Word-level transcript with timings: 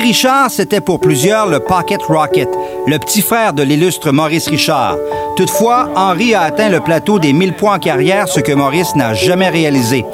Henri 0.00 0.12
Richard, 0.12 0.50
c'était 0.50 0.80
pour 0.80 0.98
plusieurs 0.98 1.46
le 1.46 1.60
Pocket 1.60 2.02
Rocket, 2.02 2.48
le 2.86 2.98
petit 2.98 3.20
frère 3.20 3.52
de 3.52 3.62
l'illustre 3.62 4.12
Maurice 4.12 4.48
Richard. 4.48 4.96
Toutefois, 5.36 5.90
Henri 5.94 6.34
a 6.34 6.40
atteint 6.40 6.70
le 6.70 6.80
plateau 6.80 7.18
des 7.18 7.34
1000 7.34 7.52
points 7.52 7.74
en 7.74 7.78
carrière, 7.78 8.26
ce 8.26 8.40
que 8.40 8.52
Maurice 8.52 8.96
n'a 8.96 9.12
jamais 9.12 9.50
réalisé. 9.50 10.06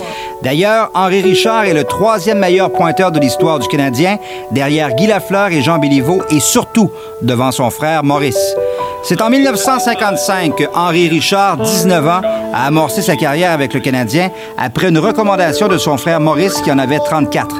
D'ailleurs, 0.42 0.90
Henri 0.92 1.22
Richard 1.22 1.66
est 1.66 1.72
le 1.72 1.84
troisième 1.84 2.40
meilleur 2.40 2.72
pointeur 2.72 3.12
de 3.12 3.20
l'histoire 3.20 3.60
du 3.60 3.68
Canadien, 3.68 4.18
derrière 4.50 4.92
Guy 4.92 5.06
Lafleur 5.06 5.52
et 5.52 5.62
Jean 5.62 5.78
Béliveau, 5.78 6.20
et 6.30 6.40
surtout 6.40 6.90
devant 7.22 7.52
son 7.52 7.70
frère 7.70 8.02
Maurice. 8.02 8.56
C'est 9.04 9.22
en 9.22 9.30
1955 9.30 10.56
que 10.56 10.64
Henri 10.74 11.08
Richard, 11.08 11.58
19 11.58 12.08
ans, 12.08 12.22
a 12.52 12.66
amorcé 12.66 13.02
sa 13.02 13.14
carrière 13.14 13.52
avec 13.52 13.72
le 13.72 13.78
Canadien 13.78 14.30
après 14.58 14.88
une 14.88 14.98
recommandation 14.98 15.68
de 15.68 15.78
son 15.78 15.96
frère 15.96 16.18
Maurice 16.18 16.60
qui 16.62 16.72
en 16.72 16.78
avait 16.80 16.98
34. 16.98 17.54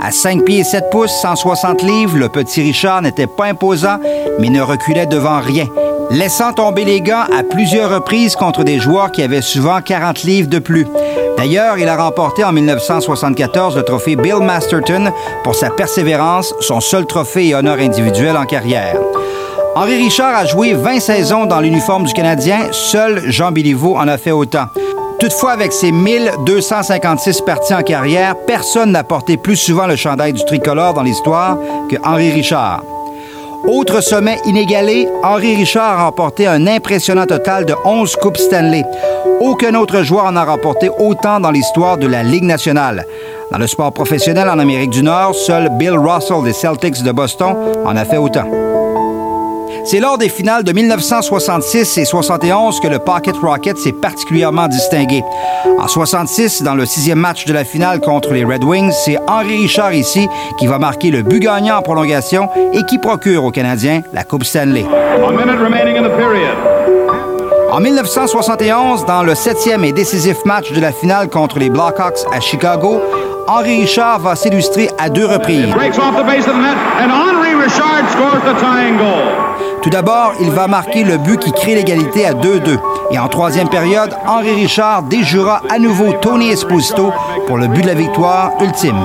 À 0.00 0.10
5 0.10 0.44
pieds 0.44 0.60
et 0.60 0.64
7 0.64 0.90
pouces, 0.90 1.12
160 1.22 1.82
livres, 1.82 2.18
le 2.18 2.28
petit 2.28 2.62
Richard 2.62 3.02
n'était 3.02 3.26
pas 3.26 3.46
imposant, 3.46 3.98
mais 4.38 4.48
ne 4.48 4.60
reculait 4.60 5.06
devant 5.06 5.40
rien, 5.40 5.66
laissant 6.10 6.52
tomber 6.52 6.84
les 6.84 7.00
gants 7.00 7.24
à 7.36 7.42
plusieurs 7.42 7.90
reprises 7.90 8.36
contre 8.36 8.64
des 8.64 8.78
joueurs 8.78 9.12
qui 9.12 9.22
avaient 9.22 9.42
souvent 9.42 9.80
40 9.80 10.22
livres 10.24 10.48
de 10.48 10.58
plus. 10.58 10.86
D'ailleurs, 11.36 11.78
il 11.78 11.88
a 11.88 11.96
remporté 11.96 12.44
en 12.44 12.52
1974 12.52 13.76
le 13.76 13.82
trophée 13.82 14.16
Bill 14.16 14.40
Masterton 14.40 15.10
pour 15.42 15.54
sa 15.54 15.70
persévérance, 15.70 16.54
son 16.60 16.80
seul 16.80 17.06
trophée 17.06 17.48
et 17.48 17.54
honneur 17.54 17.78
individuel 17.78 18.36
en 18.36 18.44
carrière. 18.44 18.96
Henri 19.76 19.96
Richard 19.96 20.36
a 20.36 20.44
joué 20.44 20.72
20 20.72 21.00
saisons 21.00 21.46
dans 21.46 21.60
l'uniforme 21.60 22.04
du 22.04 22.12
Canadien, 22.12 22.68
seul 22.70 23.22
Jean 23.26 23.50
Béliveau 23.50 23.96
en 23.96 24.06
a 24.06 24.18
fait 24.18 24.30
autant. 24.30 24.66
Toutefois, 25.24 25.52
avec 25.52 25.72
ses 25.72 25.90
1256 25.90 27.40
parties 27.46 27.72
en 27.72 27.82
carrière, 27.82 28.36
personne 28.46 28.92
n'a 28.92 29.04
porté 29.04 29.38
plus 29.38 29.56
souvent 29.56 29.86
le 29.86 29.96
chandail 29.96 30.34
du 30.34 30.44
tricolore 30.44 30.92
dans 30.92 31.02
l'histoire 31.02 31.56
que 31.88 31.96
Henri 32.04 32.30
Richard. 32.30 32.82
Autre 33.66 34.02
sommet 34.02 34.36
inégalé, 34.44 35.08
Henri 35.22 35.56
Richard 35.56 35.98
a 35.98 36.04
remporté 36.04 36.46
un 36.46 36.66
impressionnant 36.66 37.24
total 37.24 37.64
de 37.64 37.74
11 37.86 38.16
Coupes 38.16 38.36
Stanley. 38.36 38.84
Aucun 39.40 39.74
autre 39.76 40.02
joueur 40.02 40.26
en 40.26 40.36
a 40.36 40.44
remporté 40.44 40.90
autant 40.98 41.40
dans 41.40 41.50
l'histoire 41.50 41.96
de 41.96 42.06
la 42.06 42.22
Ligue 42.22 42.44
nationale. 42.44 43.06
Dans 43.50 43.56
le 43.56 43.66
sport 43.66 43.94
professionnel 43.94 44.50
en 44.50 44.58
Amérique 44.58 44.90
du 44.90 45.02
Nord, 45.02 45.34
seul 45.34 45.70
Bill 45.78 45.96
Russell 45.96 46.44
des 46.44 46.52
Celtics 46.52 47.02
de 47.02 47.12
Boston 47.12 47.56
en 47.86 47.96
a 47.96 48.04
fait 48.04 48.18
autant. 48.18 48.83
C'est 49.86 50.00
lors 50.00 50.16
des 50.16 50.30
finales 50.30 50.64
de 50.64 50.72
1966 50.72 51.98
et 51.98 52.04
71 52.06 52.80
que 52.80 52.88
le 52.88 52.98
Pocket 52.98 53.36
Rocket 53.36 53.76
s'est 53.76 53.92
particulièrement 53.92 54.66
distingué. 54.66 55.22
En 55.78 55.86
66, 55.86 56.62
dans 56.62 56.74
le 56.74 56.86
sixième 56.86 57.18
match 57.18 57.44
de 57.44 57.52
la 57.52 57.64
finale 57.64 58.00
contre 58.00 58.32
les 58.32 58.44
Red 58.44 58.64
Wings, 58.64 58.92
c'est 59.04 59.18
Henri 59.28 59.58
Richard 59.58 59.92
ici 59.92 60.26
qui 60.58 60.66
va 60.66 60.78
marquer 60.78 61.10
le 61.10 61.22
but 61.22 61.40
gagnant 61.40 61.76
en 61.76 61.82
prolongation 61.82 62.48
et 62.72 62.82
qui 62.84 62.98
procure 62.98 63.44
aux 63.44 63.50
Canadiens 63.50 64.00
la 64.14 64.24
Coupe 64.24 64.44
Stanley. 64.44 64.86
En 67.70 67.80
1971, 67.80 69.04
dans 69.04 69.22
le 69.22 69.34
septième 69.34 69.84
et 69.84 69.92
décisif 69.92 70.36
match 70.46 70.72
de 70.72 70.80
la 70.80 70.92
finale 70.92 71.28
contre 71.28 71.58
les 71.58 71.68
Blackhawks 71.68 72.20
à 72.32 72.40
Chicago, 72.40 73.02
Henri 73.46 73.82
Richard 73.82 74.20
va 74.20 74.36
s'illustrer 74.36 74.88
à 74.98 75.10
deux 75.10 75.26
reprises. 75.26 75.66
Tout 79.84 79.90
d'abord, 79.90 80.32
il 80.40 80.50
va 80.50 80.66
marquer 80.66 81.04
le 81.04 81.18
but 81.18 81.38
qui 81.38 81.52
crée 81.52 81.74
l'égalité 81.74 82.24
à 82.24 82.32
2-2. 82.32 82.78
Et 83.10 83.18
en 83.18 83.28
troisième 83.28 83.68
période, 83.68 84.16
Henri 84.26 84.52
Richard 84.52 85.02
déjura 85.02 85.60
à 85.68 85.78
nouveau 85.78 86.14
Tony 86.22 86.48
Esposito 86.48 87.12
pour 87.46 87.58
le 87.58 87.66
but 87.68 87.82
de 87.82 87.88
la 87.88 87.94
victoire 87.94 88.52
ultime. 88.62 88.96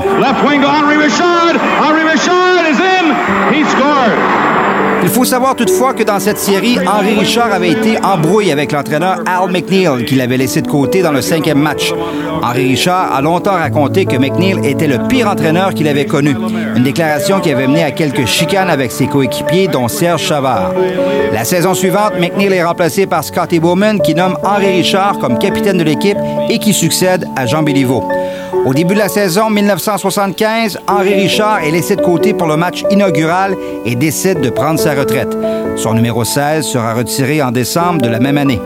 Il 5.01 5.09
faut 5.09 5.23
savoir 5.25 5.55
toutefois 5.55 5.93
que 5.93 6.03
dans 6.03 6.19
cette 6.19 6.39
série, 6.39 6.77
Henri 6.85 7.17
Richard 7.17 7.53
avait 7.53 7.71
été 7.71 7.97
embrouillé 8.03 8.51
avec 8.51 8.71
l'entraîneur 8.71 9.19
Al 9.25 9.49
McNeil, 9.49 10.05
qui 10.05 10.15
l'avait 10.15 10.37
laissé 10.37 10.61
de 10.61 10.67
côté 10.67 11.01
dans 11.01 11.11
le 11.11 11.21
cinquième 11.21 11.59
match. 11.59 11.93
Henri 12.43 12.69
Richard 12.69 13.13
a 13.13 13.21
longtemps 13.21 13.53
raconté 13.53 14.05
que 14.05 14.17
McNeil 14.17 14.59
était 14.63 14.87
le 14.87 15.07
pire 15.07 15.29
entraîneur 15.29 15.73
qu'il 15.73 15.87
avait 15.87 16.05
connu. 16.05 16.35
Une 16.75 16.83
déclaration 16.83 17.39
qui 17.39 17.51
avait 17.51 17.67
mené 17.67 17.83
à 17.83 17.91
quelques 17.91 18.25
chicanes 18.25 18.69
avec 18.69 18.91
ses 18.91 19.07
coéquipiers, 19.07 19.67
dont 19.67 19.87
Serge 19.87 20.23
Chavard. 20.23 20.73
La 21.31 21.45
saison 21.45 21.73
suivante, 21.73 22.13
McNeil 22.19 22.53
est 22.53 22.63
remplacé 22.63 23.05
par 23.05 23.23
Scotty 23.23 23.59
Bowman, 23.59 24.01
qui 24.01 24.15
nomme 24.15 24.37
Henri 24.43 24.67
Richard 24.67 25.19
comme 25.19 25.39
capitaine 25.39 25.77
de 25.77 25.83
l'équipe 25.83 26.17
et 26.49 26.59
qui 26.59 26.73
succède 26.73 27.25
à 27.35 27.45
Jean 27.45 27.63
Béliveau. 27.63 28.03
Au 28.65 28.73
début 28.73 28.93
de 28.93 28.99
la 28.99 29.09
saison 29.09 29.49
1975, 29.49 30.79
Henri 30.87 31.13
Richard 31.15 31.63
est 31.63 31.71
laissé 31.71 31.95
de 31.95 32.01
côté 32.01 32.33
pour 32.33 32.47
le 32.47 32.57
match 32.57 32.83
inaugural 32.91 33.55
et 33.85 33.95
décide 33.95 34.41
de 34.41 34.49
prendre 34.49 34.79
sa 34.79 34.93
retraite. 34.93 35.35
Son 35.75 35.93
numéro 35.93 36.23
16 36.23 36.65
sera 36.65 36.93
retiré 36.93 37.41
en 37.41 37.51
décembre 37.51 38.01
de 38.01 38.09
la 38.09 38.19
même 38.19 38.37
année. 38.37 38.61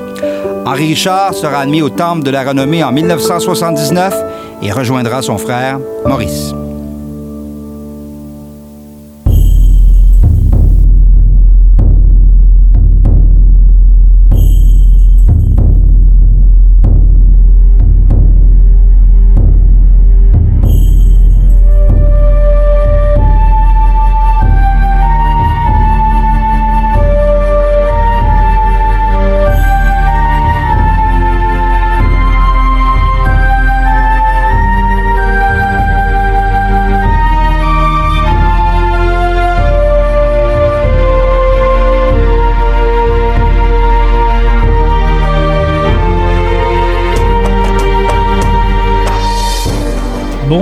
Henri 0.66 0.88
Richard 0.88 1.34
sera 1.34 1.59
admis 1.59 1.82
au 1.82 1.90
Temple 1.90 2.24
de 2.24 2.32
la 2.32 2.44
Renommée 2.44 2.84
en 2.84 2.92
1979 2.92 4.14
et 4.62 4.72
rejoindra 4.72 5.22
son 5.22 5.38
frère 5.38 5.80
Maurice. 6.06 6.53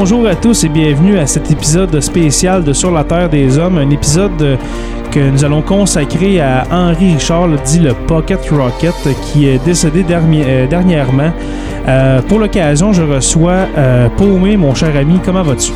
Bonjour 0.04 0.26
à 0.26 0.34
tous 0.34 0.64
et 0.64 0.70
bienvenue 0.70 1.20
à 1.20 1.28
cet 1.28 1.52
épisode 1.52 2.00
spécial 2.00 2.64
de 2.64 2.74
Sur 2.74 2.90
la 2.90 3.04
Terre 3.04 3.30
des 3.30 3.60
Hommes, 3.60 3.78
un 3.78 3.92
épisode 3.92 4.42
euh, 4.42 4.58
que 5.12 5.20
nous 5.20 5.46
allons 5.46 5.62
consacrer 5.62 6.42
à 6.42 6.64
Henri 6.72 7.14
Richard, 7.14 7.48
dit 7.64 7.78
le 7.78 7.94
Pocket 7.94 8.40
Rocket, 8.50 8.96
qui 9.22 9.48
est 9.48 9.64
décédé 9.64 10.04
euh, 10.10 10.66
dernièrement. 10.66 11.32
Euh, 11.88 12.20
pour 12.24 12.40
l'occasion, 12.40 12.94
je 12.94 13.04
reçois 13.04 13.68
euh, 13.78 14.10
Paumé, 14.18 14.58
mon 14.58 14.74
cher 14.74 14.98
ami. 14.98 15.20
Comment 15.24 15.44
vas-tu? 15.44 15.72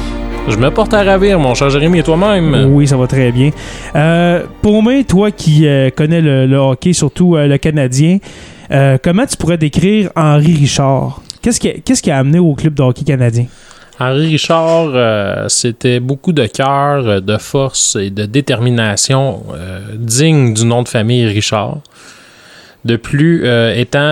Je 0.50 0.57
me 0.57 0.72
porte 0.72 0.95
à 0.95 1.04
ravir, 1.04 1.38
mon 1.39 1.54
cher 1.54 1.69
Jérémy, 1.69 2.00
et 2.00 2.04
toi-même? 2.04 2.72
Oui, 2.74 2.88
ça 2.88 2.98
va 2.98 3.06
très 3.06 3.31
bien. 3.31 3.51
Euh, 3.95 4.42
Paumé, 4.63 5.04
toi 5.04 5.30
qui 5.30 5.68
connais 5.95 6.22
le, 6.22 6.48
le 6.48 6.57
hockey, 6.57 6.94
surtout 6.94 7.36
le 7.36 7.57
Canadien, 7.57 8.18
comment 9.04 9.27
tu 9.27 9.38
pourrais 9.38 9.60
décrire 9.60 10.10
Henri 10.16 10.56
Richard? 10.56 11.22
Qu'est-ce 11.44 11.60
qui, 11.60 11.80
qu'est-ce 11.83 12.01
qui 12.01 12.10
a 12.10 12.18
amené 12.18 12.39
au 12.39 12.56
club 12.56 12.74
de 12.74 12.81
hockey 12.81 13.04
canadien? 13.04 13.45
Henri 13.97 14.27
Richard, 14.27 14.92
euh, 14.94 15.45
c'était 15.47 16.01
beaucoup 16.01 16.33
de 16.33 16.45
cœur, 16.47 17.07
euh, 17.07 17.21
de 17.21 17.38
force 17.38 17.95
et 17.95 18.09
de 18.09 18.25
détermination 18.25 19.44
euh, 19.53 19.80
digne 19.95 20.53
du 20.53 20.65
nom 20.65 20.83
de 20.83 20.89
famille 20.89 21.25
Richard. 21.25 21.77
De 22.83 22.97
plus, 22.97 23.47
étant, 23.77 24.12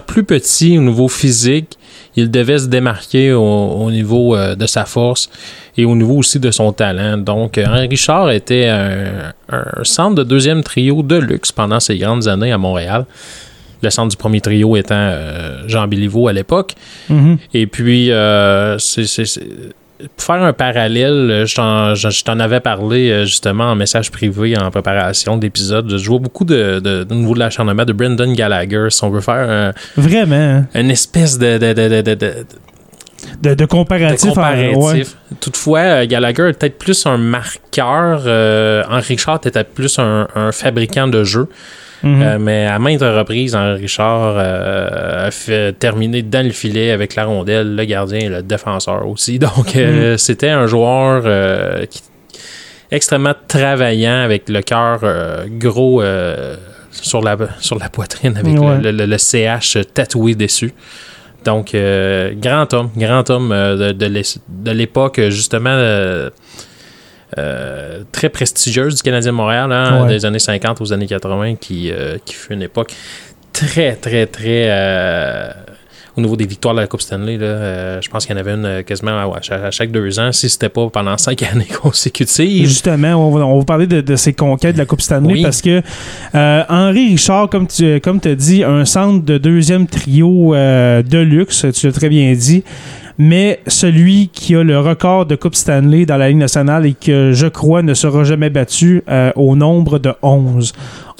plus 0.00 0.24
petit 0.24 0.76
au 0.76 0.80
niveau 0.80 1.06
physique, 1.06 1.78
il 2.16 2.32
devait 2.32 2.58
se 2.58 2.66
démarquer 2.66 3.32
au, 3.32 3.42
au 3.42 3.90
niveau 3.92 4.36
de 4.36 4.66
sa 4.66 4.84
force 4.84 5.30
et 5.76 5.84
au 5.84 5.94
niveau 5.94 6.14
aussi 6.16 6.40
de 6.40 6.50
son 6.50 6.72
talent. 6.72 7.16
Donc, 7.18 7.60
Henri 7.64 7.86
Richard 7.86 8.32
était 8.32 8.66
un 8.68 9.84
centre 9.84 10.16
de 10.16 10.24
deuxième 10.24 10.64
trio 10.64 11.04
de 11.04 11.14
luxe 11.14 11.52
pendant 11.52 11.78
ses 11.78 11.96
grandes 11.96 12.26
années 12.26 12.50
à 12.50 12.58
Montréal. 12.58 13.06
Le 13.84 13.90
centre 13.90 14.08
du 14.08 14.16
premier 14.16 14.40
trio 14.40 14.76
étant 14.76 14.94
euh, 14.96 15.62
Jean 15.68 15.86
Béliveau 15.86 16.26
à 16.28 16.32
l'époque. 16.32 16.72
Mhm. 17.08 17.36
Et 17.52 17.66
puis, 17.66 18.10
euh, 18.10 18.78
c'est, 18.78 19.04
pour 20.16 20.24
faire 20.26 20.42
un 20.42 20.52
parallèle, 20.52 21.30
euh, 21.30 21.46
je 21.46 22.22
t'en, 22.24 22.38
avais 22.40 22.60
parlé 22.60 23.10
euh, 23.10 23.24
justement 23.26 23.64
en 23.70 23.76
message 23.76 24.10
privé 24.10 24.56
en 24.58 24.70
préparation 24.70 25.36
d'épisode. 25.36 25.96
Je 25.96 26.08
vois 26.08 26.18
beaucoup 26.18 26.44
de, 26.44 26.80
de, 26.80 27.04
de 27.04 27.14
niveau 27.14 27.34
de 27.34 27.38
l'acharnement 27.38 27.84
de 27.84 27.92
Brendan 27.92 28.32
Gallagher. 28.34 28.86
Si 28.90 29.04
on 29.04 29.10
veut 29.10 29.20
faire 29.20 29.48
un- 29.48 29.72
Vraiment. 29.96 30.34
hein? 30.34 30.66
une 30.74 30.90
espèce 30.90 31.38
de, 31.38 31.58
de, 31.58 31.72
de, 31.72 31.88
de, 31.88 32.00
de- 32.00 32.14
de- 32.14 32.34
De, 33.42 33.50
de 33.50 33.54
de 33.54 33.64
comparatif. 33.66 34.30
en- 34.30 34.34
comparatif. 34.34 34.76
ouais. 34.76 35.02
Toutefois, 35.40 36.04
Gallagher 36.06 36.48
est 36.50 36.58
peut-être 36.58 36.78
plus 36.78 37.06
un 37.06 37.16
marqueur. 37.18 38.22
Euh, 38.26 38.82
Henri 38.90 39.14
Richard 39.14 39.40
était 39.46 39.64
plus 39.64 39.98
un, 39.98 40.26
un 40.34 40.52
fabricant 40.52 41.06
de 41.08 41.24
jeux. 41.24 41.48
Mhm. 42.02 42.22
Euh, 42.22 42.38
mais 42.38 42.66
à 42.66 42.78
maintes 42.78 43.00
reprises, 43.00 43.54
Henri 43.54 43.80
Richard 43.82 44.34
euh, 44.36 45.28
a 45.28 45.30
fait 45.30 45.72
terminer 45.78 46.22
dans 46.22 46.44
le 46.44 46.52
filet 46.52 46.90
avec 46.90 47.14
la 47.14 47.24
rondelle, 47.24 47.74
le 47.76 47.84
gardien 47.84 48.18
et 48.18 48.28
le 48.28 48.42
défenseur 48.42 49.06
aussi. 49.08 49.38
Donc, 49.38 49.74
euh, 49.76 50.16
c'était 50.18 50.50
un 50.50 50.66
joueur 50.66 51.22
qui- 51.88 52.02
extrêmement 52.90 53.34
travaillant 53.48 54.22
avec 54.22 54.48
le 54.48 54.60
cœur 54.62 55.00
euh, 55.02 55.46
gros 55.48 56.02
euh, 56.02 56.56
sur, 56.90 57.22
la, 57.22 57.36
sur 57.60 57.78
la 57.78 57.88
poitrine, 57.88 58.36
avec 58.36 58.58
Ouais. 58.60 58.78
le, 58.82 58.90
le- 58.90 59.06
le 59.06 59.18
CH 59.18 59.78
tatoué 59.94 60.34
dessus. 60.34 60.72
Donc, 61.44 61.74
euh, 61.74 62.32
grand 62.36 62.72
homme, 62.74 62.90
grand 62.96 63.28
homme 63.30 63.48
de 63.50 64.70
l'époque, 64.70 65.20
justement, 65.28 65.76
euh, 67.38 68.02
très 68.12 68.28
prestigieuse 68.28 68.96
du 68.96 69.02
Canadien 69.02 69.32
de 69.32 69.36
Montréal, 69.36 69.70
hein, 69.72 70.02
Ouais. 70.02 70.08
des 70.08 70.24
années 70.26 70.38
50 70.38 70.80
aux 70.80 70.92
années 70.92 71.06
80, 71.06 71.56
qui, 71.56 71.90
euh, 71.90 72.16
qui 72.24 72.34
fut 72.34 72.52
une 72.52 72.62
époque 72.62 72.92
très, 73.52 73.94
très, 73.96 74.26
très. 74.26 74.66
euh, 74.70 75.50
au 76.16 76.20
niveau 76.20 76.36
des 76.36 76.46
victoires 76.46 76.76
de 76.76 76.80
la 76.80 76.86
Coupe 76.86 77.02
Stanley, 77.02 77.36
là, 77.38 78.00
je 78.00 78.08
pense 78.08 78.24
qu'il 78.24 78.36
y 78.36 78.38
en 78.38 78.40
avait 78.40 78.52
une 78.52 78.84
quasiment 78.84 79.32
à, 79.32 79.36
à 79.36 79.42
chaque, 79.42 79.64
à 79.64 79.70
chaque 79.72 79.90
deux 79.90 80.20
ans, 80.20 80.30
si 80.30 80.48
c'était 80.48 80.68
pas 80.68 80.88
pendant 80.88 81.18
cinq 81.18 81.42
années 81.52 81.66
consécutives. 81.82 82.68
Justement, 82.68 83.14
on 83.14 83.32
va, 83.32 83.44
on 83.44 83.58
va 83.58 83.64
parler 83.64 83.88
de, 83.88 84.00
de 84.00 84.14
ces 84.14 84.32
conquêtes 84.32 84.74
de 84.74 84.78
la 84.78 84.86
Coupe 84.86 85.00
Stanley 85.00 85.32
Oui. 85.32 85.42
parce 85.42 85.60
que 85.60 85.82
Henri 86.32 87.08
Richard, 87.08 87.48
comme 87.50 87.66
tu 87.66 88.00
comme 88.00 88.20
as 88.24 88.34
dit, 88.36 88.62
un 88.62 88.84
centre 88.84 89.24
de 89.24 89.38
deuxième 89.38 89.88
trio 89.88 90.54
de 90.54 91.18
luxe, 91.18 91.66
tu 91.74 91.86
l'as 91.88 91.92
très 91.92 92.08
bien 92.08 92.32
dit, 92.32 92.62
mais 93.18 93.60
celui 93.66 94.28
qui 94.28 94.54
a 94.56 94.62
le 94.62 94.78
record 94.80 95.26
de 95.26 95.36
Coupe 95.36 95.54
Stanley 95.54 96.06
dans 96.06 96.16
la 96.16 96.28
Ligue 96.28 96.38
nationale 96.38 96.86
et 96.86 96.94
que 96.94 97.32
je 97.32 97.46
crois 97.46 97.82
ne 97.82 97.94
sera 97.94 98.24
jamais 98.24 98.50
battu 98.50 99.02
euh, 99.08 99.30
au 99.36 99.54
nombre 99.56 99.98
de 99.98 100.12
11. 100.22 100.72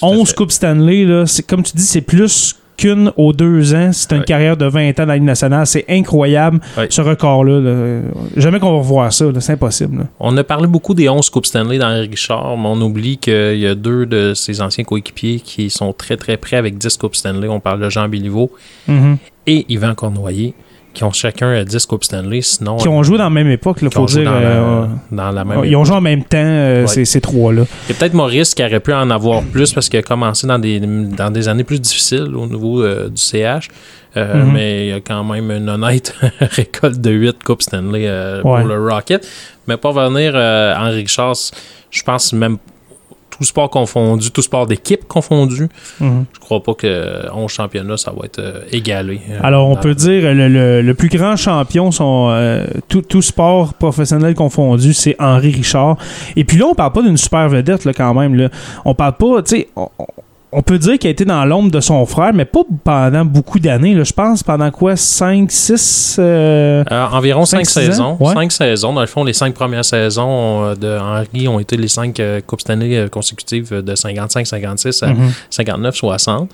à 0.03 0.07
11 0.07 0.29
fait. 0.29 0.35
Coupes 0.37 0.53
Stanley, 0.53 1.05
là, 1.05 1.25
comme 1.49 1.63
tu 1.63 1.73
dis, 1.77 1.83
c'est 1.85 2.01
plus 2.01 2.57
qu'une 2.77 3.13
aux 3.17 3.33
deux 3.33 3.73
ans. 3.73 3.91
C'est 3.93 4.11
une 4.11 4.19
Ouais. 4.19 4.25
carrière 4.25 4.57
de 4.57 4.67
20 4.67 4.89
ans 4.99 5.03
dans 5.05 5.07
la 5.07 5.15
Ligue 5.15 5.23
nationale. 5.23 5.65
C'est 5.65 5.85
incroyable, 5.89 6.59
Ouais. 6.77 6.89
ce 6.91 7.01
record-là. 7.01 7.61
là. 7.61 8.01
Jamais 8.37 8.59
qu'on 8.59 8.73
va 8.73 8.79
revoir 8.79 9.13
ça. 9.13 9.27
C'est 9.39 9.53
impossible. 9.53 9.99
là. 9.99 10.05
On 10.19 10.37
a 10.37 10.43
parlé 10.43 10.67
beaucoup 10.67 10.93
des 10.95 11.09
11 11.09 11.31
Coupes 11.31 11.47
Stanley 11.47 11.79
dans 11.79 11.91
Richard, 12.01 12.57
mais 12.59 12.67
on 12.67 12.81
oublie 12.83 13.17
qu'il 13.19 13.59
y 13.61 13.67
a 13.69 13.77
deux 13.77 14.07
de 14.07 14.35
ses 14.35 14.61
anciens 14.61 14.83
coéquipiers 14.83 15.39
qui 15.39 15.71
sont 15.71 15.93
très 15.93 16.17
très 16.17 16.37
près 16.37 16.57
avec 16.57 16.77
10 16.77 16.97
Coupes 16.97 17.15
Stanley. 17.15 17.47
On 17.47 17.61
parle 17.61 17.81
de 17.81 17.89
Jean 17.89 18.09
Béliveau 18.09 18.51
Mhm. 18.89 19.19
et 19.47 19.65
Yvan 19.69 19.95
Cornoyer, 19.95 20.55
qui 20.95 21.05
ont 21.05 21.13
chacun 21.13 21.49
euh, 21.49 21.65
10 21.65 21.85
Coupes 21.87 22.05
Stanley. 22.05 22.41
Sinon, 22.41 22.77
qui 22.77 22.89
ont 22.89 23.03
joué 23.03 23.19
dans 23.19 23.25
la 23.25 23.31
même 23.31 23.51
époque, 23.51 23.79
il 23.83 23.91
faut 23.93 24.07
dire. 24.07 24.25
dans, 24.25 24.37
euh, 24.37 24.87
la, 25.11 25.17
dans 25.25 25.31
la 25.33 25.45
même 25.45 25.65
ils 25.65 25.77
ont 25.77 25.85
joué 25.85 25.97
en 25.97 26.01
même 26.01 26.23
temps, 26.25 26.39
euh, 26.39 26.81
Ouais. 26.83 26.87
ces, 26.87 27.05
ces 27.05 27.21
trois-là. 27.21 27.65
Il 27.89 27.93
y 27.93 27.97
a 27.97 27.99
peut-être 27.99 28.15
Maurice 28.15 28.55
qui 28.55 28.65
aurait 28.65 28.81
pu 28.81 28.93
en 28.95 29.11
avoir 29.11 29.43
plus 29.43 29.73
parce 29.73 29.89
qu'il 29.89 29.99
a 29.99 30.03
commencé 30.03 30.47
dans 30.47 30.59
des, 30.59 30.81
dans 30.81 31.31
des 31.31 31.49
années 31.49 31.65
plus 31.65 31.81
difficiles 31.81 32.35
au 32.35 32.47
niveau 32.47 32.83
euh, 32.83 33.09
du 33.11 33.17
CH. 33.21 33.69
Euh, 34.17 34.45
Mhm. 34.45 34.53
Mais 34.53 34.87
il 34.87 34.91
y 34.91 34.93
a 34.93 35.01
quand 35.01 35.25
même 35.25 35.51
une 35.51 35.69
honnête 35.69 36.15
récolte 36.41 37.01
de 37.01 37.11
8 37.11 37.43
Coupes 37.43 37.63
Stanley 37.63 38.05
euh, 38.07 38.37
Ouais. 38.43 38.61
pour 38.61 38.69
le 38.69 38.89
Rocket. 38.89 39.27
Mais 39.67 39.77
pour 39.77 39.95
revenir 39.95 40.33
euh, 40.37 40.73
Henri 40.77 40.99
Richard, 41.03 41.35
je 41.91 42.03
pense 42.05 42.33
même 42.33 42.59
tout 43.39 43.45
sport 43.45 43.69
confondu, 43.71 44.31
tout 44.31 44.43
sport 44.43 44.67
d'équipe 44.67 45.07
confondu, 45.09 45.69
Mhm. 46.01 46.25
je 46.33 46.39
crois 46.41 46.63
pas 46.63 46.75
que 46.75 47.31
11 47.35 47.51
championnats, 47.51 47.97
ça 47.97 48.13
va 48.17 48.27
être 48.27 48.39
euh, 48.39 48.61
égalé. 48.73 49.21
euh, 49.31 49.39
Alors, 49.43 49.69
on 49.69 49.77
peut 49.77 49.95
dire 49.95 50.33
le, 50.35 50.49
le- 50.49 50.83
le 50.83 50.95
plus 50.95 51.09
grand 51.09 51.37
champion, 51.37 51.91
son, 51.91 52.29
euh, 52.31 52.65
tout, 52.89 53.03
tout 53.03 53.23
sport 53.23 53.75
professionnel 53.75 54.35
confondu, 54.35 54.93
c'est 54.95 55.17
Henri 55.19 55.51
Richard. 55.51 55.97
Et 56.37 56.45
puis 56.45 56.57
là, 56.59 56.67
on 56.67 56.75
parle 56.75 56.93
pas 56.93 57.03
d'une 57.03 57.17
super 57.17 57.49
vedette, 57.49 57.85
là, 57.85 57.93
quand 57.93 58.15
même. 58.15 58.35
Là. 58.35 58.49
On 58.85 58.95
parle 58.95 59.15
pas, 59.17 59.43
tu 59.43 59.57
sais, 59.57 59.69
on, 59.77 59.89
on 60.57 60.63
peut 60.63 60.79
dire 60.79 60.99
qu'il 60.99 61.09
a 61.09 61.11
été 61.11 61.25
dans 61.25 61.45
l'ombre 61.45 61.71
de 61.71 61.81
son 61.81 62.07
frère, 62.07 62.33
mais 62.33 62.45
pas 62.45 62.61
pendant 62.85 63.25
beaucoup 63.25 63.59
d'années. 63.59 64.03
Je 64.05 64.13
pense 64.13 64.43
pendant 64.43 64.71
quoi? 64.71 64.97
5, 64.97 65.51
6 65.51 66.17
Euh, 66.19 66.85
environ 67.13 67.45
Cinq, 67.45 67.67
5 67.67 67.83
six 67.83 67.87
saisons. 67.91 68.05
ans? 68.05 68.17
Ouais. 68.21 68.33
Cinq 68.35 68.53
saisons. 68.53 68.93
Dans 68.93 69.01
le 69.01 69.07
fond, 69.07 69.25
les 69.25 69.33
cinq 69.33 69.53
premières 69.55 69.85
saisons 69.85 70.65
euh, 70.65 70.75
de 70.75 70.97
Henry 70.99 71.49
ont 71.49 71.59
été 71.59 71.77
les 71.77 71.89
cinq 71.89 72.21
euh, 72.21 72.41
Coupes 72.47 72.61
Stanley 72.61 72.97
euh, 72.97 73.09
consécutives 73.09 73.73
euh, 73.73 73.83
de 73.83 73.95
55-56 73.95 75.05
à 75.05 75.13
59-60. 75.51 76.49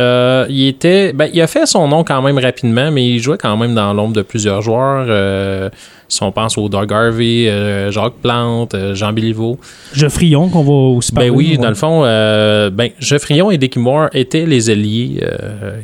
Euh, 0.00 0.46
il 0.48 0.66
était, 0.66 1.12
ben, 1.12 1.28
il 1.32 1.40
a 1.40 1.46
fait 1.46 1.66
son 1.66 1.86
nom 1.88 2.04
quand 2.04 2.22
même 2.22 2.38
rapidement, 2.38 2.90
mais 2.90 3.06
il 3.06 3.20
jouait 3.20 3.38
quand 3.38 3.56
même 3.56 3.74
dans 3.74 3.92
l'ombre 3.92 4.14
de 4.14 4.22
plusieurs 4.22 4.62
joueurs. 4.62 5.06
Euh, 5.08 5.68
si 6.08 6.22
on 6.22 6.32
pense 6.32 6.58
au 6.58 6.68
Doug 6.68 6.92
Harvey, 6.92 7.48
euh, 7.48 7.92
Jacques 7.92 8.14
Plante, 8.20 8.74
Jean 8.94 9.12
Béliveau. 9.12 9.58
Geoffrion, 9.92 10.48
qu'on 10.48 10.64
va 10.64 10.96
aussi 10.96 11.12
parler. 11.12 11.30
Ben 11.30 11.36
oui, 11.36 11.50
ouais. 11.52 11.56
dans 11.58 11.68
le 11.68 11.74
fond, 11.74 12.02
ben, 12.02 12.90
Geoffrion 12.98 13.50
et 13.50 13.58
Dickie 13.58 13.78
Moore 13.78 14.08
étaient 14.12 14.46
les 14.46 14.70
alliés 14.70 15.22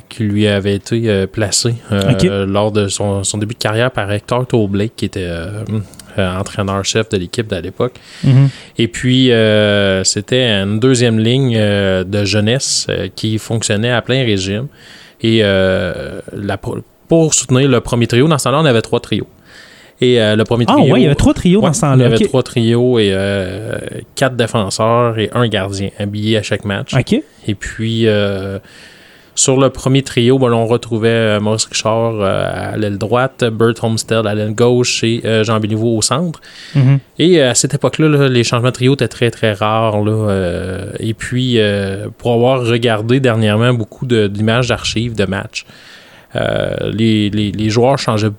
qui 0.08 0.24
lui 0.24 0.46
avaient 0.48 0.74
été 0.74 1.26
placés 1.26 1.74
lors 2.46 2.72
de 2.72 2.88
son, 2.88 3.22
son 3.22 3.38
début 3.38 3.54
de 3.54 3.58
carrière 3.58 3.90
par 3.90 4.10
Hector 4.10 4.46
Blake, 4.68 4.92
qui 4.96 5.04
était 5.04 5.28
entraîneur-chef 6.18 7.08
de 7.10 7.16
l'équipe 7.18 7.52
à 7.52 7.60
l'époque. 7.60 7.94
Mhm. 8.24 8.48
Et 8.78 8.88
puis, 8.88 9.32
euh, 9.32 10.04
c'était 10.04 10.48
une 10.48 10.78
deuxième 10.80 11.18
ligne 11.18 11.56
euh, 11.58 12.04
de 12.04 12.24
jeunesse 12.24 12.86
euh, 12.90 13.08
qui 13.14 13.38
fonctionnait 13.38 13.90
à 13.92 14.02
plein 14.02 14.24
régime. 14.24 14.66
Et 15.22 15.40
euh, 15.42 16.20
la, 16.34 16.56
pour 16.58 17.34
soutenir 17.34 17.68
le 17.68 17.80
premier 17.80 18.06
trio, 18.06 18.28
dans 18.28 18.38
ce 18.38 18.44
temps-là, 18.44 18.60
on 18.60 18.64
avait 18.64 18.82
trois 18.82 19.00
trios. 19.00 19.26
Et 20.00 20.20
euh, 20.20 20.36
le 20.36 20.44
premier 20.44 20.66
Ah 20.68 20.74
trio. 20.74 20.92
ouais, 20.92 21.00
il 21.00 21.04
y 21.04 21.06
avait 21.06 21.14
trois 21.14 21.32
trios 21.32 21.60
Ouais, 21.60 21.68
dans 21.68 21.72
ce 21.72 21.78
Il 21.78 21.88
y 21.88 21.90
temps-là. 21.92 22.04
avait 22.06 22.18
trois 22.26 22.42
trios 22.42 22.98
et 22.98 23.08
euh, 23.12 23.76
quatre 24.14 24.36
défenseurs 24.36 25.18
et 25.18 25.30
un 25.32 25.48
gardien 25.48 25.88
habillés 25.98 26.36
à 26.36 26.42
chaque 26.42 26.66
match. 26.66 26.92
OK. 26.94 27.14
Et 27.46 27.54
puis, 27.54 28.06
euh, 28.06 28.58
sur 29.36 29.60
le 29.60 29.70
premier 29.70 30.02
trio, 30.02 30.38
ben, 30.38 30.52
on 30.52 30.66
retrouvait 30.66 31.08
euh, 31.08 31.40
Maurice 31.40 31.66
Richard 31.66 32.14
euh, 32.20 32.72
à 32.72 32.76
l'aile 32.76 32.98
droite, 32.98 33.44
Bert 33.44 33.74
Homestead 33.82 34.26
à 34.26 34.34
l'aile 34.34 34.54
gauche 34.54 35.04
et 35.04 35.20
euh, 35.24 35.44
Jean 35.44 35.60
Béliveau 35.60 35.96
au 35.96 36.02
centre. 36.02 36.40
Mhm. 36.74 36.98
Et 37.20 37.40
à 37.40 37.54
cette 37.54 37.74
époque-là, 37.74 38.08
là, 38.08 38.28
les 38.28 38.42
changements 38.42 38.68
de 38.70 38.74
trio 38.74 38.94
étaient 38.94 39.06
très, 39.06 39.30
très 39.30 39.52
rares. 39.52 40.02
Là, 40.02 40.86
et 40.98 41.14
puis, 41.14 41.58
pour 42.18 42.32
avoir 42.34 42.64
regardé 42.66 43.20
dernièrement 43.20 43.72
beaucoup 43.74 44.04
de- 44.06 44.26
d'images 44.26 44.68
d'archives 44.68 45.14
de 45.14 45.24
matchs, 45.26 45.64
les, 46.34 47.30
les- 47.30 47.52
les 47.52 47.70
joueurs 47.70 47.98
changeaient 47.98 48.30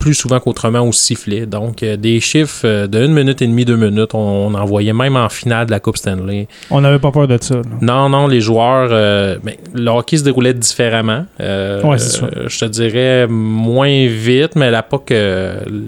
plus 0.00 0.14
souvent 0.14 0.40
qu'autrement 0.40 0.80
au 0.80 0.90
sifflet. 0.92 1.46
Donc, 1.46 1.82
euh, 1.84 1.96
des 1.96 2.18
chiffres 2.20 2.62
euh, 2.64 2.86
de 2.88 2.98
1 3.04 3.08
minute 3.08 3.40
et 3.42 3.46
demie, 3.46 3.64
2 3.64 3.76
minutes, 3.76 4.14
on, 4.14 4.18
on 4.48 4.54
en 4.54 4.64
voyait 4.64 4.92
même 4.94 5.14
en 5.14 5.28
finale 5.28 5.66
de 5.66 5.70
la 5.70 5.78
Coupe 5.78 5.96
Stanley. 5.98 6.48
On 6.70 6.80
n'avait 6.80 6.98
pas 6.98 7.12
peur 7.12 7.28
de 7.28 7.38
ça. 7.40 7.56
là. 7.56 7.62
Non, 7.82 8.08
non, 8.08 8.26
les 8.26 8.40
joueurs, 8.40 8.88
euh, 8.90 9.36
ben, 9.44 9.54
le 9.74 9.88
hockey 9.90 10.16
se 10.16 10.24
déroulait 10.24 10.54
différemment. 10.54 11.26
Euh, 11.40 11.82
Ouais, 11.82 11.98
c'est 11.98 12.18
ça. 12.18 12.28
je 12.46 12.58
te 12.58 12.64
dirais 12.64 13.26
moins 13.28 14.06
vite, 14.08 14.56
mais 14.56 14.70
la 14.70 14.82
POC, 14.82 15.12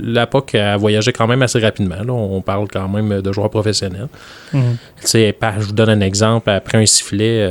la 0.04 0.26
POC 0.26 0.54
a 0.56 0.76
voyagé 0.76 1.12
quand 1.12 1.26
même 1.26 1.42
assez 1.42 1.58
rapidement. 1.58 1.96
là. 2.06 2.12
On 2.12 2.40
parle 2.42 2.68
quand 2.72 2.88
même 2.88 3.20
de 3.22 3.32
joueurs 3.32 3.50
professionnels. 3.50 4.08
Mhm. 4.52 4.76
Tu 5.00 5.06
sais, 5.08 5.32
par- 5.32 5.58
je 5.60 5.66
vous 5.66 5.72
donne 5.72 5.88
un 5.88 6.00
exemple. 6.02 6.50
Après 6.50 6.78
un 6.78 6.86
sifflet, 6.86 7.48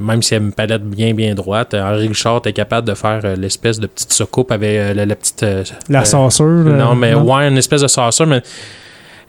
même 0.00 0.20
s'il 0.22 0.36
y 0.36 0.40
a 0.40 0.42
une 0.44 0.52
palette 0.52 0.82
bien, 0.84 1.14
bien 1.14 1.34
droite, 1.34 1.74
Henri 1.74 2.08
Richard 2.08 2.42
est 2.44 2.52
capable 2.52 2.88
de 2.88 2.94
faire 2.94 3.20
l'espèce 3.36 3.78
de 3.78 3.86
petite 3.86 4.12
soucoupe 4.12 4.50
avec 4.50 4.96
la, 4.96 5.06
la 5.06 5.14
petite. 5.16 5.43
Euh, 5.44 5.62
La 5.88 6.00
euh, 6.00 6.04
sauceur. 6.04 6.46
là, 6.64 6.72
non, 6.84 6.94
mais 6.94 7.14
ouais, 7.14 7.48
une 7.48 7.58
espèce 7.58 7.82
de 7.82 7.86
sauceur, 7.88 8.26
mais 8.26 8.42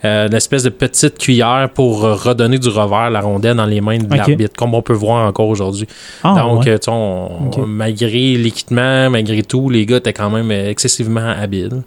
euh, 0.04 0.26
une 0.28 0.34
espèce 0.34 0.62
de 0.62 0.68
petite 0.68 1.18
cuillère 1.18 1.70
pour 1.74 2.00
redonner 2.02 2.58
du 2.58 2.68
revers 2.68 2.98
à 2.98 3.10
la 3.10 3.20
rondelle 3.20 3.56
dans 3.56 3.64
les 3.66 3.80
mains 3.80 3.98
de 3.98 4.04
Ok. 4.04 4.16
l'arbitre, 4.16 4.54
comme 4.56 4.74
on 4.74 4.82
peut 4.82 4.92
voir 4.92 5.26
encore 5.26 5.48
aujourd'hui. 5.48 5.86
Ah, 6.22 6.34
Donc, 6.38 6.64
ouais. 6.64 6.70
euh, 6.72 6.78
tu 6.78 6.84
sais, 6.84 6.90
on- 6.92 7.66
malgré 7.66 8.34
l'équipement, 8.36 9.08
malgré 9.10 9.42
tout, 9.42 9.70
les 9.70 9.86
gars 9.86 9.96
étaient 9.96 10.12
quand 10.12 10.30
même 10.30 10.50
excessivement 10.50 11.28
habiles. 11.40 11.82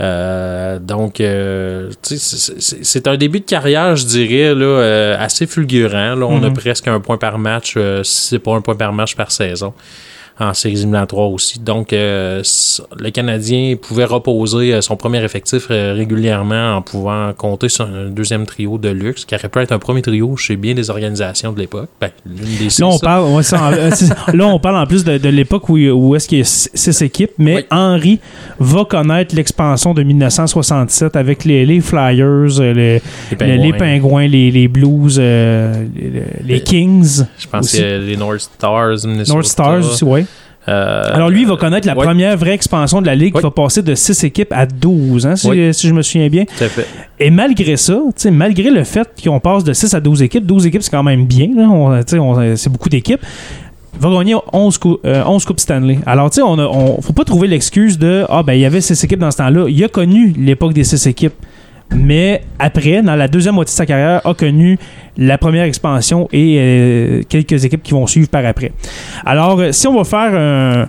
Euh, 0.00 0.78
donc, 0.78 1.20
euh, 1.20 1.90
c'est- 2.02 3.06
un 3.06 3.16
début 3.16 3.40
de 3.40 3.44
carrière, 3.44 3.94
je 3.94 4.06
dirais, 4.06 4.54
là, 4.54 4.64
euh, 4.64 5.16
assez 5.18 5.46
fulgurant. 5.46 6.14
Là, 6.14 6.26
on 6.26 6.42
a 6.42 6.48
Mhm. 6.48 6.54
presque 6.54 6.88
un 6.88 6.98
point 7.00 7.18
par 7.18 7.38
match, 7.38 7.74
euh, 7.76 8.02
si 8.02 8.28
c'est 8.28 8.38
pas 8.38 8.54
un 8.54 8.60
point 8.62 8.74
par 8.74 8.92
match 8.92 9.14
par 9.14 9.30
saison, 9.30 9.74
en 10.40 10.54
séries 10.54 10.74
éliminatoires 10.74 11.30
aussi. 11.30 11.58
Donc, 11.60 11.92
euh, 11.92 12.42
le 12.98 13.10
Canadien 13.10 13.76
pouvait 13.80 14.04
reposer 14.04 14.74
euh, 14.74 14.80
son 14.80 14.96
premier 14.96 15.22
effectif 15.22 15.66
euh, 15.70 15.92
régulièrement 15.96 16.76
en 16.76 16.82
pouvant 16.82 17.32
compter 17.36 17.68
sur 17.68 17.84
un 17.84 18.08
deuxième 18.10 18.46
trio 18.46 18.78
de 18.78 18.88
luxe, 18.88 19.24
qui 19.24 19.34
aurait 19.34 19.48
pu 19.48 19.58
être 19.60 19.72
un 19.72 19.78
premier 19.78 20.02
trio 20.02 20.36
chez 20.36 20.56
bien 20.56 20.74
des 20.74 20.90
organisations 20.90 21.52
de 21.52 21.58
l'époque. 21.60 21.88
Ben, 22.00 22.10
six, 22.68 22.80
Là, 22.80 22.86
on 22.88 22.98
parle, 22.98 23.24
ouais, 23.32 23.42
en- 23.54 23.70
là, 24.36 24.46
on 24.46 24.58
parle 24.58 24.76
en 24.76 24.86
plus 24.86 25.04
de, 25.04 25.18
de 25.18 25.28
l'époque 25.28 25.68
où, 25.68 25.76
où 25.78 26.16
est-ce 26.16 26.28
qu'il 26.28 26.38
y 26.38 26.42
a 26.42 26.44
six 26.44 27.02
équipes, 27.02 27.32
mais 27.38 27.56
Oui. 27.56 27.64
Henry 27.70 28.20
va 28.58 28.84
connaître 28.84 29.34
l'expansion 29.34 29.94
de 29.94 30.02
1967 30.02 31.14
avec 31.16 31.44
les, 31.44 31.64
les 31.66 31.80
Flyers, 31.80 32.60
les, 32.60 33.02
Les 33.30 33.72
Pingouins. 33.72 34.26
Les, 34.26 34.50
les 34.50 34.68
Blues, 34.68 35.16
euh, 35.20 35.84
les, 36.44 36.60
Kings, 36.62 37.24
Je 37.38 37.46
pense 37.48 37.64
aussi. 37.66 37.82
a 37.82 37.98
les 37.98 38.16
North 38.16 38.40
Stars, 38.40 39.04
Minnesota. 39.04 39.34
North 39.34 39.46
Stars 39.46 39.78
aussi, 39.78 40.04
ouais. 40.04 40.24
Euh, 40.68 41.02
Alors 41.12 41.28
lui, 41.28 41.42
il 41.42 41.46
va 41.48 41.56
connaître 41.56 41.86
la 41.88 41.96
ouais. 41.96 42.04
première 42.04 42.36
vraie 42.36 42.54
expansion 42.54 43.00
de 43.00 43.06
la 43.06 43.14
Ligue 43.16 43.34
Oui. 43.34 43.40
qui 43.40 43.42
va 43.42 43.50
passer 43.50 43.82
de 43.82 43.94
6 43.94 44.22
équipes 44.24 44.52
à 44.52 44.64
12, 44.66 45.26
hein, 45.26 45.34
si, 45.36 45.88
je 45.88 45.92
me 45.92 46.02
souviens 46.02 46.28
bien. 46.28 46.44
Tout 46.44 46.64
à 46.64 46.68
fait. 46.68 46.86
Et 47.18 47.30
malgré 47.30 47.76
ça, 47.76 47.98
malgré 48.30 48.70
le 48.70 48.84
fait 48.84 49.08
qu'on 49.24 49.40
passe 49.40 49.64
de 49.64 49.72
6 49.72 49.92
à 49.94 50.00
12 50.00 50.22
équipes, 50.22 50.46
12 50.46 50.66
équipes, 50.66 50.82
c'est 50.82 50.90
quand 50.90 51.02
même 51.02 51.26
bien. 51.26 51.48
c'est 52.56 52.70
beaucoup 52.70 52.88
d'équipes. 52.88 53.20
Il 53.94 54.00
va 54.00 54.10
gagner 54.10 54.34
11, 54.52 54.78
cou- 54.78 54.98
euh, 55.04 55.22
11 55.26 55.44
Coupes 55.44 55.60
Stanley. 55.60 55.98
Alors, 56.06 56.30
tu 56.30 56.36
sais, 56.36 56.42
on 56.42 56.58
a- 56.58 56.66
on 56.66 57.00
faut 57.02 57.12
pas 57.12 57.24
trouver 57.24 57.46
l'excuse 57.46 57.98
de 57.98 58.24
Ah, 58.28 58.42
ben, 58.42 58.54
il 58.54 58.60
y 58.60 58.64
avait 58.64 58.80
6 58.80 59.02
équipes 59.04 59.18
dans 59.18 59.30
ce 59.30 59.36
temps-là. 59.36 59.66
Il 59.68 59.84
a 59.84 59.88
connu 59.88 60.32
l'époque 60.38 60.72
des 60.72 60.84
6 60.84 61.06
équipes. 61.06 61.34
Mais 61.94 62.42
après, 62.58 63.02
dans 63.02 63.16
la 63.16 63.28
deuxième 63.28 63.54
moitié 63.54 63.72
de 63.72 63.76
sa 63.76 63.86
carrière, 63.86 64.26
a 64.26 64.34
connu 64.34 64.78
la 65.16 65.38
première 65.38 65.64
expansion 65.64 66.28
et 66.32 66.56
euh, 66.58 67.22
quelques 67.28 67.64
équipes 67.64 67.82
qui 67.82 67.92
vont 67.92 68.06
suivre 68.06 68.28
par 68.28 68.44
après. 68.46 68.72
Alors, 69.24 69.60
euh, 69.60 69.72
si 69.72 69.86
on 69.86 69.96
va 69.96 70.04
faire 70.04 70.88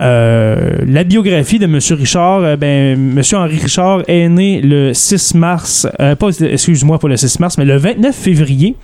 euh, 0.00 0.70
la 0.86 1.04
biographie 1.04 1.58
de 1.58 1.64
M. 1.64 1.78
Richard, 1.98 2.56
ben, 2.58 3.16
M. 3.16 3.22
Henri 3.32 3.58
Richard 3.58 4.02
est 4.08 4.28
né 4.28 4.60
le 4.60 4.92
6 4.92 5.34
mars, 5.34 5.86
pas, 5.98 6.28
excuse-moi, 6.40 6.98
pas 6.98 7.08
le 7.08 7.16
6 7.16 7.40
mars, 7.40 7.58
mais 7.58 7.64
le 7.64 7.76
29 7.76 8.14
février. 8.14 8.76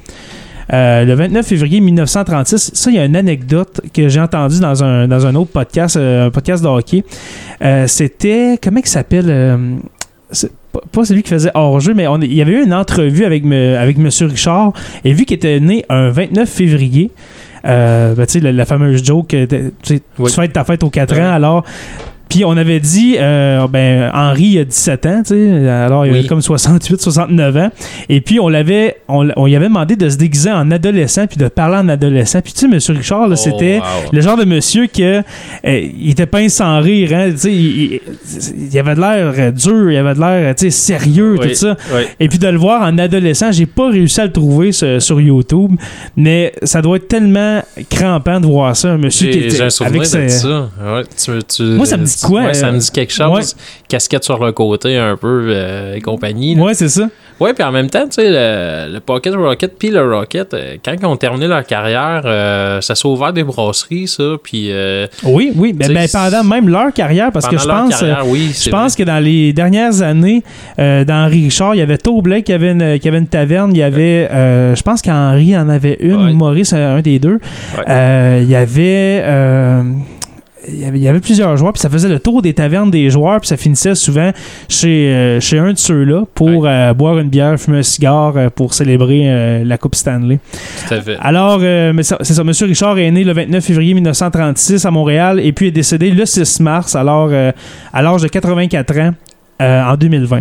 Le 0.70 1.14
29 1.14 1.46
février 1.46 1.80
1936, 1.80 2.72
ça, 2.74 2.90
il 2.90 2.96
y 2.96 2.98
a 2.98 3.06
une 3.06 3.16
anecdote 3.16 3.80
que 3.92 4.08
j'ai 4.08 4.20
entendue 4.20 4.60
dans 4.60 4.84
un, 4.84 5.08
dans 5.08 5.26
un 5.26 5.34
autre 5.34 5.50
podcast, 5.50 5.96
un 5.96 6.30
podcast 6.30 6.62
de 6.62 6.68
hockey. 6.68 7.04
C'était, 7.86 8.58
comment 8.62 8.80
il 8.80 8.86
s'appelle 8.86 9.80
pas- 10.92 11.04
celui 11.04 11.22
qui 11.22 11.30
faisait 11.30 11.50
hors-jeu, 11.54 11.94
mais 11.94 12.06
on- 12.06 12.20
il 12.20 12.32
y 12.34 12.42
avait 12.42 12.52
eu 12.52 12.64
une 12.64 12.74
entrevue 12.74 13.24
avec, 13.24 13.44
me- 13.44 13.76
avec 13.76 13.96
M. 13.98 14.08
Richard, 14.28 14.72
et 15.04 15.12
vu 15.12 15.24
qu'il 15.24 15.36
était 15.36 15.60
né 15.60 15.84
un 15.88 16.10
29 16.10 16.48
février, 16.48 17.10
euh, 17.66 18.14
ben, 18.14 18.26
tu 18.26 18.32
sais, 18.34 18.40
la, 18.40 18.52
la 18.52 18.64
fameuse 18.64 19.04
joke, 19.04 19.34
euh, 19.34 19.46
tu 19.82 20.00
Oui. 20.18 20.30
fêtes 20.30 20.52
ta 20.52 20.64
fête 20.64 20.82
aux 20.82 20.90
4 20.90 21.14
Ouais. 21.14 21.22
ans, 21.22 21.30
alors... 21.32 21.64
Puis 22.28 22.44
on 22.44 22.56
avait 22.56 22.80
dit, 22.80 23.16
euh, 23.18 23.66
ben, 23.68 24.10
Henri 24.14 24.44
il 24.44 24.58
a 24.60 24.64
17 24.64 25.06
ans, 25.06 25.22
tu 25.26 25.34
sais, 25.34 25.68
alors 25.68 26.06
il 26.06 26.12
Oui. 26.12 26.18
avait 26.18 26.28
comme 26.28 26.42
68, 26.42 27.00
69 27.00 27.56
ans. 27.56 27.70
Et 28.08 28.20
puis 28.20 28.38
on 28.40 28.48
l'avait, 28.48 28.96
on, 29.08 29.28
on 29.36 29.46
lui 29.46 29.56
avait 29.56 29.68
demandé 29.68 29.96
de 29.96 30.08
se 30.08 30.16
déguiser 30.16 30.50
en 30.50 30.70
adolescent 30.70 31.26
puis 31.26 31.36
de 31.38 31.48
parler 31.48 31.76
en 31.76 31.88
adolescent. 31.88 32.40
Puis 32.42 32.52
tu 32.52 32.60
sais, 32.70 32.92
M. 32.92 32.96
Richard, 32.98 33.28
là, 33.28 33.36
c'était 33.36 33.80
Oh, 33.80 33.84
wow. 34.06 34.10
le 34.12 34.20
genre 34.20 34.36
de 34.36 34.44
monsieur 34.44 34.86
que 34.86 35.18
euh, 35.20 35.22
il 35.64 36.10
était 36.10 36.26
pas 36.26 36.46
sans 36.48 36.80
rire, 36.80 37.10
hein, 37.12 37.30
tu 37.32 37.38
sais, 37.38 37.52
il, 37.52 38.78
avait 38.78 38.94
de 38.94 39.00
l'air 39.00 39.32
euh, 39.38 39.50
dur, 39.50 39.90
il 39.90 39.96
avait 39.96 40.14
de 40.14 40.20
l'air, 40.20 40.54
tu 40.54 40.64
sais, 40.64 40.70
sérieux, 40.70 41.36
Oui, 41.40 41.48
tout 41.48 41.54
ça. 41.54 41.76
oui. 41.94 42.02
Et 42.20 42.28
puis 42.28 42.38
de 42.38 42.46
le 42.48 42.58
voir 42.58 42.82
en 42.82 42.96
adolescent, 42.98 43.52
j'ai 43.52 43.66
pas 43.66 43.88
réussi 43.90 44.20
à 44.20 44.26
le 44.26 44.32
trouver 44.32 44.72
ce- 44.72 44.98
sur 45.00 45.20
YouTube, 45.20 45.72
mais 46.16 46.52
ça 46.62 46.82
doit 46.82 46.96
être 46.96 47.08
tellement 47.08 47.62
crampant 47.90 48.40
de 48.40 48.46
voir 48.46 48.76
ça, 48.76 48.90
un 48.92 48.98
monsieur 48.98 49.30
qui 49.30 49.38
était 49.38 49.60
avec 49.84 50.06
ses- 50.06 50.28
ça. 50.28 50.70
Ouais, 50.80 51.02
tu- 51.16 51.42
tu- 51.48 51.62
Moi, 51.62 51.86
ça 51.86 51.96
me 51.96 52.04
dit 52.04 52.17
quoi, 52.26 52.42
ouais, 52.42 52.54
ça 52.54 52.66
euh, 52.68 52.72
me 52.72 52.78
dit 52.78 52.90
quelque 52.90 53.12
chose. 53.12 53.30
ouais. 53.56 53.62
Casquette 53.88 54.24
sur 54.24 54.44
le 54.44 54.52
côté 54.52 54.96
un 54.98 55.16
peu 55.16 55.46
euh, 55.48 55.94
et 55.94 56.00
compagnie. 56.00 56.54
là. 56.54 56.62
Ouais, 56.64 56.74
c'est 56.74 56.88
ça. 56.88 57.08
Ouais, 57.40 57.54
puis 57.54 57.62
en 57.62 57.70
même 57.70 57.88
temps, 57.88 58.04
tu 58.04 58.20
sais, 58.20 58.28
le, 58.28 58.92
le 58.94 59.00
Pocket 59.00 59.32
Rocket 59.34 59.78
puis 59.78 59.90
le 59.90 60.02
Rocket, 60.12 60.52
euh, 60.54 60.76
quand 60.84 60.92
ils 61.00 61.06
ont 61.06 61.16
terminé 61.16 61.46
leur 61.46 61.64
carrière, 61.64 62.22
euh, 62.24 62.80
ça 62.80 62.96
s'est 62.96 63.06
ouvert 63.06 63.32
des 63.32 63.44
brasseries, 63.44 64.08
ça, 64.08 64.24
puis 64.42 64.72
euh, 64.72 65.06
Oui, 65.22 65.52
oui, 65.54 65.72
ben, 65.72 65.92
ben, 65.92 66.08
pendant 66.12 66.42
même 66.42 66.68
leur 66.68 66.92
carrière, 66.92 67.30
parce 67.32 67.46
que 67.46 67.56
je 67.56 67.64
pense, 67.64 67.94
euh, 68.02 68.08
carrière, 68.12 68.26
oui, 68.26 68.52
je 68.60 68.68
pense 68.70 68.96
que 68.96 69.04
dans 69.04 69.22
les 69.22 69.52
dernières 69.52 70.02
années, 70.02 70.42
euh, 70.80 71.04
d'Henri 71.04 71.44
Richard, 71.44 71.76
il 71.76 71.78
y 71.78 71.82
avait 71.82 71.98
Toe 71.98 72.20
Blake 72.22 72.44
qui 72.46 72.52
avait 72.52 72.72
une, 72.72 72.98
qui 72.98 73.06
avait 73.08 73.18
une 73.18 73.28
taverne, 73.28 73.70
il 73.72 73.78
y 73.78 73.82
avait, 73.84 74.28
euh, 74.32 74.74
je 74.74 74.82
pense 74.82 75.00
qu'Henri 75.00 75.56
en 75.56 75.68
avait 75.68 75.96
une, 76.00 76.16
Ouais. 76.24 76.32
Maurice 76.32 76.72
euh, 76.72 76.96
un 76.96 77.00
des 77.00 77.18
deux. 77.20 77.38
Euh, 77.88 78.40
il 78.42 78.50
y 78.50 78.56
avait. 78.56 79.22
Il 80.70 80.80
y, 80.80 80.84
avait, 80.84 80.98
il 80.98 81.02
y 81.02 81.08
avait 81.08 81.20
plusieurs 81.20 81.56
joueurs, 81.56 81.72
puis 81.72 81.80
ça 81.80 81.90
faisait 81.90 82.08
le 82.08 82.20
tour 82.20 82.42
des 82.42 82.54
tavernes 82.54 82.90
des 82.90 83.10
joueurs, 83.10 83.40
puis 83.40 83.48
ça 83.48 83.56
finissait 83.56 83.94
souvent 83.94 84.30
chez, 84.68 85.12
euh, 85.12 85.40
chez 85.40 85.58
un 85.58 85.72
de 85.72 85.78
ceux-là 85.78 86.24
pour 86.34 86.66
euh, 86.66 86.94
boire 86.94 87.18
une 87.18 87.28
bière, 87.28 87.58
fumer 87.58 87.78
un 87.78 87.82
cigare 87.82 88.36
euh, 88.36 88.50
pour 88.50 88.74
célébrer 88.74 89.64
la 89.64 89.78
Coupe 89.78 89.94
Stanley. 89.94 90.38
tout 90.86 90.94
à 90.94 91.00
fait. 91.00 91.16
Alors, 91.20 91.60
c'est 92.02 92.34
ça, 92.34 92.42
M. 92.42 92.52
Richard 92.60 92.98
est 92.98 93.10
né 93.10 93.24
le 93.24 93.32
29 93.32 93.64
février 93.64 93.94
1936 93.94 94.84
à 94.84 94.90
Montréal 94.90 95.40
et 95.40 95.52
puis 95.52 95.68
est 95.68 95.72
décédé 95.72 96.10
le 96.10 96.26
6 96.26 96.60
mars, 96.60 96.94
alors 96.94 97.30
à 97.92 98.02
l'âge 98.02 98.22
de 98.22 98.28
84 98.28 98.98
ans 98.98 99.12
en 99.60 99.96
2020. 99.96 100.40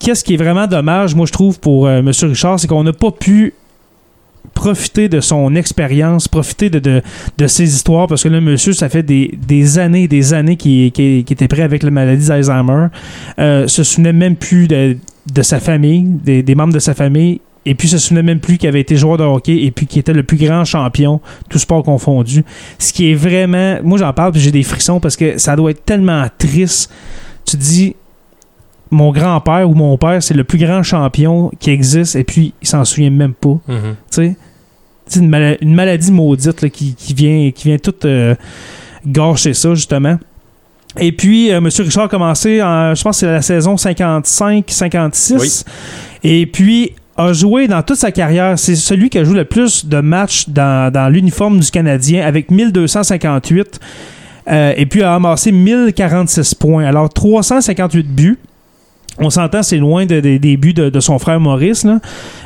Qu'est-ce 0.00 0.24
qui 0.24 0.34
est 0.34 0.36
vraiment 0.36 0.66
dommage, 0.66 1.14
moi 1.14 1.26
je 1.26 1.32
trouve, 1.32 1.58
pour 1.58 1.88
M. 1.88 2.10
Richard, 2.22 2.60
c'est 2.60 2.66
qu'on 2.66 2.84
n'a 2.84 2.92
pas 2.92 3.10
pu 3.10 3.54
profiter 4.54 5.08
de 5.08 5.20
son 5.20 5.54
expérience, 5.54 6.28
profiter 6.28 6.70
de, 6.70 7.02
ses 7.46 7.74
histoires, 7.74 8.06
parce 8.06 8.22
que 8.22 8.28
là, 8.28 8.40
monsieur, 8.40 8.72
ça 8.72 8.88
fait 8.88 9.02
des, 9.02 9.38
des 9.46 9.78
années 9.78 10.08
des 10.08 10.34
années 10.34 10.56
qu'il 10.56 10.86
était 10.86 11.48
prêt 11.48 11.62
avec 11.62 11.82
la 11.82 11.90
maladie 11.90 12.26
d'Alzheimer. 12.26 12.88
Euh, 13.38 13.66
se 13.66 13.82
souvenait 13.82 14.12
même 14.12 14.36
plus 14.36 14.68
de, 14.68 14.96
sa 15.42 15.60
famille, 15.60 16.04
des, 16.04 16.54
membres 16.54 16.72
de 16.72 16.78
sa 16.78 16.94
famille, 16.94 17.40
et 17.66 17.74
puis 17.74 17.88
se 17.88 17.98
souvenait 17.98 18.22
même 18.22 18.40
plus 18.40 18.56
qu'il 18.58 18.68
avait 18.68 18.80
été 18.80 18.96
joueur 18.96 19.18
de 19.18 19.24
hockey 19.24 19.64
et 19.64 19.70
puis 19.70 19.86
qu'il 19.86 20.00
était 20.00 20.12
le 20.14 20.22
plus 20.22 20.38
grand 20.38 20.64
champion, 20.64 21.20
tout 21.50 21.58
sport 21.58 21.82
confondu. 21.82 22.44
Ce 22.78 22.92
qui 22.92 23.10
est 23.10 23.14
vraiment... 23.14 23.78
Moi, 23.82 23.98
j'en 23.98 24.12
parle 24.12 24.32
puis 24.32 24.40
j'ai 24.40 24.52
des 24.52 24.62
frissons 24.62 25.00
parce 25.00 25.16
que 25.16 25.38
ça 25.38 25.54
doit 25.56 25.72
être 25.72 25.84
tellement 25.84 26.24
triste. 26.38 26.90
Tu 27.44 27.56
dis, 27.56 27.94
mon 28.90 29.12
grand-père 29.12 29.68
ou 29.68 29.74
mon 29.74 29.96
père, 29.98 30.22
c'est 30.22 30.34
le 30.34 30.44
plus 30.44 30.58
grand 30.58 30.82
champion 30.82 31.50
qui 31.58 31.70
existe 31.70 32.16
et 32.16 32.24
puis 32.24 32.54
il 32.62 32.68
s'en 32.68 32.84
souvient 32.84 33.10
même 33.10 33.34
pas. 33.34 33.58
Tu 34.10 34.36
sais, 35.06 35.20
une, 35.20 35.28
mala- 35.28 35.56
une 35.62 35.74
maladie 35.74 36.12
maudite 36.12 36.62
là, 36.62 36.68
qui, 36.68 36.94
qui 36.94 37.14
vient, 37.14 37.50
qui 37.50 37.68
vient 37.68 37.78
tout 37.78 37.94
euh, 38.04 38.34
gâcher 39.06 39.54
ça, 39.54 39.74
justement. 39.74 40.18
Et 40.98 41.12
puis, 41.12 41.52
euh, 41.52 41.58
M. 41.58 41.68
Richard 41.78 42.04
a 42.04 42.08
commencé, 42.08 42.62
en, 42.62 42.94
je 42.94 43.02
pense 43.02 43.16
que 43.16 43.20
c'est 43.20 43.32
la 43.32 43.42
saison 43.42 43.76
55-56. 43.76 45.64
Et 46.24 46.46
puis, 46.46 46.92
a 47.16 47.32
joué 47.32 47.68
dans 47.68 47.82
toute 47.82 47.96
sa 47.96 48.10
carrière. 48.12 48.58
C'est 48.58 48.76
celui 48.76 49.10
qui 49.10 49.18
a 49.18 49.24
joué 49.24 49.34
le 49.36 49.44
plus 49.44 49.86
de 49.86 50.00
matchs 50.00 50.48
dans, 50.48 50.92
dans 50.92 51.08
l'uniforme 51.08 51.58
du 51.60 51.70
Canadien 51.70 52.24
avec 52.26 52.50
1258. 52.50 53.80
Euh, 54.50 54.72
et 54.76 54.86
puis, 54.86 55.02
a 55.02 55.14
amassé 55.14 55.52
1046 55.52 56.54
points. 56.54 56.84
Alors, 56.84 57.08
358 57.10 58.06
buts. 58.14 58.38
On 59.20 59.30
s'entend, 59.30 59.62
c'est 59.62 59.78
loin 59.78 60.06
de- 60.06 60.20
de- 60.20 60.36
des 60.36 60.56
buts 60.56 60.74
de, 60.74 60.90
de 60.90 61.00
son 61.00 61.18
frère 61.18 61.40
Maurice. 61.40 61.84
là. 61.84 61.98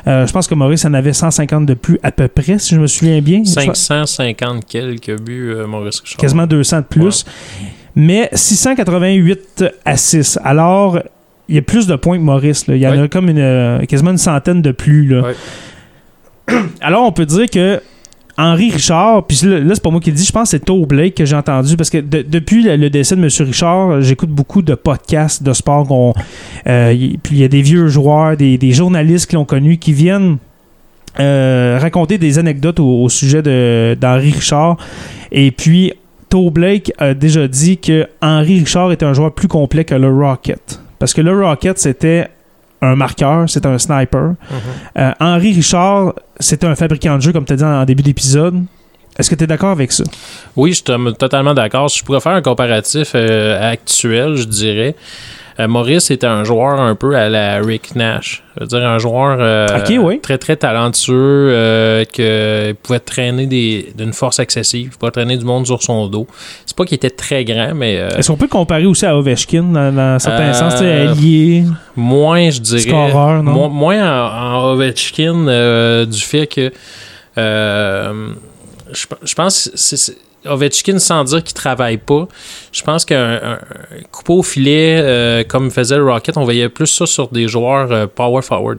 Euh, 0.07 0.27
je 0.27 0.33
pense 0.33 0.47
que 0.47 0.55
Maurice 0.55 0.85
en 0.85 0.95
avait 0.95 1.13
150 1.13 1.67
de 1.67 1.75
plus 1.75 1.99
à 2.03 2.11
peu 2.13 2.29
près, 2.29 2.59
si 2.59 2.75
je 2.75 2.81
me 2.81 2.87
souviens 2.87 3.21
bien. 3.21 3.45
550 3.45 4.65
quelques 4.67 5.21
buts, 5.21 5.53
euh, 5.55 5.67
Maurice 5.67 6.01
Richard. 6.01 6.19
quasiment 6.21 6.47
200 6.47 6.79
de 6.79 6.85
plus. 6.85 7.25
Mais 7.95 8.31
688 8.33 9.65
à 9.85 9.97
6. 9.97 10.39
Alors, 10.43 10.99
il 11.49 11.57
y 11.57 11.59
a 11.59 11.63
plus 11.63 11.87
de 11.87 11.97
points 11.97 12.17
que 12.17 12.23
Maurice. 12.23 12.67
là. 12.67 12.75
Il 12.77 12.81
y 12.83 12.87
en 12.87 13.03
a 13.03 13.09
comme 13.09 13.29
une, 13.29 13.39
euh, 13.39 13.81
quasiment 13.85 14.13
une 14.13 14.19
centaine 14.19 14.63
de 14.63 14.73
plus. 14.73 15.07
Là. 15.09 15.23
Ouais. 15.23 16.57
Alors, 16.81 17.05
on 17.05 17.13
peut 17.13 17.27
dire 17.27 17.51
que 17.51 17.81
Henri 18.43 18.73
Richard, 18.73 19.25
puis 19.27 19.39
là, 19.45 19.61
c'est 19.73 19.83
pas 19.83 19.91
moi 19.91 20.01
qui 20.01 20.11
le 20.11 20.17
dis, 20.17 20.25
je 20.25 20.33
pense 20.33 20.51
que 20.51 20.59
c'est 20.59 20.65
Toe 20.65 20.85
Blake 20.85 21.15
que 21.15 21.25
j'ai 21.25 21.37
entendu, 21.37 21.77
parce 21.77 21.91
que 21.91 21.99
de- 21.99 22.23
depuis 22.23 22.65
le, 22.65 22.91
décès 22.91 23.15
de 23.15 23.23
M. 23.23 23.29
Richard, 23.47 24.01
j'écoute 24.03 24.31
beaucoup 24.31 24.63
de 24.63 24.75
podcasts 24.75 25.43
de 25.45 25.53
sport. 25.53 26.15
euh, 26.67 26.95
puis 27.23 27.37
il 27.37 27.39
y 27.39 27.45
a 27.45 27.49
des 27.49 27.63
vieux 27.63 27.87
joueurs, 27.87 28.37
des, 28.37 28.73
journalistes 28.73 29.27
qui 29.27 29.37
l'ont 29.37 29.45
connu, 29.45 29.79
qui 29.79 29.93
viennent 29.93 30.39
euh, 31.21 31.79
raconter 31.81 32.19
des 32.19 32.41
anecdotes 32.41 32.81
au, 32.81 33.05
au 33.05 33.09
sujet 33.09 33.43
d'Henri 33.43 34.33
Richard. 34.33 34.77
Et 35.31 35.53
puis, 35.53 35.93
Toe 36.29 36.51
Blake 36.51 36.93
a 36.99 37.15
déjà 37.15 37.47
dit 37.47 37.79
que 37.79 38.09
Henri 38.21 38.59
Richard 38.59 38.91
était 38.91 39.05
un 39.05 39.13
joueur 39.13 39.33
plus 39.33 39.49
complet 39.49 39.85
que 39.85 39.95
le 39.95 40.09
Rocket. 40.09 40.81
Parce 40.99 41.15
que 41.15 41.21
le 41.21 41.39
Rocket, 41.39 41.79
c'était 41.79 42.27
un 42.83 42.97
marqueur, 42.97 43.49
c'est 43.49 43.65
un 43.65 43.79
sniper. 43.79 44.35
Euh, 44.99 45.13
Henri 45.21 45.55
Richard, 45.55 46.15
c'était 46.39 46.67
un 46.67 46.75
fabricant 46.75 47.17
de 47.17 47.23
jeux, 47.23 47.33
comme 47.33 47.45
tu 47.45 47.53
as 47.53 47.57
dit 47.57 47.65
en 47.65 47.85
début 47.85 48.03
d'épisode. 48.03 48.63
Est-ce 49.19 49.31
que 49.31 49.35
tu 49.35 49.45
es 49.45 49.47
d'accord 49.47 49.71
avec 49.71 49.93
ça? 49.93 50.05
Oui, 50.57 50.71
je 50.71 50.77
suis 50.77 51.15
totalement 51.19 51.55
d'accord. 51.55 51.89
Je 51.89 52.03
pourrais 52.03 52.21
faire 52.21 52.33
un 52.33 52.43
comparatif 52.43 53.13
euh, 53.15 53.73
actuel, 53.73 54.37
je 54.37 54.45
dirais. 54.45 54.97
Euh, 55.61 55.69
Maurice 55.69 56.11
était 56.11 56.27
un 56.27 56.45
joueur 56.45 56.81
un 56.81 56.95
peu 56.95 57.15
à 57.15 57.29
la 57.29 57.59
Rick 57.61 57.95
Nash. 57.95 58.43
Je 58.57 58.61
veux 58.63 58.67
dire, 58.69 58.87
un 58.89 58.99
joueur 58.99 59.37
euh, 59.41 59.67
oui. 59.99 60.21
très, 60.21 60.39
très 60.39 60.57
talentueux, 60.57 61.13
euh, 61.53 62.05
que 62.05 62.73
pouvait 62.83 62.99
traîner 63.01 63.47
des- 63.47 63.93
d'une 63.97 64.13
force 64.13 64.39
excessive, 64.39 64.97
pouvait 64.99 65.13
traîner 65.13 65.37
du 65.37 65.45
monde 65.45 65.67
sur 65.67 65.83
son 65.83 66.07
dos. 66.09 66.27
C'est 66.67 66.77
pas 66.77 66.85
qu'il 66.85 66.97
était 66.97 67.11
très 67.11 67.45
grand, 67.45 67.75
mais 67.75 67.99
euh, 67.99 68.09
Est-ce 68.17 68.29
qu'on 68.31 68.37
peut 68.37 68.49
comparer 68.49 68.87
aussi 68.87 69.05
à 69.07 69.17
Ovechkin 69.17 69.63
dans, 69.65 69.95
dans 69.95 70.19
certains 70.19 70.53
sens, 70.55 70.81
allié, 70.81 71.65
moins, 71.97 72.51
je 72.51 72.61
dirais. 72.61 72.81
scoreur, 72.81 73.43
non? 73.43 73.53
Mo- 73.53 73.69
moins 73.69 74.03
en, 74.03 74.55
en 74.57 74.73
Ovechkin 74.73 76.05
du 76.07 76.21
fait 76.21 76.47
que 76.47 76.71
je, 77.37 79.07
je 79.23 79.35
pense 79.35 79.71
c'est- 79.75 80.17
Ovechkin, 80.45 80.99
sans 80.99 81.25
dire 81.25 81.43
qu'il 81.45 81.55
travaille 81.55 81.99
pas, 81.99 82.27
je 82.73 82.83
pense 82.83 83.05
qu'un 83.05 83.35
un, 83.35 83.53
un 83.55 83.59
coupeau 84.11 84.39
au 84.39 84.43
filet, 84.43 84.99
euh, 85.01 85.45
comme 85.45 85.71
faisait 85.71 85.97
le 85.97 86.05
Rocket, 86.11 86.37
on 86.37 86.45
voyait 86.45 86.69
plus 86.69 86.87
ça 86.89 87.07
sur 87.07 87.29
des 87.29 87.47
joueurs 87.49 87.91
euh, 87.93 88.07
power 88.07 88.43
forward. 88.43 88.79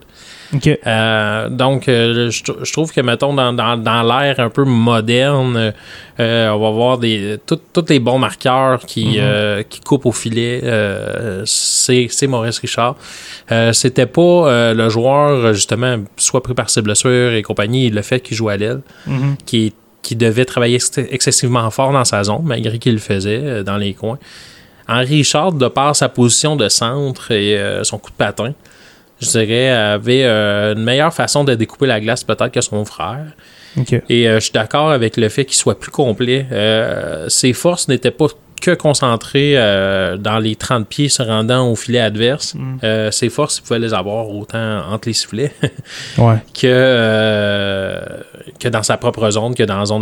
Euh, 0.85 1.49
donc, 1.49 1.85
je, 1.87 2.29
tr- 2.43 2.63
je 2.63 2.71
trouve 2.73 2.91
que, 2.93 3.01
mettons, 3.01 3.33
dans, 3.33 3.53
dans, 3.53 3.75
dans 3.75 4.03
l'ère 4.03 4.39
un 4.39 4.49
peu 4.51 4.63
moderne, 4.65 5.73
on 6.19 6.23
va 6.59 6.69
voir 6.69 6.99
des, 6.99 7.37
tous 7.47 7.59
les 7.89 7.97
bons 7.99 8.19
marqueurs 8.19 8.81
qui, 8.85 9.15
euh, 9.17 9.63
qui 9.63 9.79
coupent 9.79 10.05
au 10.05 10.11
filet. 10.11 10.61
c'est 11.45 12.27
Maurice 12.27 12.59
Richard. 12.59 12.95
C'était 13.71 14.05
pas 14.05 14.73
le 14.73 14.89
joueur, 14.89 15.53
justement, 15.53 15.97
soit 16.17 16.43
pris 16.43 16.53
par 16.53 16.69
ses 16.69 16.81
blessures 16.83 17.33
et 17.33 17.41
compagnie, 17.41 17.89
le 17.89 18.01
fait 18.03 18.19
qu'il 18.19 18.37
joue 18.37 18.49
à 18.49 18.57
l'aile, 18.57 18.81
Mhm. 19.07 19.35
qui, 19.45 19.73
qui 20.03 20.15
devait 20.15 20.45
travailler 20.45 20.75
ex- 20.75 20.91
excessivement 21.09 21.67
fort 21.71 21.91
dans 21.91 22.05
sa 22.05 22.23
zone, 22.23 22.43
malgré 22.43 22.77
qu'il 22.77 22.93
le 22.93 22.99
faisait 22.99 23.41
euh, 23.41 23.63
dans 23.63 23.77
les 23.77 23.95
coins. 23.95 24.19
Henri 24.87 25.17
Richard, 25.17 25.53
de 25.53 25.67
par 25.67 25.95
sa 25.95 26.09
position 26.09 26.55
de 26.55 26.69
centre 26.69 27.31
et 27.31 27.57
euh, 27.57 27.83
son 27.83 27.97
coup 27.97 28.11
de 28.11 28.15
patin, 28.15 28.53
je 29.21 29.29
dirais, 29.29 29.69
avait 29.69 30.25
euh, 30.25 30.73
une 30.75 30.83
meilleure 30.83 31.13
façon 31.13 31.43
de 31.43 31.55
découper 31.55 31.87
la 31.87 31.99
glace 32.01 32.23
peut-être 32.23 32.51
que 32.51 32.61
son 32.61 32.83
frère. 32.85 33.25
Et 34.09 34.27
euh, 34.27 34.35
je 34.35 34.39
suis 34.41 34.51
d'accord 34.51 34.91
avec 34.91 35.17
le 35.17 35.29
fait 35.29 35.45
qu'il 35.45 35.55
soit 35.55 35.79
plus 35.79 35.89
complet. 35.89 36.45
Ses 37.29 37.53
forces 37.53 37.87
n'étaient 37.87 38.11
pas 38.11 38.27
que 38.63 38.71
concentrées 38.71 39.53
euh, 39.57 40.15
dans 40.15 40.39
les 40.39 40.55
30 40.55 40.87
pieds 40.87 41.09
se 41.09 41.21
rendant 41.21 41.69
au 41.69 41.75
filet 41.75 41.99
adverse. 41.99 42.55
Euh, 42.83 43.11
ses 43.11 43.27
forces, 43.29 43.57
il 43.57 43.63
pouvait 43.63 43.79
les 43.79 43.93
avoir 43.93 44.29
autant 44.29 44.79
entre 44.89 45.09
les 45.09 45.13
sifflets 45.13 45.51
Ouais. 46.17 46.35
que, 46.53 46.67
euh, 46.67 47.99
que 48.59 48.69
dans 48.69 48.83
sa 48.83 48.95
propre 48.97 49.29
zone, 49.31 49.53
que 49.53 49.63
dans 49.63 49.85
zone, 49.85 49.99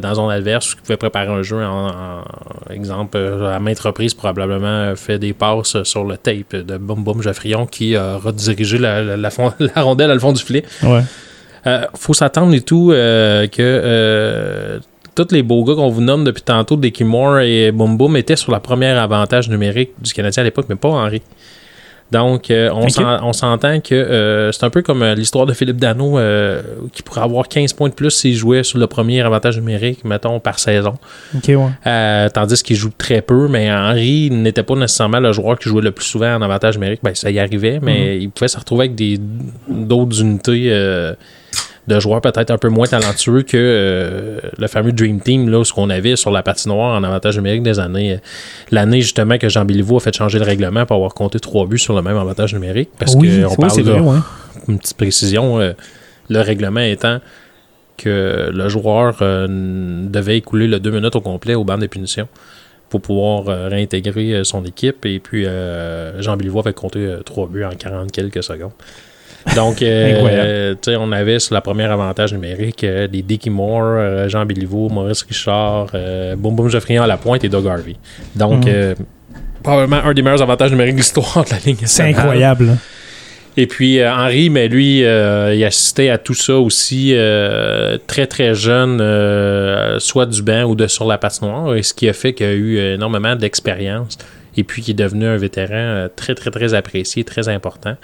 dans 0.00 0.14
zone 0.14 0.30
adverse, 0.30 0.74
où 0.74 0.76
il 0.78 0.82
pouvait 0.82 0.96
préparer 0.96 1.26
un 1.28 1.42
jeu. 1.42 1.62
En, 1.64 1.88
en- 1.88 2.72
exemple, 2.72 3.18
à 3.18 3.58
maintes 3.58 3.80
reprises, 3.80 4.14
probablement 4.14 4.94
fait 4.94 5.18
des 5.18 5.32
passes 5.32 5.82
sur 5.82 6.04
le 6.04 6.16
tape 6.16 6.54
de 6.54 6.76
Boum 6.76 7.02
Boum 7.02 7.20
Geoffrion 7.22 7.66
qui 7.66 7.96
a 7.96 8.16
redirigé 8.16 8.78
la, 8.78 9.02
la, 9.02 9.16
la 9.16 9.30
fond- 9.30 9.52
la 9.74 9.82
rondelle 9.82 10.10
à 10.10 10.14
le 10.14 10.20
fond 10.20 10.32
du 10.32 10.42
filet. 10.42 10.64
Ouais. 10.84 11.00
Faut 11.96 12.14
s'attendre 12.14 12.54
et 12.54 12.60
tout 12.62 12.88
que 12.90 14.80
tous 15.24 15.34
les 15.34 15.42
beaux 15.42 15.64
gars 15.64 15.74
qu'on 15.74 15.88
vous 15.88 16.00
nomme 16.00 16.24
depuis 16.24 16.42
tantôt, 16.42 16.76
Dickie 16.76 17.04
Moore 17.04 17.40
et 17.40 17.72
Boom 17.72 17.96
Boom, 17.96 18.16
étaient 18.16 18.36
sur 18.36 18.52
la 18.52 18.60
première 18.60 18.98
avantage 18.98 19.48
numérique 19.48 19.90
du 20.00 20.12
Canadien 20.12 20.42
à 20.42 20.44
l'époque, 20.44 20.66
mais 20.68 20.76
pas 20.76 20.88
Henri. 20.88 21.22
Donc, 22.10 22.50
euh, 22.50 22.70
on 22.72 23.32
s'entend 23.34 23.80
que 23.80 23.94
euh, 23.94 24.50
c'est 24.50 24.64
un 24.64 24.70
peu 24.70 24.80
comme 24.80 25.02
euh, 25.02 25.14
l'histoire 25.14 25.44
de 25.44 25.52
Philippe 25.52 25.76
Dano, 25.76 26.18
qui 26.92 27.02
pourrait 27.02 27.20
avoir 27.20 27.48
15 27.48 27.74
points 27.74 27.90
de 27.90 27.94
plus 27.94 28.10
s'il 28.10 28.34
jouait 28.34 28.62
sur 28.62 28.78
le 28.78 28.86
premier 28.86 29.20
avantage 29.20 29.58
numérique, 29.58 30.04
mettons, 30.04 30.40
par 30.40 30.58
saison. 30.58 30.94
Ouais. 31.34 32.30
Tandis 32.30 32.62
qu'il 32.62 32.76
joue 32.76 32.92
très 32.96 33.20
peu, 33.20 33.48
mais 33.48 33.70
Henry 33.70 34.30
n'était 34.30 34.62
pas 34.62 34.74
nécessairement 34.74 35.20
le 35.20 35.32
joueur 35.32 35.58
qui 35.58 35.68
jouait 35.68 35.82
le 35.82 35.90
plus 35.90 36.06
souvent 36.06 36.34
en 36.34 36.42
avantage 36.42 36.76
numérique. 36.76 37.00
Ben, 37.02 37.14
ça 37.14 37.30
y 37.30 37.38
arrivait, 37.38 37.78
mais 37.82 38.18
il 38.18 38.30
pouvait 38.30 38.48
se 38.48 38.58
retrouver 38.58 38.86
avec 38.86 38.94
des 38.94 39.20
d'autres 39.68 40.22
unités 40.22 40.72
de 41.88 41.98
joueurs 42.00 42.20
peut-être 42.20 42.50
un 42.50 42.58
peu 42.58 42.68
moins 42.68 42.86
talentueux 42.86 43.42
que 43.42 43.56
euh, 43.56 44.38
le 44.58 44.66
fameux 44.68 44.92
Dream 44.92 45.20
Team, 45.20 45.48
là, 45.48 45.64
ce 45.64 45.72
qu'on 45.72 45.90
avait 45.90 46.16
sur 46.16 46.30
la 46.30 46.42
patinoire 46.42 46.96
en 46.96 47.02
avantage 47.02 47.36
numérique 47.36 47.62
des 47.62 47.80
années. 47.80 48.12
euh, 48.12 48.18
L'année 48.70 49.00
justement 49.00 49.38
que 49.38 49.48
Jean 49.48 49.64
Béliveau 49.64 49.96
a 49.96 50.00
fait 50.00 50.14
changer 50.14 50.38
le 50.38 50.44
règlement 50.44 50.84
pour 50.86 50.96
avoir 50.96 51.14
compté 51.14 51.40
trois 51.40 51.66
buts 51.66 51.78
sur 51.78 51.94
le 51.96 52.02
même 52.02 52.16
avantage 52.16 52.52
numérique. 52.54 52.90
Parce 52.98 53.14
oui, 53.14 53.28
que 53.40 53.44
on 53.46 53.50
oui, 53.50 53.56
parle 53.58 53.82
de- 53.82 53.92
ouais. 53.92 54.18
une 54.68 54.78
petite 54.78 54.96
précision, 54.96 55.58
euh, 55.60 55.72
le 56.28 56.40
règlement 56.40 56.80
étant 56.80 57.20
que 57.96 58.50
le 58.52 58.68
joueur 58.68 59.16
euh, 59.22 59.46
devait 59.48 60.36
écouler 60.36 60.68
le 60.68 60.78
deux 60.78 60.90
minutes 60.90 61.16
au 61.16 61.20
complet 61.20 61.54
au 61.54 61.64
banc 61.64 61.78
des 61.78 61.88
punitions 61.88 62.28
pour 62.90 63.00
pouvoir 63.00 63.48
euh, 63.48 63.68
réintégrer 63.68 64.44
son 64.44 64.64
équipe. 64.64 65.04
Et 65.06 65.18
puis, 65.18 65.46
Jean 66.20 66.36
Béliveau 66.36 66.60
avait 66.60 66.72
compté 66.74 67.16
trois 67.24 67.46
buts 67.48 67.64
en 67.64 67.70
40 67.70 68.12
quelques 68.12 68.42
secondes. 68.42 68.72
Donc, 69.54 69.82
euh, 69.82 70.74
tu 70.74 70.90
sais, 70.90 70.96
on 70.96 71.10
avait 71.12 71.38
sur 71.38 71.54
la 71.54 71.60
première 71.60 71.90
avantage 71.90 72.32
numérique 72.32 72.84
euh, 72.84 73.06
des 73.06 73.22
Dickie 73.22 73.50
Moore, 73.50 73.82
euh, 73.84 74.28
Jean 74.28 74.44
Béliveau, 74.46 74.88
Maurice 74.88 75.22
Richard, 75.22 75.88
Boum 76.36 76.54
Boum 76.56 76.68
Geoffrion 76.68 77.02
à 77.02 77.06
la 77.06 77.16
pointe 77.16 77.44
et 77.44 77.48
Doug 77.48 77.66
Harvey. 77.66 77.96
Donc, 78.36 78.66
Mhm. 78.66 78.94
probablement 79.62 80.04
un 80.04 80.14
des 80.14 80.22
meilleurs 80.22 80.42
avantages 80.42 80.70
numériques 80.70 80.94
de 80.94 81.00
l'histoire 81.00 81.44
de 81.44 81.50
la 81.50 81.58
Ligue 81.64 81.78
C'est 81.84 82.04
incroyable. 82.04 82.76
Et 83.56 83.66
puis 83.66 83.98
euh, 83.98 84.12
Henri, 84.12 84.50
mais 84.50 84.68
lui, 84.68 85.04
euh, 85.04 85.52
il 85.52 85.64
assistait 85.64 86.10
à 86.10 86.18
tout 86.18 86.34
ça 86.34 86.54
aussi 86.54 87.12
euh, 87.12 87.98
très 88.06 88.28
très 88.28 88.54
jeune, 88.54 88.98
soit 89.98 90.26
du 90.26 90.42
banc 90.42 90.62
ou 90.62 90.76
de 90.76 90.86
sur 90.86 91.06
la 91.06 91.18
patinoire, 91.18 91.74
et 91.74 91.82
ce 91.82 91.92
qui 91.92 92.08
a 92.08 92.12
fait 92.12 92.34
qu'il 92.34 92.46
a 92.46 92.52
eu 92.52 92.78
énormément 92.78 93.34
d'expérience 93.34 94.16
et 94.56 94.62
puis 94.62 94.80
qu'il 94.82 94.92
est 94.92 95.02
devenu 95.02 95.26
un 95.26 95.36
vétéran 95.36 96.06
très 96.14 96.36
très 96.36 96.50
très 96.52 96.72
apprécié, 96.74 97.24
très 97.24 97.48
important. 97.48 97.96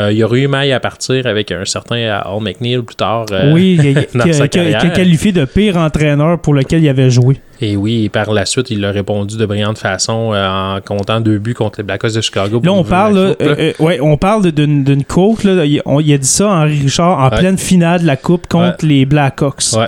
Euh, 0.00 0.10
il 0.12 0.24
aurait 0.24 0.40
eu 0.40 0.48
maille 0.48 0.72
à 0.72 0.80
partir 0.80 1.24
avec 1.26 1.52
un 1.52 1.64
certain 1.64 1.96
Al 1.96 2.40
McNeil 2.40 2.78
plus 2.82 2.96
tard. 2.96 3.26
euh, 3.30 3.52
oui, 3.52 3.78
qui, 3.80 3.94
dans 4.18 4.32
sa 4.32 4.48
carrière. 4.48 4.92
qualifié 4.92 5.30
de 5.30 5.44
pire 5.44 5.76
entraîneur 5.76 6.40
pour 6.40 6.52
lequel 6.52 6.82
il 6.82 6.88
avait 6.88 7.10
joué. 7.10 7.36
Et 7.60 7.76
oui, 7.76 8.04
et 8.06 8.08
par 8.08 8.32
la 8.32 8.44
suite, 8.44 8.70
il 8.72 8.84
a 8.84 8.90
répondu 8.90 9.36
de 9.36 9.46
brillante 9.46 9.78
façon 9.78 10.32
euh, 10.34 10.48
en 10.76 10.80
comptant 10.80 11.20
deux 11.20 11.38
buts 11.38 11.54
contre 11.54 11.78
les 11.78 11.84
Blackhawks 11.84 12.12
de 12.14 12.20
Chicago. 12.20 12.60
Là, 12.64 12.72
on 12.72 12.82
parle, 12.82 13.36
coupe, 13.38 13.46
là. 13.46 13.54
ouais, 13.78 14.00
on 14.00 14.16
parle 14.16 14.50
d'une 14.50 15.04
côte. 15.04 15.44
Là, 15.44 15.64
il, 15.64 15.80
on- 15.86 16.00
il 16.00 16.12
a 16.12 16.18
dit 16.18 16.26
ça, 16.26 16.48
Henri 16.48 16.80
Richard, 16.82 17.16
en 17.20 17.28
Ouais. 17.30 17.38
pleine 17.38 17.56
finale 17.58 18.02
de 18.02 18.06
la 18.06 18.16
Coupe 18.16 18.48
contre 18.48 18.84
les 18.84 19.06
Blackhawks. 19.06 19.74
Ouais. 19.76 19.86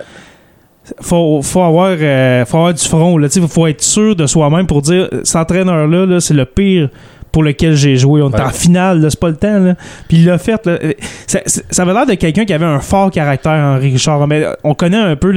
Faut, 1.00 1.42
faut, 1.42 1.62
avoir, 1.62 1.96
euh, 2.00 2.44
faut 2.44 2.58
avoir 2.58 2.72
du 2.74 2.84
front. 2.84 3.18
Il 3.20 3.48
faut 3.48 3.66
être 3.66 3.82
sûr 3.82 4.14
de 4.14 4.24
soi-même 4.28 4.68
pour 4.68 4.82
dire 4.82 5.08
cet 5.24 5.34
entraîneur-là, 5.36 6.06
là, 6.06 6.20
c'est 6.20 6.32
le 6.34 6.44
pire 6.44 6.90
pour 7.36 7.42
lequel 7.42 7.74
j'ai 7.74 7.96
joué. 7.98 8.22
On 8.22 8.30
Ouais. 8.30 8.40
en 8.40 8.48
finale, 8.48 9.06
c'est 9.10 9.20
pas 9.20 9.28
le 9.28 9.36
temps. 9.36 9.58
Là. 9.58 9.74
Puis 10.08 10.16
il 10.20 10.24
l'a 10.24 10.38
fait. 10.38 10.64
là. 10.64 10.78
Euh, 10.82 10.92
Ça, 11.26 11.40
ça 11.44 11.82
avait 11.82 11.92
l'air 11.92 12.06
de 12.06 12.14
quelqu'un 12.14 12.46
qui 12.46 12.54
avait 12.54 12.64
un 12.64 12.80
fort 12.80 13.10
caractère, 13.10 13.52
Henri 13.52 13.90
Richard. 13.92 14.26
Mais 14.26 14.46
on 14.64 14.72
connaît 14.72 14.96
un 14.96 15.16
peu 15.16 15.32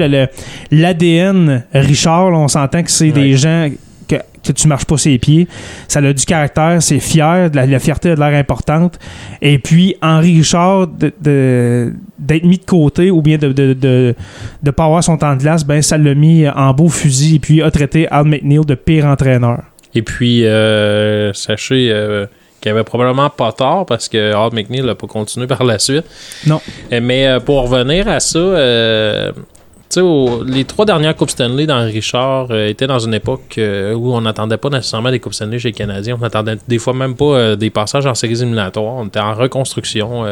l'ADN 0.71 1.63
Richard. 1.73 2.31
là. 2.31 2.37
on 2.37 2.47
s'entend 2.47 2.83
que 2.83 2.89
c'est 2.91 3.07
Ouais. 3.07 3.11
des 3.11 3.33
gens 3.35 3.67
que, 4.07 4.15
que 4.43 4.51
tu 4.53 4.67
marches 4.69 4.85
pas 4.85 4.97
ses 4.97 5.17
pieds. 5.17 5.49
Ça 5.89 5.99
a 5.99 6.13
du 6.13 6.25
caractère, 6.25 6.81
c'est 6.81 6.99
fier, 6.99 7.49
la, 7.53 7.65
la 7.65 7.79
fierté 7.79 8.11
a 8.11 8.15
de 8.15 8.19
l'air 8.21 8.33
importante. 8.39 8.97
Et 9.41 9.59
puis, 9.59 9.95
Henri 10.01 10.37
Richard, 10.37 10.87
de- 10.87 11.11
de- 11.21 11.93
d'être 12.17 12.45
mis 12.45 12.57
de 12.59 12.65
côté 12.65 13.11
ou 13.11 13.21
bien 13.21 13.37
de 13.37 13.47
ne 13.47 13.53
de, 13.53 13.73
de, 13.73 14.15
de 14.63 14.71
pas 14.71 14.85
avoir 14.85 15.03
son 15.03 15.17
temps 15.17 15.35
de 15.35 15.41
glace, 15.41 15.65
ben, 15.65 15.81
ça 15.81 15.97
l'a 15.97 16.15
mis 16.15 16.47
en 16.47 16.73
beau 16.73 16.87
fusil 16.87 17.35
et 17.35 17.39
puis 17.39 17.61
a 17.61 17.69
traité 17.71 18.07
Al 18.09 18.23
McNeil 18.25 18.61
de 18.65 18.75
pire 18.75 19.05
entraîneur. 19.05 19.63
Et 19.95 20.01
puis, 20.01 20.45
euh, 20.45 21.33
sachez 21.33 21.91
euh, 21.91 22.25
qu'il 22.61 22.71
avait 22.71 22.83
probablement 22.83 23.29
pas 23.29 23.51
tort 23.51 23.85
parce 23.85 24.07
que 24.09 24.33
Hart 24.33 24.53
McNeil 24.53 24.81
n'a 24.81 24.95
pas 24.95 25.07
continué 25.07 25.47
par 25.47 25.63
la 25.63 25.79
suite. 25.79 26.03
Non. 26.45 26.61
Euh, 26.93 26.99
Mais 27.01 27.27
euh, 27.27 27.39
pour 27.39 27.67
revenir 27.69 28.07
à 28.07 28.19
ça, 28.19 28.37
euh, 28.37 29.31
tu 29.31 29.95
sais, 29.95 30.01
au- 30.01 30.43
les 30.43 30.65
trois 30.65 30.85
dernières 30.85 31.15
Coupes 31.15 31.31
Stanley 31.31 31.65
d'Henri 31.65 31.93
Richard 31.93 32.53
étaient 32.55 32.85
dans 32.85 32.99
une 32.99 33.15
époque 33.15 33.55
où 33.57 34.13
on 34.13 34.21
n'attendait 34.21 34.57
pas 34.57 34.69
nécessairement 34.69 35.09
des 35.09 35.19
Coupes 35.19 35.33
Stanley 35.33 35.57
chez 35.57 35.69
les 35.69 35.73
Canadiens. 35.73 36.15
On 36.19 36.21
n'attendait 36.21 36.57
des 36.67 36.77
fois 36.77 36.93
même 36.93 37.15
pas 37.15 37.55
des 37.55 37.71
passages 37.71 38.05
en 38.05 38.13
séries 38.13 38.41
éliminatoires. 38.41 38.93
On 38.97 39.07
était 39.07 39.19
en 39.19 39.33
reconstruction 39.33 40.25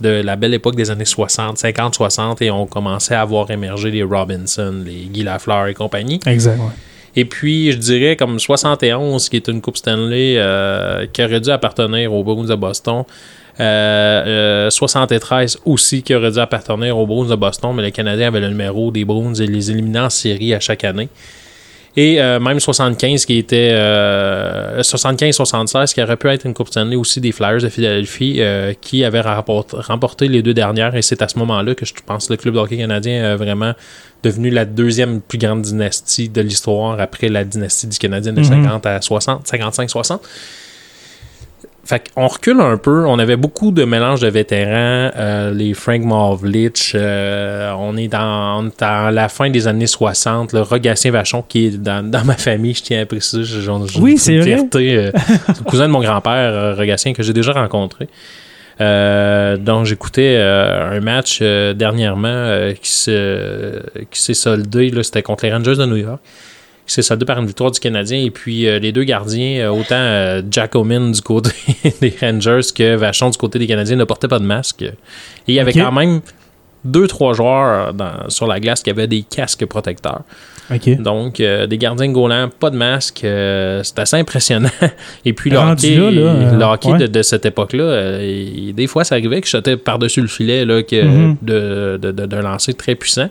de 0.00 0.08
la 0.08 0.36
belle 0.36 0.54
époque 0.54 0.76
des 0.76 0.92
années 0.92 1.04
60, 1.04 1.58
50, 1.58 1.94
60 1.96 2.42
et 2.42 2.52
on 2.52 2.66
commençait 2.66 3.16
à 3.16 3.24
voir 3.24 3.50
émerger 3.50 3.90
les 3.90 4.04
Robinson, 4.04 4.72
les 4.84 5.06
Guy 5.12 5.24
Lafleur 5.24 5.66
et 5.66 5.74
compagnie. 5.74 6.20
Exact. 6.26 6.58
Et 7.16 7.24
puis, 7.24 7.72
je 7.72 7.78
dirais 7.78 8.16
comme 8.16 8.38
71, 8.38 9.28
qui 9.28 9.36
est 9.36 9.48
une 9.48 9.60
Coupe 9.60 9.76
Stanley 9.76 10.34
euh, 10.36 11.06
qui 11.12 11.22
aurait 11.22 11.40
dû 11.40 11.50
appartenir 11.50 12.12
aux 12.12 12.24
Bruins 12.24 12.46
de 12.46 12.54
Boston. 12.54 13.04
Euh, 13.60 14.66
euh, 14.66 14.70
73 14.70 15.60
aussi 15.64 16.02
qui 16.02 16.12
aurait 16.12 16.32
dû 16.32 16.38
appartenir 16.40 16.98
aux 16.98 17.06
Bruins 17.06 17.28
de 17.28 17.36
Boston, 17.36 17.72
mais 17.74 17.82
les 17.82 17.92
Canadiens 17.92 18.28
avaient 18.28 18.40
le 18.40 18.48
numéro 18.48 18.90
des 18.90 19.04
Bruins 19.04 19.34
et 19.34 19.46
les 19.46 19.70
éliminant 19.70 20.06
en 20.06 20.10
série 20.10 20.54
à 20.54 20.60
chaque 20.60 20.82
année. 20.82 21.08
Et 21.96 22.20
euh, 22.20 22.40
même 22.40 22.58
75 22.58 23.24
qui 23.24 23.38
était 23.38 23.72
75-76 23.72 25.94
qui 25.94 26.02
aurait 26.02 26.16
pu 26.16 26.28
être 26.28 26.44
une 26.44 26.54
Coupe 26.54 26.66
Stanley 26.68 26.96
aussi 26.96 27.20
des 27.20 27.30
Flyers 27.30 27.60
de 27.60 27.68
Philadelphie 27.68 28.40
qui 28.80 29.04
avaient 29.04 29.22
remporté 29.22 30.26
les 30.26 30.42
deux 30.42 30.54
dernières 30.54 30.96
et 30.96 31.02
c'est 31.02 31.22
à 31.22 31.28
ce 31.28 31.38
moment-là 31.38 31.76
que 31.76 31.86
je 31.86 31.94
pense 32.04 32.26
que 32.26 32.32
le 32.32 32.36
club 32.36 32.54
de 32.54 32.58
hockey 32.58 32.78
canadien 32.78 33.24
a 33.24 33.36
vraiment 33.36 33.74
devenu 34.24 34.50
la 34.50 34.64
deuxième 34.64 35.20
plus 35.20 35.38
grande 35.38 35.62
dynastie 35.62 36.28
de 36.28 36.40
l'histoire 36.40 36.98
après 36.98 37.28
la 37.28 37.44
dynastie 37.44 37.86
du 37.86 37.98
Canadien 37.98 38.32
de 38.32 38.42
50 38.42 38.84
mhm. 38.84 38.90
à 38.90 39.00
60, 39.00 39.46
55-60. 39.46 40.18
Fait 41.84 42.10
qu'on 42.14 42.26
recule 42.26 42.60
un 42.60 42.78
peu. 42.78 43.04
On 43.06 43.18
avait 43.18 43.36
beaucoup 43.36 43.70
de 43.70 43.84
mélanges 43.84 44.20
de 44.20 44.28
vétérans. 44.28 45.10
Euh, 45.16 45.52
les 45.52 45.74
Frank 45.74 46.02
Mavlich. 46.02 46.92
Euh, 46.94 47.72
on 47.78 47.96
est 47.96 48.08
dans, 48.08 48.70
la 48.80 49.28
fin 49.28 49.50
des 49.50 49.68
années 49.68 49.86
60. 49.86 50.54
Le 50.54 50.62
Rogatien 50.62 51.10
Vachon, 51.10 51.42
qui 51.46 51.66
est 51.66 51.78
dans, 51.78 52.02
ma 52.24 52.34
famille, 52.34 52.74
je 52.74 52.82
tiens 52.82 53.02
à 53.02 53.06
préciser. 53.06 53.60
oui, 53.98 54.16
c'est 54.16 54.38
vrai. 54.38 54.66
Euh, 54.74 55.12
le 55.48 55.64
cousin 55.64 55.86
de 55.86 55.92
mon 55.92 56.00
grand-père, 56.00 56.76
Rogatien, 56.76 57.12
que 57.12 57.22
j'ai 57.22 57.34
déjà 57.34 57.52
rencontré. 57.52 58.08
donc 58.80 59.84
j'écoutais 59.84 60.36
un 60.38 61.00
match 61.00 61.42
dernièrement 61.42 62.70
qui 62.80 62.90
s'est 62.90 64.34
soldé. 64.34 64.90
C'était 65.02 65.22
contre 65.22 65.44
les 65.44 65.52
Rangers 65.52 65.76
de 65.76 65.84
New 65.84 65.96
York 65.96 66.20
c'est 66.86 67.02
ça 67.02 67.08
soldé 67.08 67.24
par 67.24 67.38
une 67.38 67.46
victoire 67.46 67.70
du 67.70 67.80
Canadien. 67.80 68.18
Et 68.18 68.30
puis 68.30 68.66
euh, 68.66 68.78
les 68.78 68.92
deux 68.92 69.04
gardiens, 69.04 69.60
euh, 69.60 69.68
autant 69.68 69.94
euh, 69.94 70.42
Jack 70.50 70.74
Omen 70.74 71.12
du 71.12 71.20
côté 71.20 71.50
des 72.00 72.14
Rangers 72.20 72.60
que 72.74 72.94
Vachon 72.96 73.30
du 73.30 73.38
côté 73.38 73.58
des 73.58 73.66
Canadiens, 73.66 73.96
ne 73.96 74.04
portaient 74.04 74.28
pas 74.28 74.38
de 74.38 74.44
masque. 74.44 74.82
Et 74.82 74.92
il 75.48 75.54
y 75.54 75.60
avait 75.60 75.72
quand 75.72 75.92
même 75.92 76.20
deux, 76.84 77.06
trois 77.06 77.32
joueurs 77.32 77.94
sur 78.28 78.46
la 78.46 78.60
glace 78.60 78.82
qui 78.82 78.90
avaient 78.90 79.06
des 79.06 79.22
casques 79.22 79.64
protecteurs. 79.64 80.22
Donc, 80.98 81.36
des 81.36 81.78
gardiens 81.78 82.10
Golan, 82.10 82.50
pas 82.60 82.68
de 82.68 82.76
masque. 82.76 83.20
c'est 83.22 83.98
assez 83.98 84.16
impressionnant. 84.16 84.68
Et 85.24 85.32
puis, 85.32 85.48
le 85.48 85.56
hockey, 85.56 87.08
de, 87.08 87.22
cette 87.22 87.46
époque-là, 87.46 88.18
des 88.18 88.86
fois, 88.86 89.04
ça 89.04 89.14
arrivait 89.14 89.40
que 89.40 89.48
je 89.48 89.74
par-dessus 89.76 90.20
le 90.20 90.26
filet 90.26 90.66
là, 90.66 90.82
que, 90.82 90.96
mm-hmm. 90.96 91.36
de, 91.42 92.10
d'un 92.12 92.42
lancer 92.42 92.74
très 92.74 92.94
puissant. 92.94 93.30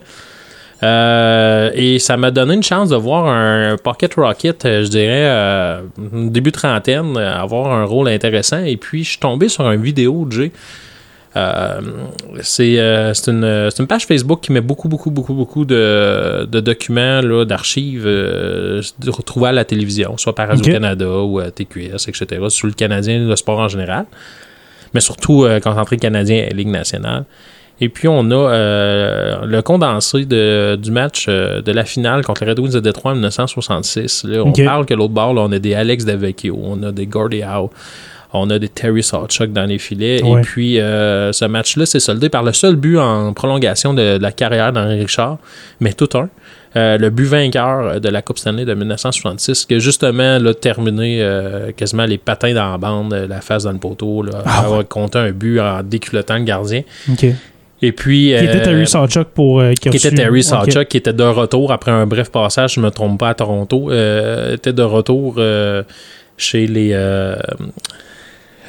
Euh, 0.84 1.70
et 1.74 1.98
ça 1.98 2.16
m'a 2.16 2.30
donné 2.30 2.54
une 2.54 2.62
chance 2.62 2.90
de 2.90 2.96
voir 2.96 3.26
un 3.26 3.76
Pocket 3.82 4.14
Rocket, 4.14 4.64
euh, 4.64 4.84
je 4.84 4.88
dirais, 4.88 5.24
euh, 5.24 5.80
début 5.98 6.52
trentaine, 6.52 7.16
avoir 7.16 7.72
un 7.72 7.84
rôle 7.84 8.08
intéressant. 8.08 8.62
Et 8.64 8.76
puis, 8.76 9.02
je 9.02 9.10
suis 9.10 9.18
tombé 9.18 9.48
sur 9.48 9.70
une 9.70 9.82
vidéo 9.82 10.26
de 10.26 10.32
Jay. 10.32 10.52
c'est 12.42 12.76
une, 13.28 13.44
une, 13.44 13.86
page 13.86 14.04
Facebook 14.04 14.40
qui 14.42 14.52
met 14.52 14.60
beaucoup, 14.60 14.88
beaucoup, 14.88 15.10
beaucoup, 15.10 15.32
beaucoup 15.32 15.64
de, 15.64 16.46
documents, 16.60 17.22
d'archives 17.44 18.06
retrouvés 19.06 19.48
à 19.48 19.52
la 19.52 19.64
télévision, 19.64 20.18
soit 20.18 20.34
par 20.34 20.48
Radio-Canada 20.48 21.08
ou 21.22 21.38
à 21.38 21.50
TQS, 21.50 22.08
etc., 22.08 22.26
sur 22.48 22.66
le 22.66 22.74
Canadien, 22.74 23.26
le 23.26 23.36
sport 23.36 23.58
en 23.58 23.68
général, 23.68 24.04
mais 24.92 25.00
surtout 25.00 25.46
concentré 25.62 25.96
Canadien 25.96 26.46
et 26.50 26.52
Ligue 26.52 26.68
nationale. 26.68 27.24
Et 27.80 27.88
puis, 27.88 28.06
on 28.06 28.30
a 28.30 28.34
euh, 28.34 29.46
le 29.46 29.62
condensé 29.62 30.24
de, 30.24 30.78
du 30.80 30.90
match 30.92 31.26
euh, 31.28 31.60
de 31.60 31.72
la 31.72 31.84
finale 31.84 32.24
contre 32.24 32.44
les 32.44 32.50
Red 32.50 32.60
Wings 32.60 32.72
de 32.72 32.80
Détroit 32.80 33.12
en 33.12 33.14
1966. 33.14 34.24
Là, 34.24 34.44
on 34.44 34.52
parle 34.52 34.86
que 34.86 34.94
l'autre 34.94 35.12
bord, 35.12 35.34
on 35.36 35.50
a 35.50 35.58
des 35.58 35.74
Alex 35.74 36.04
Devecchio, 36.04 36.56
on 36.62 36.82
a 36.84 36.92
des 36.92 37.06
Gordie 37.06 37.42
Howe, 37.42 37.70
on 38.32 38.48
a 38.50 38.60
des 38.60 38.68
Terry 38.68 39.02
Sawchuk 39.02 39.52
dans 39.52 39.64
les 39.64 39.78
filets. 39.78 40.18
Et 40.18 40.40
puis, 40.42 40.78
euh, 40.78 41.32
ce 41.32 41.44
match-là 41.46 41.84
s'est 41.84 42.00
soldé 42.00 42.28
par 42.28 42.44
le 42.44 42.52
seul 42.52 42.76
but 42.76 42.98
en 42.98 43.32
prolongation 43.32 43.92
de, 43.92 44.18
la 44.20 44.30
carrière 44.30 44.72
d'Henri 44.72 45.00
Richard, 45.00 45.38
mais 45.80 45.94
tout 45.94 46.08
un. 46.14 46.28
le 46.76 47.08
but 47.08 47.26
vainqueur 47.26 48.00
de 48.00 48.08
la 48.08 48.22
Coupe 48.22 48.38
Stanley 48.38 48.64
de 48.64 48.74
1966, 48.74 49.64
qui 49.64 49.74
a 49.74 49.78
justement 49.80 50.38
là, 50.38 50.54
terminé 50.54 51.26
quasiment 51.76 52.06
les 52.06 52.18
patins 52.18 52.54
dans 52.54 52.70
la 52.70 52.78
bande, 52.78 53.14
la 53.14 53.40
face 53.40 53.64
dans 53.64 53.72
le 53.72 53.78
poteau, 53.78 54.22
là, 54.22 54.42
ah 54.44 54.60
avoir 54.60 54.86
compté 54.86 55.18
un 55.18 55.32
but 55.32 55.58
en 55.58 55.82
déculottant 55.82 56.38
le 56.38 56.44
gardien. 56.44 56.82
Et 57.84 57.92
puis. 57.92 58.34
Qui 58.38 58.44
était 58.44 58.62
Terry 58.62 58.82
euh, 58.82 58.86
Sawchuk 58.86 59.28
pour. 59.28 59.60
Euh, 59.60 59.72
qui, 59.74 59.88
était 59.88 60.10
Terry 60.10 60.42
Sawchuk, 60.42 60.88
qui 60.88 60.96
était 60.96 61.12
de 61.12 61.22
retour 61.22 61.72
après 61.72 61.90
un 61.90 62.06
bref 62.06 62.30
passage, 62.30 62.74
je 62.74 62.80
ne 62.80 62.86
me 62.86 62.90
trompe 62.90 63.20
pas, 63.20 63.30
à 63.30 63.34
Toronto. 63.34 63.90
Euh, 63.90 64.54
était 64.54 64.72
de 64.72 64.82
retour 64.82 65.34
chez 66.36 66.66
les. 66.66 66.90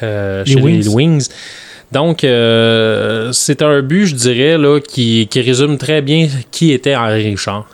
chez 0.00 0.54
les 0.54 0.88
Wings. 0.88 1.28
Donc, 1.92 2.18
c'est 2.20 3.62
un 3.62 3.82
but, 3.82 4.06
je 4.06 4.14
dirais, 4.14 4.58
là, 4.58 4.80
qui, 4.80 5.28
qui 5.28 5.40
résume 5.40 5.78
très 5.78 6.02
bien 6.02 6.28
qui 6.50 6.72
était 6.72 6.94
Henri 6.94 7.30
Richard. 7.30 7.66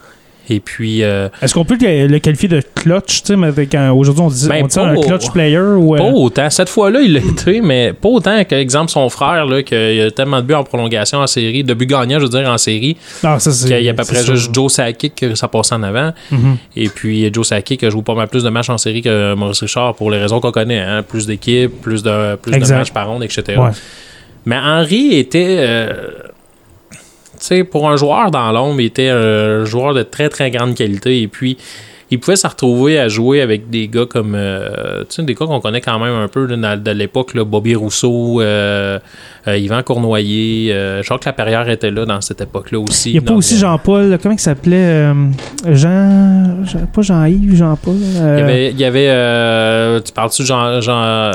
Et 0.49 0.61
puis. 0.61 1.03
Euh, 1.03 1.29
Est-ce 1.41 1.55
qu'on 1.55 1.65
peut 1.65 1.77
le 1.81 2.19
qualifier 2.19 2.49
de 2.49 2.63
clutch, 2.75 3.23
tu 3.23 3.35
sais, 3.35 3.89
aujourd'hui 3.91 4.23
on 4.23 4.29
dit, 4.29 4.49
ben, 4.49 4.65
un 4.65 5.01
clutch 5.01 5.31
player 5.31 5.59
ou. 5.59 5.97
Pas 5.97 6.05
autant. 6.05 6.51
Cette 6.51 6.69
fois-là, 6.69 7.01
il 7.01 7.13
l'a 7.13 7.21
été, 7.21 7.61
mais 7.61 7.93
pas 7.93 8.09
autant 8.09 8.45
qu'exemple 8.45 8.91
son 8.91 9.09
frère, 9.09 9.47
là, 9.47 9.63
qu'il 9.63 10.01
a 10.01 10.11
tellement 10.11 10.39
de 10.39 10.47
buts 10.47 10.55
en 10.55 10.65
prolongation 10.65 11.19
en 11.19 11.27
série, 11.27 11.65
de 11.65 11.75
buts 11.75 11.87
gagnants, 11.87 12.19
je 12.19 12.25
veux 12.25 12.31
dire, 12.31 12.49
en 12.49 12.59
série. 12.59 12.97
Non, 13.23 13.39
ça, 13.39 13.53
c'est. 13.53 13.69
Qu'il 13.69 13.83
y 13.83 13.89
a 13.89 13.93
à 13.93 13.95
peu 13.95 14.05
près 14.05 14.25
juste 14.25 14.55
Joe 14.55 14.73
Sakic 14.73 15.15
que 15.15 15.35
ça 15.35 15.49
passe 15.49 15.73
en 15.73 15.83
avant. 15.83 16.13
Mm-hmm. 16.33 16.57
Et 16.77 16.89
puis 16.89 17.33
Joe 17.33 17.47
Sakic 17.47 17.85
a 17.85 17.91
joué 17.91 18.03
pas 18.03 18.15
mal 18.15 18.29
plus 18.29 18.43
de 18.45 18.51
matchs 18.51 18.71
en 18.71 18.79
série 18.79 19.03
que 19.03 19.35
Maurice 19.35 19.61
Richard 19.61 19.95
pour 19.95 20.11
les 20.11 20.19
raisons 20.19 20.41
qu'on 20.41 20.53
connaît. 20.53 20.81
Hein? 20.81 21.03
Plus 21.03 21.27
d'équipes, 21.27 21.81
plus 21.81 22.03
de, 22.03 22.37
plus 22.37 22.53
de 22.53 22.75
matchs 22.75 22.93
par 22.93 23.09
ronde, 23.09 23.23
etc. 23.23 23.61
Mais 24.45 24.57
Henry 24.59 25.15
était. 25.15 25.57
Euh, 25.61 25.93
pour 27.71 27.89
un 27.91 27.97
joueur 27.97 28.31
dans 28.31 28.51
l'ombre, 28.53 28.81
il 28.81 28.87
était 28.87 29.09
un 29.09 29.65
joueur 29.65 29.95
de 29.95 30.03
très 30.03 30.29
très 30.29 30.51
grande 30.51 30.75
qualité. 30.75 31.23
Et 31.23 31.29
puis, 31.29 31.57
il 32.13 32.21
pouvait 32.21 32.37
se 32.37 32.47
retrouver 32.47 32.99
à 32.99 33.09
jouer 33.09 33.41
avec 33.41 33.71
des 33.71 33.89
gars 33.89 34.05
comme 34.05 34.35
euh, 34.35 35.03
des 35.19 35.35
gars 35.35 35.47
qu'on 35.47 35.61
connaît 35.61 35.81
quand 35.81 35.99
même 35.99 36.15
un 36.15 36.29
peu 36.29 36.47
de 36.47 36.91
l'époque, 36.91 37.35
Bobby 37.39 37.75
Rousseau, 37.75 38.43
euh, 38.43 38.99
euh, 39.49 39.57
Yvan 39.57 39.83
Cournoyer, 39.83 40.69
je 41.01 41.05
crois 41.07 41.19
que 41.19 41.25
la 41.25 41.33
Perrière 41.33 41.67
était 41.71 41.91
là 41.91 42.05
dans 42.05 42.21
cette 42.21 42.43
époque-là 42.43 42.81
aussi. 42.81 43.11
Il 43.11 43.13
n'y 43.15 43.19
a 43.19 43.23
pas 43.23 43.33
aussi 43.33 43.57
Jean-Paul, 43.57 44.19
comment 44.23 44.35
il 44.35 44.39
s'appelait 44.39 45.11
Jean, 45.71 46.59
pas 46.93 47.01
Jean-Yves, 47.01 47.57
Jean-Paul. 47.57 47.97
Il 47.97 48.79
y 48.79 48.85
avait, 48.85 50.03
tu 50.03 50.13
parles-tu 50.13 50.45
Jean, 50.45 50.83
Jean 50.83 51.33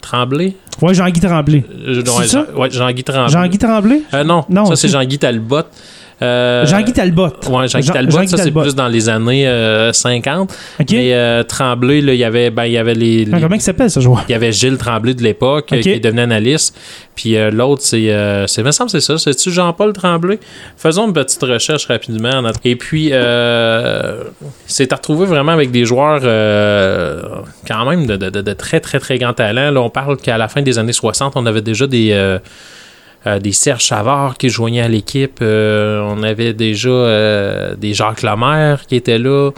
Tremblay? 0.00 0.56
Oui, 0.82 0.92
Jean-Guy 0.92 1.20
Tremblay. 1.20 1.64
Jean, 1.86 2.44
ouais, 2.56 2.70
Jean-Guy 2.70 3.04
Tremblay. 3.04 3.32
Jean-Guy 3.32 3.58
Tremblay? 3.58 4.02
Non, 4.24 4.44
non, 4.48 4.64
ça 4.66 4.74
c'est 4.74 4.88
Jean-Guy 4.88 5.18
Talbot. 5.18 5.66
Euh, 6.22 6.66
Jean-Guy 6.66 6.92
Talbot. 6.92 7.30
Oui, 7.48 7.68
Jean-Guy 7.68 7.90
Talbot, 7.90 8.26
ça 8.26 8.36
c'est 8.36 8.50
plus 8.50 8.74
dans 8.74 8.88
les 8.88 9.08
années 9.08 9.44
50. 9.92 10.50
Euh, 10.50 10.84
Mais 10.90 11.14
euh, 11.14 11.42
Tremblay, 11.42 11.98
il 11.98 12.14
y 12.14 12.24
avait, 12.24 12.50
ben, 12.50 12.66
il 12.66 12.72
y 12.72 12.78
avait 12.78 12.94
les, 12.94 13.26
ah, 13.32 13.38
comment 13.40 13.54
il 13.54 13.60
s'appelle 13.60 13.90
ce 13.90 14.00
joueur? 14.00 14.24
Il 14.28 14.32
y 14.32 14.34
avait 14.34 14.52
Gilles 14.52 14.76
Tremblay 14.76 15.14
de 15.14 15.22
l'époque 15.22 15.66
qui 15.66 15.88
est 15.88 16.00
devenu 16.00 16.20
analyste. 16.20 16.76
Puis 17.14 17.36
l'autre, 17.50 17.82
c'est, 17.82 18.14
c'est, 18.46 18.62
me 18.62 18.70
semble 18.70 18.90
c'est 18.90 19.00
ça. 19.00 19.16
C'est-tu 19.18 19.50
Jean-Paul 19.50 19.92
Tremblay? 19.92 20.38
Faisons 20.76 21.06
une 21.06 21.14
petite 21.14 21.42
recherche 21.42 21.86
rapidement. 21.86 22.42
Et 22.64 22.76
puis, 22.76 23.12
c'est 24.66 24.92
à 24.92 24.96
retrouver 24.96 25.26
vraiment 25.26 25.52
avec 25.52 25.70
des 25.70 25.84
joueurs 25.84 26.20
quand 27.66 27.90
même 27.90 28.06
de, 28.06 28.16
de, 28.16 28.28
de, 28.28 28.52
très, 28.52 28.80
très, 28.80 28.98
très 28.98 29.18
grand 29.18 29.32
talent. 29.32 29.70
Là, 29.70 29.80
on 29.80 29.90
parle 29.90 30.16
qu'à 30.18 30.36
la 30.36 30.48
fin 30.48 30.62
des 30.62 30.78
années 30.78 30.92
60, 30.92 31.32
on 31.36 31.46
avait 31.46 31.62
déjà 31.62 31.86
des 31.86 32.38
euh, 33.26 33.38
des 33.38 33.52
Serge 33.52 33.82
Chavard 33.82 34.38
qui 34.38 34.48
joignaient 34.48 34.80
à 34.80 34.88
l'équipe. 34.88 35.40
Euh, 35.42 36.00
on 36.00 36.22
avait 36.22 36.54
déjà 36.54 36.88
euh, 36.88 37.74
des 37.74 37.92
Jacques 37.92 38.22
Lemaire 38.22 38.86
qui 38.86 38.96
étaient 38.96 39.18
là. 39.18 39.50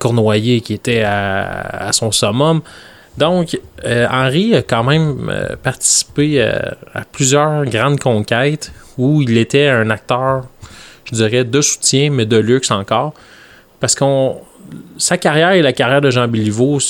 Cournoyer 0.00 0.60
qui 0.62 0.74
était 0.74 1.04
à, 1.04 1.90
son 1.92 2.10
summum. 2.10 2.60
Donc, 3.16 3.56
Henri 3.84 4.56
a 4.56 4.62
quand 4.62 4.82
même 4.82 5.32
participé 5.62 6.42
à 6.42 7.04
plusieurs 7.12 7.64
grandes 7.66 8.00
conquêtes 8.00 8.72
où 8.96 9.22
il 9.22 9.38
était 9.38 9.68
un 9.68 9.90
acteur, 9.90 10.46
je 11.04 11.14
dirais, 11.14 11.44
de 11.44 11.60
soutien, 11.60 12.10
mais 12.10 12.26
de 12.26 12.36
luxe 12.36 12.72
encore. 12.72 13.14
Parce 13.78 13.94
qu'on 13.94 14.38
sa 14.96 15.18
carrière 15.18 15.52
et 15.52 15.62
la 15.62 15.72
carrière 15.72 16.00
de 16.00 16.10
Jean 16.10 16.26
Béliveau. 16.26 16.80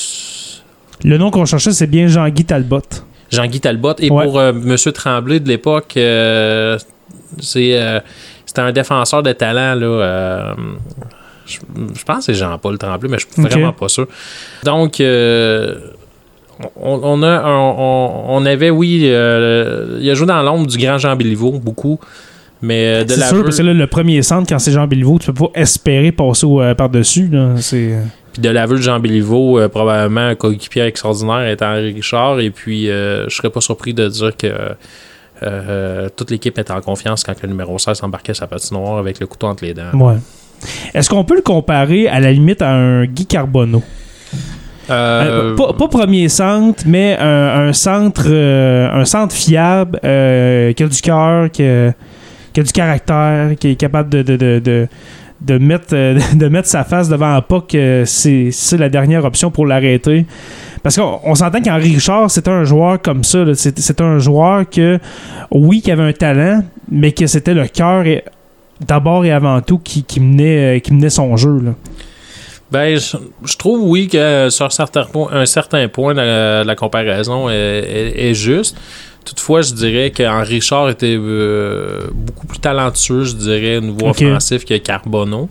Le 1.04 1.18
nom 1.18 1.30
qu'on 1.30 1.44
cherchait, 1.44 1.72
c'est 1.72 1.86
bien 1.86 2.06
Jean-Guy 2.06 2.46
Talbot. 2.46 2.80
Jean-Guy 3.30 3.60
Talbot. 3.60 3.94
Et 3.98 4.08
pour 4.08 4.38
euh, 4.38 4.52
M. 4.52 4.76
Tremblay 4.92 5.40
de 5.40 5.48
l'époque, 5.48 5.94
euh, 5.96 6.78
c'est 7.40 7.80
euh, 7.80 8.00
c'était 8.46 8.60
un 8.60 8.72
défenseur 8.72 9.22
de 9.22 9.32
talent. 9.32 9.74
Là, 9.74 10.54
je, 11.46 11.58
pense 12.04 12.18
que 12.18 12.32
c'est 12.32 12.34
Jean-Paul 12.34 12.78
Tremblay, 12.78 13.08
mais 13.10 13.18
je 13.18 13.26
suis 13.30 13.42
vraiment 13.42 13.72
pas 13.72 13.88
sûr. 13.88 14.06
Donc, 14.64 15.02
on, 16.76 17.22
a, 17.22 17.46
on, 17.46 18.46
avait, 18.46 18.70
oui, 18.70 19.00
il 19.04 20.10
a 20.10 20.14
joué 20.14 20.26
dans 20.26 20.42
l'ombre 20.42 20.66
du 20.66 20.78
grand 20.78 20.98
Jean 20.98 21.16
Béliveau, 21.16 21.52
beaucoup. 21.52 21.98
Mais 22.60 23.04
de 23.04 23.12
c'est 23.12 23.28
sûr, 23.28 23.44
parce 23.44 23.58
que 23.58 23.62
là, 23.62 23.72
le 23.72 23.86
premier 23.86 24.20
centre, 24.22 24.48
quand 24.48 24.58
c'est 24.58 24.72
Jean 24.72 24.86
Béliveau, 24.86 25.18
tu 25.18 25.32
peux 25.32 25.46
pas 25.46 25.52
espérer 25.54 26.10
passer 26.12 26.46
par-dessus. 26.76 27.30
De 28.38 28.48
l'aveu 28.50 28.76
de 28.76 28.82
Jean 28.82 29.00
Béliveau, 29.00 29.58
euh, 29.58 29.68
probablement 29.68 30.20
un 30.28 30.34
coéquipier 30.34 30.82
extraordinaire 30.84 31.56
Henri 31.60 31.92
Richard. 31.92 32.40
Et 32.40 32.50
puis, 32.50 32.88
euh, 32.88 33.28
je 33.28 33.34
serais 33.36 33.50
pas 33.50 33.60
surpris 33.60 33.94
de 33.94 34.06
dire 34.08 34.36
que 34.36 34.46
euh, 35.42 36.08
toute 36.16 36.30
l'équipe 36.30 36.58
était 36.58 36.72
en 36.72 36.80
confiance 36.80 37.22
quand 37.24 37.34
le 37.42 37.48
numéro 37.48 37.78
16 37.78 38.02
embarquait 38.02 38.34
sa 38.34 38.46
patinoire 38.46 38.98
avec 38.98 39.20
le 39.20 39.26
couteau 39.26 39.46
entre 39.48 39.64
les 39.64 39.74
dents. 39.74 39.90
Ouais. 39.94 40.16
Est-ce 40.94 41.08
qu'on 41.10 41.24
peut 41.24 41.36
le 41.36 41.42
comparer 41.42 42.08
à 42.08 42.18
la 42.20 42.32
limite 42.32 42.62
à 42.62 42.70
un 42.70 43.04
Guy 43.06 43.26
Carbonneau? 43.26 43.82
Euh, 44.90 45.52
Euh, 45.52 45.56
pas, 45.56 45.72
pas 45.74 45.88
premier 45.88 46.28
centre, 46.28 46.82
mais 46.86 47.16
un, 47.20 47.68
un 47.68 47.72
centre, 47.72 48.24
euh, 48.26 48.88
un 48.90 49.04
centre 49.04 49.34
fiable, 49.34 50.00
euh, 50.04 50.72
qui 50.72 50.82
a 50.82 50.86
du 50.88 51.00
cœur, 51.00 51.50
qui, 51.50 51.62
a- 51.62 51.92
qui 52.52 52.60
a 52.60 52.62
du 52.62 52.72
caractère, 52.72 53.50
qui 53.60 53.68
est 53.72 53.76
capable 53.76 54.08
de, 54.08 54.22
de, 54.22 54.36
de, 54.36 54.58
de, 54.58 54.88
de 55.40 55.58
mettre, 55.58 55.94
euh, 55.94 56.18
de 56.34 56.48
mettre 56.48 56.68
sa 56.68 56.84
face 56.84 57.08
devant 57.08 57.34
un 57.34 57.40
pas 57.40 57.60
que 57.60 58.04
c'est 58.06 58.50
la 58.78 58.88
dernière 58.88 59.24
option 59.24 59.50
pour 59.50 59.66
l'arrêter. 59.66 60.26
Parce 60.82 60.96
qu'on 60.96 61.18
on 61.24 61.34
s'entend 61.34 61.60
qu'Henri 61.60 61.94
Richard, 61.94 62.30
c'était 62.30 62.50
un 62.50 62.64
joueur 62.64 63.00
comme 63.02 63.24
ça. 63.24 63.44
C'est 63.54 64.00
un 64.00 64.18
joueur 64.18 64.68
que, 64.68 64.98
oui, 65.50 65.80
qui 65.82 65.90
avait 65.90 66.02
un 66.04 66.12
talent, 66.12 66.62
mais 66.90 67.12
que 67.12 67.26
c'était 67.26 67.54
le 67.54 67.66
cœur 67.66 68.04
d'abord 68.86 69.24
et 69.24 69.32
avant 69.32 69.60
tout 69.60 69.78
qui, 69.78 70.04
qui, 70.04 70.20
menait, 70.20 70.76
euh, 70.76 70.78
qui 70.78 70.92
menait 70.94 71.10
son 71.10 71.36
jeu. 71.36 71.58
Là. 71.60 71.70
Ben, 72.70 72.98
je, 72.98 73.16
je 73.44 73.56
trouve, 73.56 73.82
oui, 73.88 74.08
que 74.08 74.48
sur 74.50 74.70
certains 74.70 75.06
un 75.32 75.46
certain 75.46 75.88
point, 75.88 76.14
la, 76.14 76.62
la 76.64 76.74
comparaison 76.76 77.48
est- 77.48 78.12
est 78.16 78.34
juste. 78.34 78.76
Toutefois, 79.28 79.60
je 79.60 79.74
dirais 79.74 80.10
qu'Henri 80.10 80.54
Richard 80.54 80.88
était 80.88 81.18
euh, 81.18 82.06
beaucoup 82.14 82.46
plus 82.46 82.60
talentueux, 82.60 83.24
je 83.24 83.34
dirais, 83.34 83.76
au 83.76 83.82
niveau 83.82 84.08
offensif 84.08 84.64
que 84.64 84.78
Carbonneau. 84.78 85.50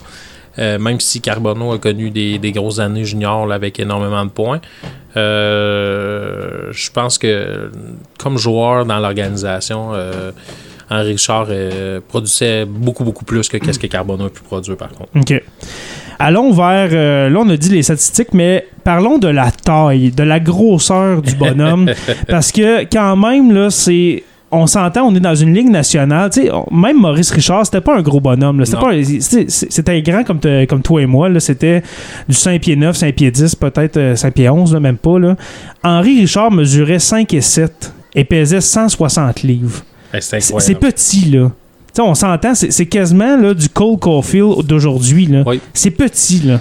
Euh, 0.58 0.80
même 0.80 1.00
si 1.00 1.22
Carbonneau 1.22 1.74
a 1.74 1.78
connu 1.78 2.10
des, 2.10 2.40
des 2.40 2.52
grosses 2.52 2.80
années 2.80 3.06
juniors 3.06 3.52
avec 3.52 3.80
énormément 3.80 4.26
de 4.26 4.32
points. 4.32 4.60
Euh, 5.16 6.72
je 6.72 6.90
pense 6.90 7.20
que 7.20 7.70
comme 8.18 8.40
joueur 8.40 8.84
dans 8.84 8.98
l'organisation, 8.98 9.92
euh, 9.94 10.32
Henri 10.90 11.12
Richard 11.12 11.50
produisait 12.08 12.66
beaucoup, 12.66 13.04
beaucoup 13.04 13.26
plus 13.26 13.48
que 13.48 13.58
qu'est-ce 13.58 13.78
que 13.78 13.86
Carbonneau 13.86 14.26
a 14.26 14.30
pu 14.32 14.42
produire 14.42 14.78
par 14.78 14.90
contre. 14.90 15.12
OK. 15.16 15.44
Allons 16.20 16.52
vers. 16.52 16.90
euh, 16.92 17.30
là, 17.30 17.40
on 17.44 17.50
a 17.50 17.58
dit 17.58 17.70
les 17.70 17.84
statistiques, 17.84 18.34
mais 18.34 18.66
parlons 18.84 19.18
de 19.18 19.28
la 19.28 19.52
taille, 19.52 20.12
de 20.12 20.24
la 20.24 20.40
grosseur 20.40 21.22
du 21.22 21.36
bonhomme. 21.36 21.90
parce 22.28 22.52
que, 22.52 22.84
quand 22.92 23.16
même, 23.16 23.54
là, 23.54 23.70
c'est. 23.70 24.24
On 24.50 24.66
s'entend, 24.66 25.02
on 25.04 25.14
est 25.14 25.20
dans 25.20 25.36
une 25.36 25.54
ligue 25.54 25.70
nationale. 25.70 26.30
Même 26.72 27.02
Maurice 27.02 27.32
Richard, 27.32 27.66
c'était 27.66 27.82
pas 27.82 27.98
un 27.98 28.02
gros 28.02 28.22
bonhomme. 28.22 28.64
C'était 28.66 29.92
un- 29.92 30.00
grand 30.00 30.24
comme, 30.24 30.40
te- 30.40 30.64
comme 30.64 30.82
toi 30.82 31.02
et 31.02 31.06
moi. 31.06 31.28
C'était 31.42 31.84
du 32.30 32.34
5 32.34 32.62
pieds 32.62 32.78
9, 32.78 32.96
5 32.96 33.14
pieds 33.14 33.30
10, 33.30 33.56
peut-être 33.56 33.98
euh, 33.98 34.16
5 34.16 34.34
pieds 34.34 34.48
11, 34.50 34.74
là, 34.74 34.80
même 34.80 34.96
pas. 34.96 35.20
Là. 35.20 35.36
Henri 35.84 36.22
Richard 36.22 36.50
mesurait 36.52 37.00
5 37.00 37.34
et 37.34 37.42
7 37.42 37.94
et 38.16 38.24
pesait 38.24 38.62
160 38.62 39.44
livres. 39.44 39.82
Hey, 40.14 40.62
c'est 40.62 40.76
petit, 40.80 41.26
là. 41.30 41.52
Sais, 41.98 42.02
on 42.04 42.14
s'entend, 42.16 42.54
c'est 42.54 42.86
quasiment 42.86 43.36
là, 43.38 43.54
du 43.56 43.70
Cole 43.70 43.98
Caulfield 43.98 44.64
d'aujourd'hui. 44.68 45.28
Oui. 45.46 45.60
C'est 45.74 45.90
petit, 45.92 46.42
là. 46.46 46.60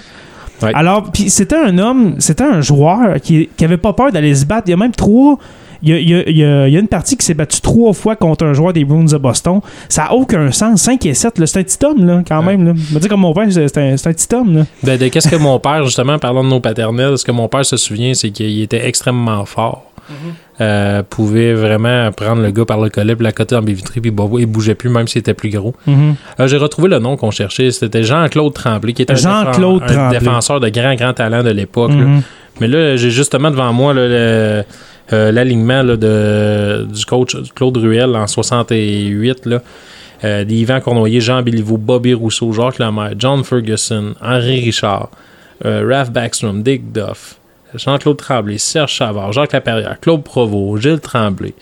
Alors, 0.73 1.11
puis 1.11 1.29
c'était 1.29 1.55
un 1.57 1.77
homme, 1.77 2.15
c'était 2.17 2.43
un 2.43 2.61
joueur 2.61 3.21
qui, 3.21 3.47
qui 3.55 3.63
avait 3.63 3.77
pas 3.77 3.93
peur 3.93 4.11
d'aller 4.11 4.33
se 4.33 4.45
battre. 4.45 4.63
Il 4.67 4.71
y 4.71 4.73
a 4.73 4.77
même 4.77 4.91
trois. 4.93 5.37
Il 5.83 5.89
y 5.89 5.93
a, 5.93 5.99
il 5.99 6.09
y 6.09 6.15
a- 6.15 6.27
il 6.27 6.37
y 6.37 6.43
a- 6.43 6.67
il 6.67 6.73
y 6.73 6.77
a 6.77 6.79
une 6.79 6.87
partie 6.87 7.15
qui 7.15 7.23
s'est 7.23 7.35
battue 7.35 7.61
trois 7.61 7.93
fois 7.93 8.15
contre 8.15 8.43
un 8.47 8.53
joueur 8.53 8.73
des 8.73 8.83
Bruins 8.83 9.03
de 9.05 9.17
Boston. 9.17 9.59
Ça 9.89 10.05
n'a 10.05 10.13
aucun 10.15 10.51
sens. 10.51 10.81
5 10.81 11.05
et 11.05 11.13
7, 11.13 11.37
là, 11.37 11.45
c'est 11.45 11.59
un 11.59 11.63
petit 11.63 11.85
homme, 11.85 12.03
là, 12.03 12.23
quand 12.27 12.39
Ouais. 12.39 12.57
même. 12.57 12.65
Là. 12.65 12.73
Je 12.89 12.95
me 12.95 12.99
dis 12.99 13.07
comme 13.07 13.19
mon 13.19 13.33
père, 13.35 13.45
c'est 13.51 13.77
un, 13.77 13.93
un 13.93 13.95
petit 13.95 14.33
homme. 14.33 14.57
Là. 14.57 14.65
De, 14.83 14.97
de 15.03 15.07
qu'est-ce 15.09 15.27
que 15.27 15.35
mon 15.35 15.59
père, 15.59 15.83
justement, 15.85 16.17
parlant 16.17 16.43
de 16.43 16.49
nos 16.49 16.59
paternels, 16.59 17.19
ce 17.19 17.23
que 17.23 17.31
mon 17.31 17.47
père 17.47 17.63
se 17.63 17.77
souvient, 17.77 18.15
c'est 18.15 18.31
qu'il 18.31 18.59
était 18.63 18.87
extrêmement 18.87 19.45
fort. 19.45 19.83
Euh, 20.59 21.03
pouvait 21.03 21.53
vraiment 21.53 22.11
prendre 22.11 22.41
le 22.41 22.51
gars 22.51 22.65
par 22.65 22.79
le 22.81 22.89
collet, 22.89 23.15
puis 23.15 23.23
la 23.23 23.31
côté 23.31 23.55
en 23.55 23.61
puis 23.63 23.75
bah, 24.11 24.23
il 24.39 24.45
bougeait 24.45 24.73
plus, 24.75 24.89
même 24.89 25.07
s'il 25.07 25.19
était 25.19 25.33
plus 25.33 25.49
gros. 25.49 25.75
Mhm. 25.85 26.15
Euh, 26.39 26.47
J'ai 26.47 26.57
retrouvé 26.57 26.89
le 26.89 26.99
nom 26.99 27.17
qu'on 27.17 27.31
cherchait. 27.31 27.71
C'était 27.71 28.03
Jean-Claude 28.03 28.53
Tremblay, 28.53 28.93
qui 28.93 29.01
était 29.03 29.13
un 29.13 29.15
défenseur 30.11 30.59
de 30.59 30.69
grand, 30.69 30.95
grand 30.95 31.13
talent 31.13 31.43
de 31.43 31.51
l'époque. 31.51 31.91
là. 31.91 31.95
Mhm. 31.97 32.21
Mais 32.59 32.67
là, 32.67 32.95
j'ai 32.95 33.11
justement 33.11 33.51
devant 33.51 33.71
moi 33.71 33.93
là, 33.93 34.07
le- 34.07 34.63
euh, 35.13 35.31
l'alignement 35.31 35.83
là, 35.83 35.95
de, 35.95 36.85
du 36.91 37.05
coach 37.05 37.35
Claude 37.55 37.77
Ruel 37.77 38.15
en 38.15 38.25
68. 38.27 39.45
Là. 39.45 39.61
Euh, 40.23 40.43
Yvan 40.49 40.79
Cournoyer, 40.81 41.21
Jean 41.21 41.43
Béliveau, 41.43 41.77
Bobby 41.77 42.13
Rousseau, 42.15 42.51
Jacques 42.51 42.79
Lemaire, 42.79 43.11
John 43.17 43.43
Ferguson, 43.43 44.15
Henri 44.21 44.59
Richard, 44.61 45.09
Raph 45.63 46.11
Backstrom, 46.11 46.63
Dick 46.63 46.91
Duff, 46.91 47.35
Jean-Claude 47.77 48.17
Tremblay, 48.17 48.57
Serge 48.57 48.91
Chavard, 48.91 49.31
Jacques 49.33 49.53
Laperrière, 49.53 49.97
Claude 50.01 50.23
Provost, 50.23 50.81
Gilles 50.83 50.99
Tremblay. 50.99 51.53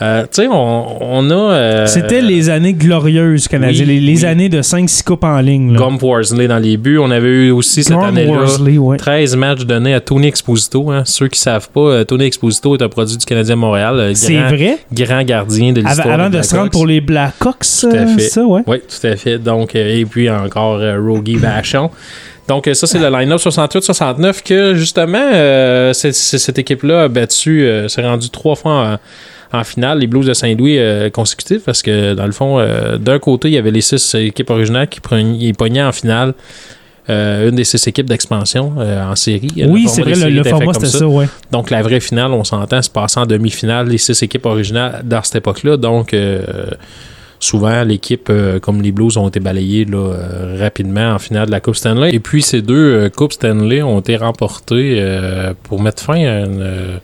Euh, 0.00 0.22
tu 0.22 0.42
sais, 0.42 0.48
on, 0.48 0.96
on 1.00 1.30
a... 1.30 1.34
euh, 1.52 1.86
C'était 1.86 2.22
les 2.22 2.50
années 2.50 2.72
glorieuses 2.72 3.46
canadiennes, 3.46 3.86
oui, 3.88 3.94
les, 3.94 4.00
les 4.00 4.20
oui. 4.22 4.24
années 4.26 4.48
de 4.48 4.60
5-6 4.60 5.04
coupes 5.04 5.22
en 5.22 5.38
ligne. 5.38 5.76
Gump 5.76 6.02
Worsley 6.02 6.48
dans 6.48 6.58
les 6.58 6.76
buts. 6.76 6.98
On 6.98 7.10
avait 7.10 7.28
eu 7.28 7.50
aussi 7.52 7.84
cette 7.84 7.96
année-là 7.96 8.32
Worsley, 8.32 8.78
ouais. 8.78 8.96
13 8.96 9.36
matchs 9.36 9.64
donnés 9.64 9.94
à 9.94 10.00
Tony 10.00 10.26
Exposito. 10.26 10.90
hein. 10.90 11.02
Ceux 11.04 11.28
qui 11.28 11.38
savent 11.38 11.68
pas, 11.68 11.80
euh, 11.80 12.04
Tony 12.04 12.24
Exposito 12.24 12.74
est 12.74 12.82
un 12.82 12.88
produit 12.88 13.16
du 13.16 13.24
Canadien 13.24 13.54
Montréal. 13.54 14.10
C'est 14.16 14.34
vrai? 14.40 14.78
grand 14.92 15.22
gardien 15.22 15.72
de 15.72 15.82
l'histoire. 15.82 16.10
avant 16.18 16.30
de 16.30 16.42
se 16.42 16.56
rendre 16.56 16.70
pour 16.70 16.86
les 16.86 17.00
Blackhawks, 17.00 17.58
Tout 17.82 17.86
à 17.92 18.06
fait. 18.06 18.20
ça, 18.22 18.44
ouais. 18.44 18.62
Oui, 18.66 18.78
tout 18.80 19.06
à 19.06 19.14
fait. 19.14 19.38
Donc, 19.38 19.76
et 19.76 20.04
puis 20.06 20.28
encore 20.28 20.78
euh, 20.80 20.98
Rogie 21.00 21.36
Vachon. 21.36 21.90
Donc, 22.48 22.66
euh, 22.66 22.74
ça, 22.74 22.86
c'est 22.86 22.98
le 22.98 23.08
line-up 23.08 23.40
68-69 23.40 24.42
que, 24.42 24.74
justement, 24.74 25.30
euh, 25.32 25.92
cette 25.92 26.58
équipe-là 26.58 27.04
a 27.04 27.08
battu, 27.08 27.62
euh, 27.64 27.88
s'est 27.88 28.02
rendue 28.02 28.30
trois 28.30 28.56
fois 28.56 28.98
en, 29.52 29.58
en 29.58 29.64
finale, 29.64 29.98
les 30.00 30.06
Blues 30.06 30.26
de 30.26 30.34
Saint-Louis 30.34 30.78
euh, 30.78 31.08
consécutifs, 31.10 31.62
parce 31.64 31.82
que, 31.82 32.14
dans 32.14 32.26
le 32.26 32.32
fond, 32.32 32.64
d'un 32.98 33.18
côté, 33.18 33.48
il 33.48 33.54
y 33.54 33.58
avait 33.58 33.70
les 33.70 33.80
six 33.80 34.14
équipes 34.16 34.50
originales 34.50 34.88
qui 34.88 35.00
prenaient- 35.00 35.52
pognaient 35.52 35.82
en 35.84 35.92
finale 35.92 36.34
euh, 37.10 37.48
une 37.48 37.56
des 37.56 37.64
six 37.64 37.84
équipes 37.88 38.08
d'expansion 38.08 38.74
euh, 38.78 39.04
en 39.10 39.16
série. 39.16 39.50
Oui, 39.68 39.86
c'est 39.88 40.02
vrai, 40.02 40.14
le, 40.14 40.44
format, 40.44 40.72
c'était 40.74 40.86
ça, 40.86 41.06
ouais. 41.08 41.26
donc, 41.50 41.70
la 41.70 41.82
vraie 41.82 41.98
finale, 41.98 42.30
on 42.32 42.44
s'entend, 42.44 42.80
se 42.80 42.90
passe 42.90 43.16
en 43.16 43.26
demi-finale, 43.26 43.88
les 43.88 43.98
six 43.98 44.22
équipes 44.22 44.46
originales 44.46 45.02
dans 45.04 45.20
cette 45.22 45.36
époque-là. 45.36 45.76
Donc, 45.76 46.14
euh, 46.14 46.42
souvent, 47.42 47.82
l'équipe 47.84 48.28
euh, 48.30 48.58
comme 48.60 48.80
les 48.82 48.92
Blues 48.92 49.16
ont 49.16 49.28
été 49.28 49.40
balayées 49.40 49.84
là, 49.84 49.98
euh, 49.98 50.56
rapidement 50.60 51.12
en 51.12 51.18
finale 51.18 51.46
de 51.46 51.50
la 51.50 51.60
Coupe 51.60 51.76
Stanley. 51.76 52.10
Et 52.14 52.20
puis, 52.20 52.42
ces 52.42 52.62
deux 52.62 52.74
euh, 52.94 53.08
Coupes 53.10 53.32
Stanley 53.32 53.82
ont 53.82 54.00
été 54.00 54.16
remportées 54.16 54.96
euh, 54.98 55.52
pour 55.64 55.80
mettre 55.82 56.02
fin 56.02 56.14
à 56.14 56.40
une, 56.40 57.00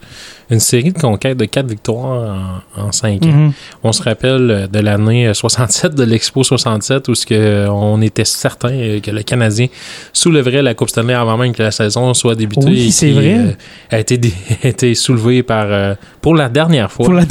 une 0.49 0.59
série 0.59 0.91
de 0.91 0.97
conquêtes 0.99 1.37
de 1.37 1.45
quatre 1.45 1.67
victoires 1.67 2.61
en, 2.77 2.81
en 2.87 2.91
cinq 2.91 3.23
ans. 3.23 3.27
Mhm. 3.27 3.51
On 3.83 3.91
se 3.91 4.01
rappelle 4.01 4.67
de 4.71 4.79
l'année 4.79 5.27
euh, 5.27 5.33
67, 5.33 5.93
de 5.93 6.03
l'Expo 6.03 6.43
67, 6.43 7.07
où 7.09 7.15
ce 7.15 7.25
que, 7.25 7.67
on 7.69 8.01
était 8.01 8.25
certain 8.25 8.99
que 8.99 9.11
le 9.11 9.23
Canadien 9.23 9.67
soulèverait 10.13 10.61
la 10.61 10.73
Coupe 10.73 10.89
Stanley 10.89 11.13
avant 11.13 11.37
même 11.37 11.53
que 11.53 11.61
la 11.61 11.71
saison 11.71 12.13
soit 12.13 12.35
débutée. 12.35 12.65
Oui, 12.67 12.91
c'est 12.91 13.11
vrai. 13.11 13.37
euh, 13.37 13.51
a 13.91 13.99
été, 13.99 14.19
a 14.63 14.67
été 14.67 14.95
soulevé 14.95 15.43
par, 15.43 15.65
euh, 15.69 15.93
pour 16.21 16.33
la 16.35 16.49
dernière 16.49 16.91
fois 16.91 17.05
Pour 17.05 17.13
la 17.13 17.25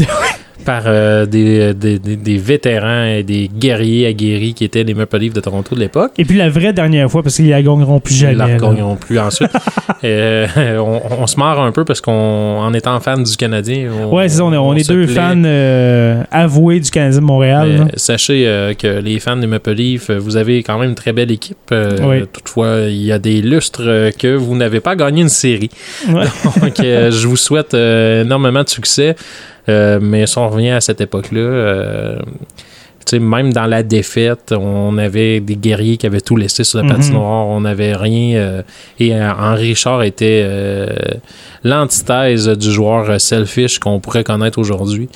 par 0.65 0.83
euh, 0.87 1.25
des, 1.27 1.73
des, 1.75 1.99
des- 1.99 2.17
des 2.17 2.37
vétérans 2.39 3.05
et 3.05 3.23
des 3.23 3.49
guerriers 3.49 4.07
aguerris 4.07 4.55
qui 4.55 4.65
étaient 4.65 4.85
les 4.85 4.95
Maple 4.95 5.19
Leafs 5.19 5.33
de 5.35 5.41
Toronto 5.41 5.75
de 5.75 5.81
l'époque. 5.81 6.13
Et 6.19 6.25
puis 6.25 6.37
la 6.37 6.49
vraie 6.51 6.73
dernière 6.73 7.11
fois, 7.11 7.23
parce 7.23 7.37
qu'ils 7.37 7.49
la 7.49 7.63
gagneront 7.63 8.01
plus 8.01 8.15
Ils 8.15 8.19
jamais. 8.19 8.33
ne 8.35 8.39
la 8.39 8.47
là. 8.49 8.55
regagneront 8.57 8.97
plus 8.97 9.19
ensuite. 9.19 9.51
Euh, 10.05 10.47
on, 10.79 11.01
on 11.23 11.27
se 11.27 11.37
marre 11.41 11.59
un 11.61 11.73
peu 11.73 11.85
parce 11.85 12.01
qu'en 12.01 12.73
étant 12.73 13.01
fan 13.01 13.25
du 13.25 13.37
Canadien, 13.37 13.91
on, 14.01 14.15
Ouais, 14.15 14.29
c'est 14.29 14.37
ça, 14.37 14.45
on 14.45 14.53
est, 14.53 14.57
on 14.57 14.75
est 14.77 14.89
deux 14.89 15.07
plaît. 15.07 15.15
fans 15.15 15.43
euh, 15.45 16.23
avoués 16.31 16.79
du 16.79 16.89
Canadien 16.91 17.19
de 17.21 17.25
Montréal. 17.25 17.89
Sachez 17.97 18.47
euh, 18.47 18.75
que 18.75 19.01
les 19.01 19.19
fans 19.19 19.37
des 19.37 19.49
Maple 19.49 19.73
Leafs, 19.73 20.11
euh, 20.11 20.19
vous 20.19 20.37
avez 20.37 20.63
quand 20.63 20.79
même 20.79 20.91
une 20.91 20.95
très 20.95 21.13
belle 21.13 21.33
équipe. 21.33 21.57
Euh, 21.73 21.97
Oui. 22.03 22.25
Toutefois, 22.33 22.83
il 22.89 23.03
y 23.03 23.11
a 23.11 23.19
des 23.19 23.41
lustres 23.43 23.83
euh, 23.85 24.13
que 24.17 24.37
vous 24.37 24.55
n'avez 24.57 24.79
pas 24.79 24.95
gagné 24.95 25.23
une 25.23 25.29
série. 25.29 25.71
Ouais. 26.09 26.25
Donc, 26.63 26.79
euh, 26.79 27.11
je 27.11 27.27
vous 27.27 27.37
souhaite 27.37 27.75
euh, 27.75 28.23
énormément 28.23 28.63
de 28.63 28.69
succès. 28.69 29.17
Euh, 29.69 29.99
mais 30.01 30.27
si 30.27 30.39
on 30.39 30.49
revient 30.49 30.71
à 30.71 30.81
cette 30.81 31.01
époque-là, 31.01 31.41
euh, 31.41 32.19
même 33.21 33.53
dans 33.55 33.65
la 33.67 33.83
défaite, 33.83 34.53
on 34.53 34.99
avait 34.99 35.41
des 35.41 35.57
guerriers 35.57 35.97
qui 35.97 36.07
avaient 36.07 36.21
tout 36.21 36.37
laissé 36.37 36.63
sur 36.63 36.79
la 36.79 36.85
Mhm. 36.85 36.91
patinoire. 36.95 37.47
On 37.47 37.63
n'avait 37.63 37.95
rien. 37.97 38.37
euh, 38.39 38.63
et 39.01 39.15
Henri 39.15 39.69
Richard 39.69 40.03
était 40.03 40.47
l'antithèse 41.65 42.49
du 42.49 42.71
joueur 42.71 43.21
selfish 43.21 43.79
qu'on 43.79 43.99
pourrait 44.01 44.25
connaître 44.25 44.59
aujourd'hui. 44.59 45.09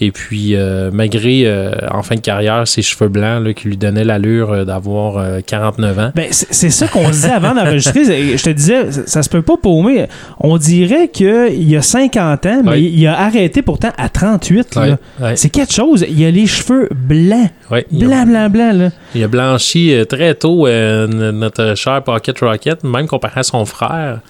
Et 0.00 0.12
puis, 0.12 0.54
euh, 0.54 0.90
malgré, 0.92 1.42
euh, 1.44 1.72
en 1.90 2.02
fin 2.02 2.14
de 2.14 2.20
carrière, 2.20 2.68
ses 2.68 2.82
cheveux 2.82 3.08
blancs 3.08 3.44
là, 3.44 3.52
qui 3.52 3.66
lui 3.68 3.76
donnaient 3.76 4.04
l'allure 4.04 4.52
euh, 4.52 4.64
d'avoir 4.64 5.18
euh, 5.18 5.40
49 5.44 5.98
ans. 5.98 6.12
Ben, 6.14 6.26
c'est 6.30 6.70
ça 6.70 6.86
qu'on 6.86 7.08
disait 7.10 7.30
avant 7.32 7.52
d'enregistrer. 7.54 8.04
Je 8.38 8.42
te 8.42 8.50
disais, 8.50 8.92
ça, 8.92 9.06
ça 9.06 9.22
se 9.24 9.28
peut 9.28 9.42
pas 9.42 9.56
paumer. 9.56 10.06
On 10.38 10.56
dirait 10.56 11.08
qu'il 11.08 11.68
y 11.68 11.76
a 11.76 11.82
50 11.82 12.46
ans, 12.46 12.62
mais 12.64 12.70
Oui. 12.72 12.92
il 12.96 13.06
a 13.08 13.18
arrêté 13.20 13.62
pourtant 13.62 13.90
à 13.98 14.08
38. 14.08 14.74
là. 14.76 14.82
Ouais, 14.82 14.96
ouais, 15.20 15.36
C'est 15.36 15.48
quelque 15.50 15.72
chose. 15.72 16.06
Il 16.08 16.24
a 16.24 16.30
les 16.30 16.46
cheveux 16.46 16.88
blancs. 16.94 17.50
Blanc, 17.90 18.24
blanc, 18.26 18.48
blanc. 18.50 18.72
Là. 18.72 18.90
il 19.14 19.24
a 19.24 19.28
blanchi 19.28 19.92
très 20.08 20.34
tôt 20.34 20.66
euh, 20.66 21.06
notre 21.32 21.74
cher 21.76 22.02
Pocket 22.04 22.38
Rocket, 22.40 22.84
même 22.84 23.06
comparé 23.08 23.40
à 23.40 23.42
son 23.42 23.64
frère. 23.64 24.20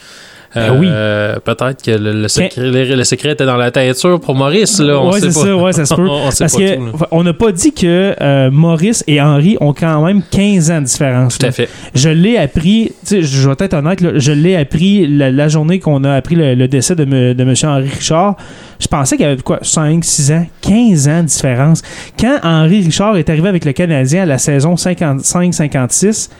Ben 0.54 0.78
oui. 0.80 0.88
Euh, 0.90 1.36
Peut-être 1.44 1.82
que 1.82 1.90
le, 1.90 2.12
le 2.22 2.28
secret, 2.28 2.50
le, 2.56 2.94
le 2.96 3.04
secret 3.04 3.32
était 3.32 3.44
dans 3.44 3.56
la 3.56 3.70
teinture 3.70 4.18
pour 4.18 4.34
Maurice. 4.34 4.80
Là, 4.80 4.98
on 4.98 5.12
ouais, 5.12 5.20
sait 5.20 5.30
c'est 5.30 5.40
pas. 5.40 5.46
ça, 5.46 5.56
ouais, 5.56 5.72
ça 5.74 5.84
se 5.84 5.94
peut. 5.94 6.08
on 6.10 6.30
sait 6.30 6.44
Parce 6.44 6.52
pas 6.54 6.58
que 6.58 6.74
tout, 6.76 6.84
là. 6.86 7.06
on 7.10 7.22
n'a 7.22 7.32
pas 7.34 7.52
dit 7.52 7.72
que 7.72 8.14
euh, 8.20 8.50
Maurice 8.50 9.04
et 9.06 9.20
Henri 9.20 9.56
ont 9.60 9.74
quand 9.74 10.04
même 10.06 10.22
15 10.30 10.70
ans 10.70 10.80
de 10.80 10.86
différence. 10.86 11.38
Tout 11.38 11.46
à 11.46 11.50
fait. 11.52 11.68
Je 11.94 12.08
l'ai 12.08 12.38
appris, 12.38 12.92
je 13.10 13.48
vais 13.48 13.54
être 13.58 13.74
honnête, 13.74 14.00
là, 14.00 14.10
je 14.16 14.32
l'ai 14.32 14.56
appris 14.56 15.06
la, 15.06 15.30
la 15.30 15.48
journée 15.48 15.80
qu'on 15.80 16.02
a 16.04 16.14
appris 16.14 16.34
le, 16.34 16.54
le 16.54 16.66
décès 16.68 16.94
de, 16.94 17.04
me- 17.04 17.34
de 17.34 17.42
M. 17.42 17.54
Henri 17.64 17.88
Richard. 17.90 18.36
Je 18.80 18.86
pensais 18.86 19.16
qu'il 19.16 19.26
y 19.26 19.28
avait 19.28 19.42
quoi, 19.42 19.58
5, 19.60 20.02
6 20.04 20.32
ans, 20.32 20.46
15 20.62 21.08
ans 21.08 21.22
de 21.22 21.26
différence. 21.28 21.82
Quand 22.18 22.38
Henri 22.42 22.82
Richard 22.84 23.16
est 23.16 23.28
arrivé 23.28 23.48
avec 23.48 23.64
le 23.64 23.72
Canadien 23.72 24.22
à 24.22 24.26
la 24.26 24.38
saison 24.38 24.76
55-56, 24.76 26.30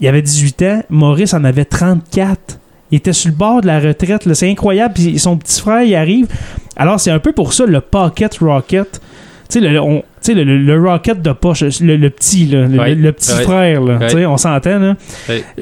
il 0.00 0.08
avait 0.08 0.22
18 0.22 0.62
ans, 0.62 0.82
Maurice 0.90 1.34
en 1.34 1.42
avait 1.44 1.64
34. 1.64 2.58
Il 2.92 2.96
était 2.98 3.12
sur 3.12 3.30
le 3.30 3.36
bord 3.36 3.60
de 3.62 3.66
la 3.66 3.80
retraite, 3.80 4.32
c'est 4.34 4.50
incroyable. 4.50 4.94
Puis 4.94 5.18
son 5.18 5.36
petit 5.36 5.60
frère, 5.60 5.82
il 5.82 5.94
arrive. 5.94 6.26
Alors, 6.76 7.00
c'est 7.00 7.10
un 7.10 7.18
peu 7.18 7.32
pour 7.32 7.52
ça 7.52 7.64
le 7.66 7.80
Pocket 7.80 8.38
Rocket. 8.38 9.00
Tu 9.48 9.60
sais, 9.60 9.60
le, 9.60 9.80
on- 9.80 10.02
le, 10.28 10.42
le- 10.42 10.58
le 10.58 10.80
Rocket 10.90 11.22
de 11.22 11.30
poche, 11.32 11.62
le, 11.80 11.96
le 11.96 12.10
petit, 12.10 12.46
là, 12.46 12.66
le, 12.66 13.12
petit 13.12 13.30
frère, 13.44 13.80
là. 13.80 13.98
Sais, 14.08 14.26
on 14.26 14.36
s'entend. 14.36 14.94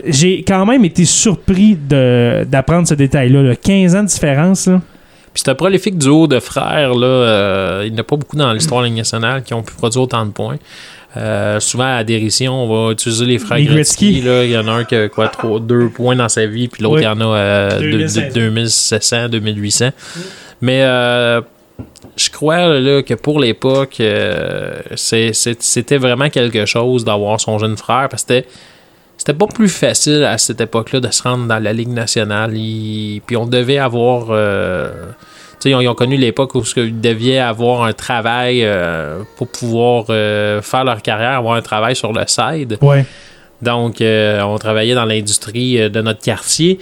J'ai 0.07 0.43
quand 0.43 0.65
même 0.67 0.85
été 0.87 1.05
surpris 1.05 1.77
d'apprendre 1.77 2.89
ce 2.89 2.95
détail-là. 2.95 3.43
là. 3.43 3.57
15 3.57 3.95
ans 3.97 4.03
de 4.03 4.09
différence, 4.09 4.67
là. 4.67 4.81
Puis 5.33 5.43
c'est 5.45 5.51
un 5.51 5.55
prolifique 5.57 5.99
duo 5.99 6.27
de 6.29 6.39
frères. 6.39 6.95
Là, 6.95 7.07
euh, 7.07 7.83
il 7.85 7.91
n'y 7.93 7.99
en 7.99 8.03
a 8.03 8.05
pas 8.05 8.17
beaucoup 8.17 8.37
dans 8.37 8.53
l'histoire 8.53 8.89
nationale 8.89 9.43
qui 9.43 9.53
ont 9.53 9.63
pu 9.63 9.75
produire 9.75 10.03
autant 10.03 10.25
de 10.25 10.31
points. 10.31 10.57
Euh, 11.17 11.61
souvent, 11.61 11.97
à 11.97 12.03
dérision, 12.05 12.53
on 12.65 12.87
va 12.87 12.93
utiliser 12.93 13.25
les 13.25 13.39
frères 13.39 13.61
Gretzky. 13.61 14.19
Il 14.19 14.51
y 14.51 14.57
en 14.59 14.67
a 14.67 14.73
un 14.73 14.85
qui 14.85 14.97
a 14.97 15.09
quoi, 15.09 15.29
trois, 15.29 15.61
deux 15.61 15.89
points 15.89 16.17
dans 16.17 16.29
sa 16.29 16.47
vie, 16.47 16.69
puis 16.69 16.83
l'autre, 16.83 16.97
Oui. 16.97 17.03
il 17.03 17.05
y 17.05 17.09
en 17.09 17.21
a 17.21 17.37
euh, 17.37 17.79
deux- 17.81 17.91
2500. 17.93 18.31
2700, 18.35 19.29
2800. 19.29 19.91
Mais 20.61 20.83
euh, 20.83 21.41
je 22.17 22.31
crois 22.31 22.67
là, 22.81 23.03
que 23.03 23.15
pour 23.15 23.39
l'époque, 23.39 23.97
euh, 24.01 24.73
c'était 24.97 25.99
vraiment 25.99 26.31
quelque 26.31 26.67
chose 26.67 27.05
d'avoir 27.05 27.41
son 27.41 27.59
jeune 27.59 27.77
frère, 27.77 28.09
parce 28.11 28.25
que 28.25 28.35
c'était 28.35 28.49
c'était 29.17 29.35
pas 29.35 29.47
plus 29.47 29.69
facile 29.69 30.25
à 30.25 30.37
cette 30.39 30.61
époque-là 30.61 30.99
de 30.99 31.09
se 31.13 31.23
rendre 31.23 31.47
dans 31.47 31.61
la 31.63 31.73
Ligue 31.73 31.89
nationale. 31.91 32.57
Il- 32.57 33.23
Puis 33.25 33.37
on 33.37 33.47
devait 33.47 33.79
avoir. 33.79 34.27
Ils 35.65 35.75
ont, 35.75 35.81
ils 35.81 35.89
ont 35.89 35.95
connu 35.95 36.17
l'époque 36.17 36.55
où 36.55 36.63
ils 36.77 37.01
devaient 37.01 37.39
avoir 37.39 37.85
un 37.85 37.93
travail 37.93 38.61
euh, 38.65 39.23
pour 39.37 39.49
pouvoir 39.49 40.07
euh, 40.11 40.61
faire 40.63 40.85
leur 40.85 41.03
carrière, 41.03 41.33
avoir 41.39 41.55
un 41.57 41.63
travail 41.63 41.97
sur 41.97 42.13
le 42.13 42.23
side. 42.27 42.79
Ouais. 42.83 43.05
Donc, 43.63 44.01
euh, 44.01 44.43
on 44.43 44.59
travaillait 44.59 44.95
dans 44.95 45.05
l'industrie 45.07 45.91
de 45.91 46.01
notre 46.03 46.21
quartier. 46.21 46.79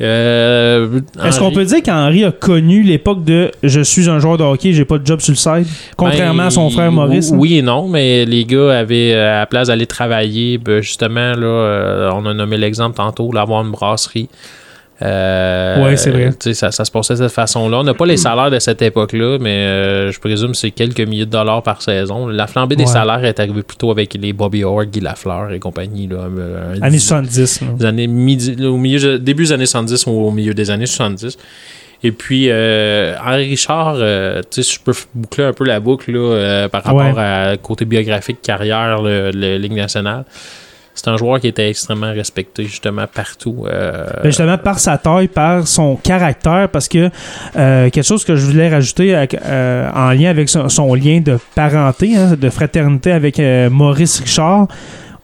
Euh, 0.00 1.00
Est-ce 1.24 1.38
qu'on 1.38 1.52
peut 1.52 1.64
dire 1.64 1.80
qu'Henri 1.82 2.24
a 2.24 2.32
connu 2.32 2.82
l'époque 2.82 3.22
de 3.22 3.52
je 3.62 3.80
suis 3.80 4.08
un 4.10 4.18
joueur 4.18 4.36
de 4.38 4.42
hockey, 4.42 4.72
j'ai 4.72 4.84
pas 4.84 4.98
de 4.98 5.06
job 5.06 5.20
sur 5.20 5.30
le 5.32 5.36
side, 5.36 5.66
contrairement 5.96 6.42
Ben, 6.42 6.46
à 6.48 6.50
son 6.50 6.68
frère 6.68 6.90
Maurice? 6.90 7.30
hein? 7.30 7.36
Oui 7.38 7.58
et 7.58 7.62
non, 7.62 7.86
mais 7.86 8.24
les 8.24 8.44
gars 8.44 8.78
avaient, 8.78 9.14
à 9.14 9.38
la 9.40 9.46
place 9.46 9.68
d'aller 9.68 9.86
travailler, 9.86 10.58
ben, 10.58 10.80
justement, 10.80 11.34
là, 11.36 12.10
on 12.12 12.26
a 12.26 12.34
nommé 12.34 12.56
l'exemple 12.56 12.96
tantôt, 12.96 13.30
d'avoir 13.32 13.62
une 13.64 13.70
brasserie. 13.70 14.28
Euh, 15.02 15.84
Ouais, 15.84 15.96
c'est 15.96 16.10
vrai. 16.10 16.30
Ça, 16.52 16.70
ça 16.70 16.84
se 16.84 16.90
passait 16.90 17.14
de 17.14 17.18
cette 17.18 17.32
façon-là. 17.32 17.78
On 17.78 17.82
n'a 17.84 17.94
pas 17.94 18.06
les 18.06 18.16
salaires 18.16 18.50
de 18.50 18.58
cette 18.58 18.80
époque-là, 18.80 19.38
mais 19.40 19.50
euh, 19.66 20.12
je 20.12 20.20
présume 20.20 20.52
que 20.52 20.56
c'est 20.56 20.70
quelques 20.70 21.00
milliers 21.00 21.26
de 21.26 21.30
dollars 21.30 21.62
par 21.62 21.82
saison. 21.82 22.28
La 22.28 22.46
flambée 22.46 22.76
des 22.76 22.84
Ouais. 22.84 22.90
salaires 22.90 23.24
est 23.24 23.40
arrivée 23.40 23.62
plutôt 23.62 23.90
avec 23.90 24.14
les 24.14 24.32
Bobby 24.32 24.62
Orr, 24.64 24.84
Guy 24.86 25.00
Lafleur 25.00 25.52
et 25.52 25.58
compagnie. 25.58 26.06
Là, 26.06 26.18
un- 26.24 26.76
un 26.78 26.82
Années 26.82 26.98
dix- 26.98 27.06
70. 27.06 27.60
là. 27.62 27.66
des 27.78 27.84
années 27.86 28.06
midi- 28.06 28.64
au 28.64 28.76
milieu 28.76 29.18
début 29.18 29.44
des 29.44 29.52
années 29.52 29.66
70 29.66 30.06
ou 30.06 30.10
au 30.12 30.30
milieu 30.30 30.54
des 30.54 30.70
années 30.70 30.86
70. 30.86 31.36
Et 32.06 32.12
puis, 32.12 32.46
euh, 32.50 33.14
Henri 33.24 33.48
Richard, 33.48 33.94
euh, 33.96 34.42
tu 34.42 34.62
sais, 34.62 34.62
si 34.62 34.74
je 34.74 34.80
peux 34.80 34.92
boucler 35.14 35.44
un 35.44 35.52
peu 35.54 35.64
la 35.64 35.80
boucle 35.80 36.12
là, 36.12 36.18
euh, 36.18 36.68
par 36.68 36.84
rapport 36.84 37.00
Ouais. 37.16 37.20
à 37.22 37.56
côté 37.56 37.84
biographique, 37.86 38.42
carrière, 38.42 39.00
le, 39.02 39.30
le 39.32 39.56
Ligue 39.56 39.72
nationale. 39.72 40.24
C'est 40.94 41.08
un 41.08 41.16
joueur 41.16 41.40
qui 41.40 41.48
était 41.48 41.68
extrêmement 41.68 42.12
respecté, 42.12 42.64
justement, 42.64 43.06
partout. 43.12 43.66
euh, 43.66 44.06
Ben, 44.22 44.26
justement, 44.26 44.56
par 44.58 44.78
sa 44.78 44.96
taille, 44.96 45.26
par 45.26 45.66
son 45.66 45.96
caractère, 45.96 46.68
parce 46.70 46.88
que 46.88 47.10
euh, 47.56 47.90
quelque 47.90 48.06
chose 48.06 48.24
que 48.24 48.36
je 48.36 48.46
voulais 48.46 48.68
rajouter 48.68 49.26
euh, 49.44 49.90
en 49.92 50.10
lien 50.10 50.30
avec 50.30 50.48
son, 50.48 50.94
lien 50.94 51.20
de 51.20 51.38
parenté, 51.56 52.16
hein, 52.16 52.36
de 52.40 52.48
fraternité 52.48 53.10
avec 53.10 53.40
Maurice 53.70 54.20
Richard. 54.20 54.68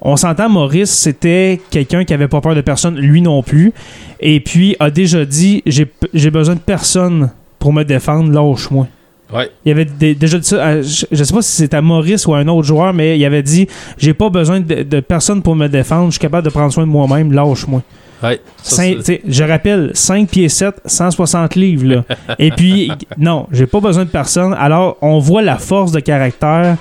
On 0.00 0.16
s'entend, 0.16 0.48
Maurice, 0.48 0.90
c'était 0.90 1.61
quelqu'un 1.70 2.04
qui 2.04 2.14
avait 2.14 2.26
pas 2.28 2.40
peur 2.40 2.54
de 2.54 2.62
personne, 2.62 2.96
lui 2.96 3.20
non 3.22 3.42
plus. 3.42 3.72
Et 4.18 4.40
puis, 4.40 4.74
a 4.80 4.90
déjà 4.90 5.24
dit 5.24 5.62
j'ai 5.66 6.30
besoin 6.30 6.54
de 6.54 6.61
personne 6.61 7.30
pour 7.59 7.72
me 7.72 7.85
défendre, 7.85 8.33
lâche-moi. 8.33 8.88
Ouais. 9.33 9.51
Il 9.64 9.73
avait 9.73 9.85
dé- 9.85 10.14
déjà 10.14 10.38
dit 10.38 10.47
ça, 10.49 10.64
à- 10.64 10.83
je, 10.83 11.05
je 11.11 11.25
sais 11.25 11.33
pas 11.35 11.43
si 11.43 11.53
c'était 11.53 11.77
à 11.77 11.83
Maurice 11.83 12.27
ou 12.27 12.35
à 12.35 12.38
un 12.38 12.49
autre 12.49 12.66
joueur, 12.66 12.93
mais 12.93 13.19
il 13.19 13.25
avait 13.25 13.43
dit 13.43 13.66
J'ai 13.99 14.14
pas 14.14 14.29
besoin 14.31 14.61
de, 14.61 14.83
de 14.83 15.01
personne 15.01 15.40
pour 15.43 15.55
me 15.55 15.69
défendre, 15.69 16.07
je 16.07 16.12
suis 16.12 16.21
capable 16.21 16.45
de 16.45 16.51
prendre 16.51 16.73
soin 16.73 16.85
de 16.85 16.90
moi-même, 16.90 17.33
lâche-moi. 17.33 17.83
ouais, 18.23 18.40
ça, 18.62 18.77
Cinq- 18.83 19.21
je 19.27 19.45
rappelle, 19.45 19.90
5 19.95 20.29
pieds 20.29 20.49
7, 20.49 20.75
160 20.85 21.55
livres. 21.55 21.87
Là. 21.87 22.05
Et 22.38 22.51
puis, 22.51 22.90
non, 23.19 23.47
j'ai 23.53 23.66
pas 23.66 23.81
besoin 23.81 24.05
de 24.05 24.11
personne. 24.11 24.55
Alors, 24.59 24.97
on 25.01 25.19
voit 25.19 25.43
la 25.43 25.57
force 25.59 25.93
de 25.93 26.01
caractère. 26.01 26.77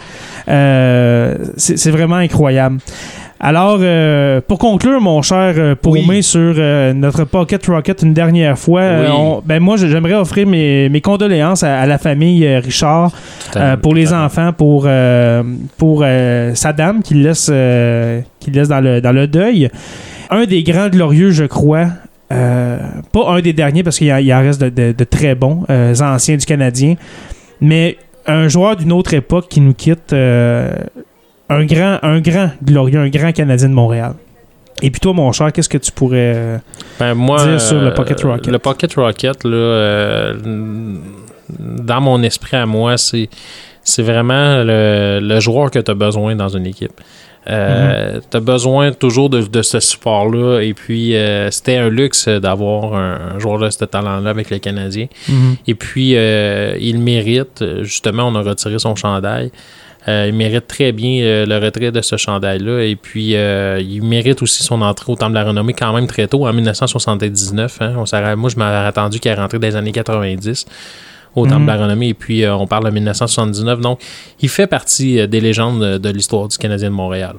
Euh, 0.48 1.36
c'est 1.58 1.92
vraiment 1.92 2.16
incroyable. 2.16 2.80
Alors, 3.42 3.78
euh, 3.82 4.42
pour 4.46 4.60
conclure, 4.60 5.00
mon 5.00 5.22
cher 5.22 5.54
euh, 5.58 5.74
Paumé, 5.76 6.04
Oui. 6.10 6.24
sur 6.24 6.56
euh, 6.58 6.92
notre 6.94 7.24
Pocket 7.24 7.66
Rocket 7.68 8.02
une 8.02 8.14
dernière 8.14 8.60
fois, 8.60 8.82
euh, 8.82 9.06
Oui. 9.08 9.14
on- 9.18 9.42
ben 9.46 9.62
moi, 9.62 9.78
j'aimerais 9.78 10.16
offrir 10.16 10.46
mes, 10.46 10.90
mes 10.90 11.00
condoléances 11.00 11.64
à, 11.64 11.80
à 11.80 11.86
la 11.86 11.98
famille 11.98 12.46
Richard, 12.58 13.12
pour 13.82 13.96
les 13.96 14.12
enfants, 14.14 14.52
pour, 14.52 14.88
pour 15.78 16.06
sa 16.54 16.74
dame 16.74 17.02
qui 17.02 17.14
le 17.14 17.24
laisse, 17.30 17.50
qui 18.42 18.52
laisse 18.52 18.68
dans, 18.68 18.82
le, 18.82 19.00
dans 19.00 19.14
le 19.14 19.26
deuil. 19.28 19.70
Un 20.30 20.44
des 20.46 20.62
grands 20.64 20.90
glorieux, 20.90 21.32
je 21.32 21.46
crois. 21.46 21.88
pas 22.30 23.26
un 23.30 23.40
des 23.42 23.54
derniers 23.54 23.84
parce 23.84 23.98
qu'il 23.98 24.08
y, 24.08 24.34
en- 24.34 24.42
reste 24.42 24.62
de, 24.62 24.70
de- 24.70 24.92
de 24.92 25.04
très 25.06 25.34
bons 25.36 25.64
anciens 26.02 26.36
du 26.36 26.46
Canadien, 26.46 26.96
mais 27.62 27.96
un 28.28 28.50
joueur 28.50 28.76
d'une 28.76 28.92
autre 28.92 29.14
époque 29.14 29.48
qui 29.50 29.62
nous 29.62 29.74
quitte, 29.74 30.12
euh, 30.14 30.72
un 31.50 31.66
grand, 31.66 32.00
un 32.04 32.20
grand 32.20 32.52
glorieux, 32.64 33.00
un 33.00 33.10
grand 33.10 33.32
Canadien 33.32 33.70
de 33.70 33.74
Montréal. 33.74 34.14
Et 34.82 34.92
puis 34.92 35.02
toi, 35.02 35.14
mon 35.14 35.32
cher, 35.32 35.52
qu'est-ce 35.52 35.68
que 35.68 35.78
tu 35.78 35.92
pourrais 35.92 36.34
euh, 36.36 36.58
Ben, 37.00 37.14
moi, 37.14 37.46
dire 37.46 37.60
sur 37.60 37.82
le 37.82 37.88
euh, 37.88 37.92
Pocket 37.92 38.22
Rocket? 38.22 38.48
Le 38.48 38.60
Pocket 38.60 38.94
Rocket, 38.94 39.44
là, 39.44 39.52
euh, 39.52 40.34
dans 41.60 42.00
mon 42.02 42.24
esprit 42.24 42.56
à 42.56 42.66
moi, 42.66 42.98
c'est, 42.98 43.30
c'est 43.84 44.04
vraiment 44.04 44.64
le, 44.64 45.20
le 45.22 45.40
joueur 45.40 45.70
que 45.70 45.80
tu 45.80 45.92
as 45.92 45.96
besoin 45.96 46.36
dans 46.36 46.50
une 46.50 46.66
équipe. 46.66 46.94
Mm-hmm. 47.48 48.22
Tu 48.30 48.38
as 48.38 48.40
besoin 48.42 48.92
toujours 48.92 49.30
de, 49.30 49.42
de 49.42 49.62
ce 49.64 49.80
support-là. 49.80 50.60
Et 50.62 50.74
puis, 50.74 51.16
euh, 51.16 51.50
c'était 51.50 51.78
un 51.78 51.90
luxe 51.90 52.28
d'avoir 52.28 52.94
un, 52.94 53.36
un 53.36 53.40
joueur 53.40 53.58
de 53.58 53.70
ce 53.70 53.86
talent-là 53.86 54.30
avec 54.30 54.52
le 54.52 54.60
Canadien. 54.60 55.08
Et 55.66 55.74
puis, 55.74 56.16
euh, 56.16 56.78
il 56.80 57.00
mérite. 57.00 57.64
Justement, 57.82 58.28
on 58.28 58.36
a 58.36 58.44
retiré 58.44 58.78
son 58.78 58.96
chandail. 58.96 59.52
Euh, 60.10 60.26
il 60.28 60.34
mérite 60.34 60.66
très 60.68 60.92
bien 60.92 61.22
euh, 61.24 61.46
le 61.46 61.58
retrait 61.64 61.92
de 61.92 62.02
ce 62.02 62.18
chandail-là. 62.18 62.84
Et 62.84 62.96
puis, 62.96 63.36
euh, 63.36 63.80
il 63.80 64.02
mérite 64.04 64.42
aussi 64.42 64.64
son 64.64 64.82
entrée 64.82 65.12
au 65.12 65.16
Temple 65.16 65.32
de 65.34 65.36
la 65.36 65.44
Renommée 65.46 65.74
quand 65.74 65.94
même 65.94 66.08
très 66.08 66.28
tôt, 66.28 66.48
en 66.48 66.54
1979. 66.54 67.78
hein. 67.82 67.94
On 67.98 68.36
moi, 68.38 68.50
je 68.50 68.56
m'avais 68.58 68.88
attendu 68.88 69.20
qu'il 69.20 69.32
rentré 69.34 69.60
dans 69.60 69.68
les 69.68 69.76
années 69.76 69.92
90 69.92 70.66
au 71.36 71.46
Temple 71.46 71.60
Mhm. 71.60 71.66
de 71.66 71.72
la 71.72 71.78
Renommée. 71.78 72.08
Et 72.10 72.14
puis, 72.14 72.48
on 72.48 72.66
parle 72.66 72.86
de 72.86 72.90
1979. 72.92 73.80
Donc, 73.82 74.00
il 74.42 74.50
fait 74.50 74.68
partie 74.68 75.28
des 75.28 75.42
légendes 75.42 75.82
de, 75.82 75.98
de 75.98 76.10
l'histoire 76.10 76.48
du 76.48 76.58
Canadien 76.58 76.90
de 76.90 76.96
Montréal. 76.96 77.36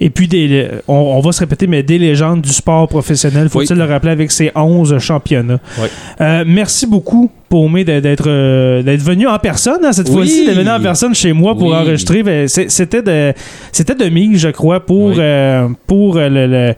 Et 0.00 0.10
puis, 0.10 0.28
des, 0.28 0.68
on, 0.88 0.94
on 0.94 1.20
va 1.20 1.32
se 1.32 1.40
répéter, 1.40 1.66
mais 1.66 1.82
des 1.82 1.98
légendes 1.98 2.40
du 2.42 2.50
sport 2.52 2.88
professionnel, 2.88 3.48
faut-il 3.48 3.72
Oui. 3.72 3.78
le 3.78 3.84
rappeler 3.84 4.12
avec 4.12 4.30
ses 4.30 4.50
11 4.54 4.98
championnats. 4.98 5.60
Oui. 5.78 5.88
Euh, 6.20 6.44
merci 6.46 6.86
beaucoup, 6.86 7.30
Paumé, 7.48 7.84
d'être 7.84 8.24
euh, 8.28 8.82
d'être 8.82 9.02
venu 9.02 9.26
en 9.26 9.38
personne 9.38 9.84
hein, 9.84 9.92
cette 9.92 10.08
Oui. 10.08 10.14
fois-ci, 10.14 10.46
d'être 10.46 10.56
venu 10.58 10.70
en 10.70 10.80
personne 10.80 11.14
chez 11.14 11.32
moi 11.32 11.56
pour 11.56 11.74
enregistrer. 11.74 12.22
Ben, 12.22 12.46
C'était 12.48 13.02
de, 13.02 13.32
de 13.32 14.36
je 14.38 14.48
crois, 14.50 14.80
pour, 14.84 15.12
euh, 15.18 15.68
pour 15.86 16.16
le. 16.16 16.46
le 16.46 16.74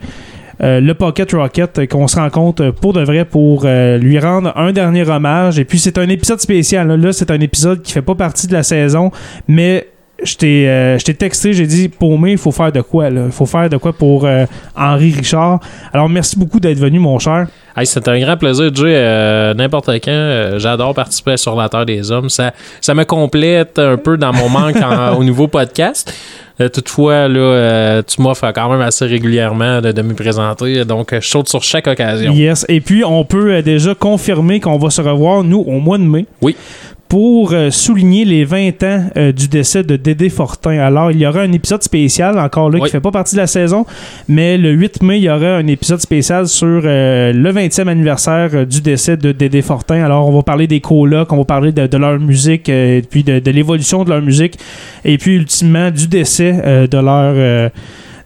euh, 0.63 0.81
le 0.81 0.95
Pocket 0.95 1.33
Rocket 1.33 1.89
qu'on 1.89 2.07
se 2.07 2.17
rencontre 2.17 2.71
pour 2.71 2.93
de 2.93 3.03
vrai 3.03 3.25
pour 3.25 3.63
euh, 3.65 3.99
lui 3.99 4.19
rendre 4.21 4.53
un 4.55 4.71
dernier 4.71 5.09
hommage 5.09 5.59
et 5.59 5.65
puis 5.65 5.79
c'est 5.79 5.99
un 5.99 6.09
épisode 6.09 6.41
spécial 6.41 6.87
là, 6.87 6.97
Là, 6.97 7.13
c'est 7.13 7.33
un 7.33 7.41
épisode 7.41 7.83
qui 7.83 7.93
fait 7.93 8.03
pas 8.03 8.15
partie 8.15 8.47
de 8.47 8.53
la 8.53 8.63
saison 8.63 9.11
mais 9.49 9.89
je 10.23 10.37
t'ai 10.37 10.69
euh, 10.69 10.99
je 10.99 11.05
t'ai 11.05 11.15
texté, 11.15 11.53
j'ai 11.53 11.67
dit 11.67 11.89
Paumé, 11.89 12.33
il 12.33 12.39
faut 12.39 12.53
faire 12.53 12.71
de 12.73 12.81
quoi 12.81 13.11
là? 13.11 13.23
Il 13.27 13.33
faut 13.33 13.47
faire 13.47 13.69
de 13.69 13.77
quoi 13.77 13.93
pour 13.93 14.25
euh, 14.25 14.45
Henri 14.77 15.13
Richard. 15.13 15.61
Alors 15.93 16.09
merci 16.09 16.39
beaucoup 16.39 16.61
d'être 16.61 16.79
venu, 16.79 16.99
mon 16.99 17.19
cher. 17.19 17.47
Hey, 17.77 17.87
c'est 17.87 18.07
un 18.07 18.21
grand 18.21 18.37
plaisir, 18.37 18.71
Jay. 18.75 18.85
Euh, 18.87 19.55
N'importe 19.55 19.89
quand, 19.89 20.11
euh, 20.11 20.59
j'adore 20.59 20.93
participer 20.95 21.33
à 21.33 21.37
sur 21.39 21.57
la 21.57 21.69
Terre 21.71 21.87
des 21.87 22.11
Hommes. 22.13 22.29
Ça, 22.29 22.53
ça 22.83 22.95
me 22.95 23.05
complète 23.05 23.79
un 23.79 23.97
peu 23.97 24.19
dans 24.19 24.33
mon 24.33 24.49
manque 24.51 24.77
en- 24.77 25.15
au 25.19 25.25
niveau 25.25 25.49
podcast. 25.49 26.13
Toutefois, 26.73 27.27
là, 27.29 28.03
tu 28.03 28.23
m'offres 28.23 28.53
quand 28.55 28.71
même 28.71 28.83
assez 28.83 29.05
régulièrement 29.07 29.81
de, 29.81 29.91
de 29.91 30.03
me 30.03 30.15
présenter, 30.15 30.85
donc 30.85 31.13
je 31.19 31.27
saute 31.27 31.49
sur 31.49 31.63
chaque 31.65 31.89
occasion. 31.89 32.33
Yes. 32.33 32.65
Et 32.69 32.81
puis, 32.81 33.03
on 33.05 33.25
peut 33.25 33.63
déjà 33.63 33.97
confirmer 33.97 34.61
qu'on 34.61 34.77
va 34.79 34.91
se 34.91 35.01
revoir, 35.01 35.43
nous, 35.43 35.59
au 35.59 35.81
mois 35.81 35.99
de 35.99 36.05
mai. 36.05 36.27
Oui. 36.41 36.55
Pour 37.13 37.53
euh, 37.53 37.69
souligner 37.71 38.25
les 38.25 38.47
20 38.47 38.83
ans 38.85 39.05
euh, 39.19 39.33
du 39.33 39.47
décès 39.47 39.83
de 39.83 39.97
Dédé 39.97 40.31
Fortin. 40.31 40.79
Alors, 40.79 41.11
il 41.11 41.19
y 41.19 41.27
aura 41.27 41.41
un 41.43 41.53
épisode 41.53 41.83
spécial, 41.83 42.39
encore 42.39 42.71
là, 42.71 42.79
Oui. 42.81 42.87
qui 42.87 42.91
fait 42.91 43.03
pas 43.03 43.11
partie 43.11 43.35
de 43.35 43.41
la 43.43 43.47
saison, 43.47 43.85
mais 44.29 44.57
le 44.57 44.71
8 44.71 45.03
mai, 45.03 45.19
il 45.19 45.25
y 45.25 45.29
aura 45.29 45.57
un 45.59 45.67
épisode 45.67 46.01
spécial 46.01 46.49
sur 46.49 46.81
euh, 46.87 47.35
le 47.35 47.53
20e 47.53 47.87
anniversaire 47.87 48.67
du 48.67 48.81
décès 48.81 49.19
de 49.19 49.31
Dédé 49.33 49.61
Fortin. 49.61 50.03
Alors, 50.03 50.27
on 50.27 50.33
va 50.35 50.43
parler 50.43 50.67
des 50.67 50.81
colocs, 50.81 51.31
on 51.35 51.37
va 51.37 51.45
parler 51.45 51.71
de, 51.71 51.87
de 51.87 51.97
leur 51.99 52.19
musique, 52.19 52.71
euh, 52.71 52.97
et 52.97 53.03
puis 53.03 53.23
de, 53.23 53.41
de 53.41 53.51
l'évolution 53.51 54.05
de 54.05 54.09
leur 54.09 54.23
musique, 54.23 54.59
et 55.05 55.19
puis 55.19 55.35
ultimement 55.35 55.91
du 55.91 56.09
décès 56.09 56.89
de 56.91 56.97
leur... 56.97 57.71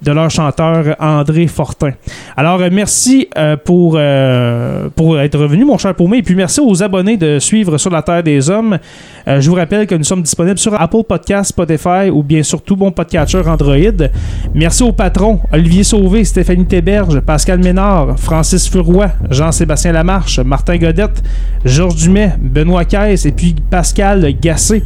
de 0.03 0.13
leur 0.13 0.31
chanteur 0.31 0.97
André 1.01 1.47
Fortin. 1.47 1.93
Alors, 2.37 2.61
euh, 2.61 2.69
merci 2.71 3.29
euh, 3.37 3.57
pour, 3.57 3.95
euh, 3.97 4.89
pour 4.95 5.19
être 5.21 5.39
revenu, 5.39 5.65
mon 5.65 5.79
cher 5.79 5.95
Paumé, 5.95 6.19
et 6.19 6.23
puis 6.23 6.35
merci 6.35 6.61
aux 6.61 6.83
abonnés 6.83 7.17
de 7.17 7.39
suivre 7.39 7.79
Sur 7.79 7.91
la 7.91 8.03
Terre 8.03 8.23
des 8.23 8.51
Hommes. 8.51 8.79
Je 9.27 9.49
vous 9.51 9.57
rappelle 9.57 9.87
que 9.87 9.95
nous 9.95 10.05
sommes 10.05 10.23
disponibles 10.23 10.59
sur 10.59 10.81
Apple 10.81 11.03
Podcasts, 11.09 11.51
Spotify 11.51 12.11
ou 12.13 12.23
bien 12.23 12.43
sur 12.43 12.63
tout 12.63 12.77
bon 12.77 12.93
podcatcher 12.93 13.43
Android. 13.47 14.07
Merci 14.55 14.85
aux 14.85 14.93
patrons 14.93 15.41
Olivier 15.53 15.83
Sauvé, 15.83 16.25
Stéphanie 16.25 16.67
Théberge, 16.67 17.21
Pascal 17.21 17.59
Ménard, 17.59 18.19
Francis 18.19 18.69
Furoy, 18.69 19.09
Jean-Sébastien 19.31 19.93
Lamarche, 19.93 20.39
Martin 20.39 20.77
Godette, 20.77 21.23
Georges 21.65 21.97
Dumais, 21.97 22.35
Benoît 22.39 22.85
Caisse 22.85 23.27
et 23.27 23.33
puis 23.33 23.57
Pascal 23.69 24.33
Gassé. 24.41 24.85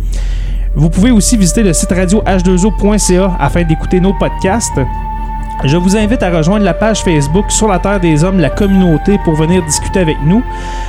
Vous 0.74 0.88
pouvez 0.88 1.10
aussi 1.10 1.36
visiter 1.36 1.62
le 1.62 1.72
site 1.72 1.90
radio 1.90 2.22
h2o.ca 2.22 3.36
afin 3.40 3.64
d'écouter 3.64 4.00
nos 4.00 4.12
podcasts. 4.14 4.80
Je 5.64 5.76
vous 5.76 5.96
invite 5.96 6.22
à 6.22 6.30
rejoindre 6.30 6.64
la 6.64 6.72
page 6.72 7.02
Facebook 7.02 7.50
Sur 7.50 7.68
la 7.68 7.78
Terre 7.78 8.00
des 8.00 8.24
Hommes, 8.24 8.38
la 8.38 8.48
communauté, 8.48 9.18
pour 9.24 9.34
venir 9.34 9.62
discuter 9.64 10.00
avec 10.00 10.16
nous. 10.24 10.42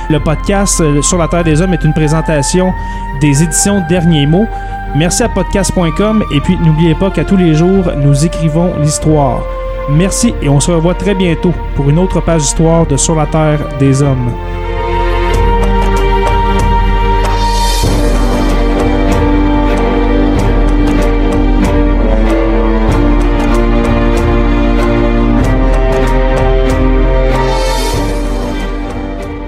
Le 0.08 0.18
podcast 0.18 0.80
euh, 0.80 1.02
Sur 1.02 1.18
la 1.18 1.28
Terre 1.28 1.44
des 1.44 1.60
Hommes 1.60 1.74
est 1.74 1.84
une 1.84 1.92
présentation 1.92 2.72
des 3.20 3.42
éditions 3.42 3.82
Derniers 3.88 4.26
Mots. 4.26 4.46
Merci 4.94 5.24
à 5.24 5.28
podcast.com 5.28 6.24
et 6.32 6.40
puis 6.40 6.56
n'oubliez 6.58 6.94
pas 6.94 7.10
qu'à 7.10 7.24
tous 7.24 7.36
les 7.36 7.54
jours, 7.54 7.84
nous 7.96 8.24
écrivons 8.24 8.72
l'histoire. 8.80 9.42
Merci 9.90 10.32
et 10.40 10.48
on 10.48 10.60
se 10.60 10.70
revoit 10.70 10.94
très 10.94 11.14
bientôt 11.14 11.52
pour 11.74 11.90
une 11.90 11.98
autre 11.98 12.20
page 12.20 12.42
d'histoire 12.42 12.86
de 12.86 12.96
Sur 12.96 13.16
la 13.16 13.26
Terre 13.26 13.58
des 13.78 14.00
Hommes. 14.00 14.32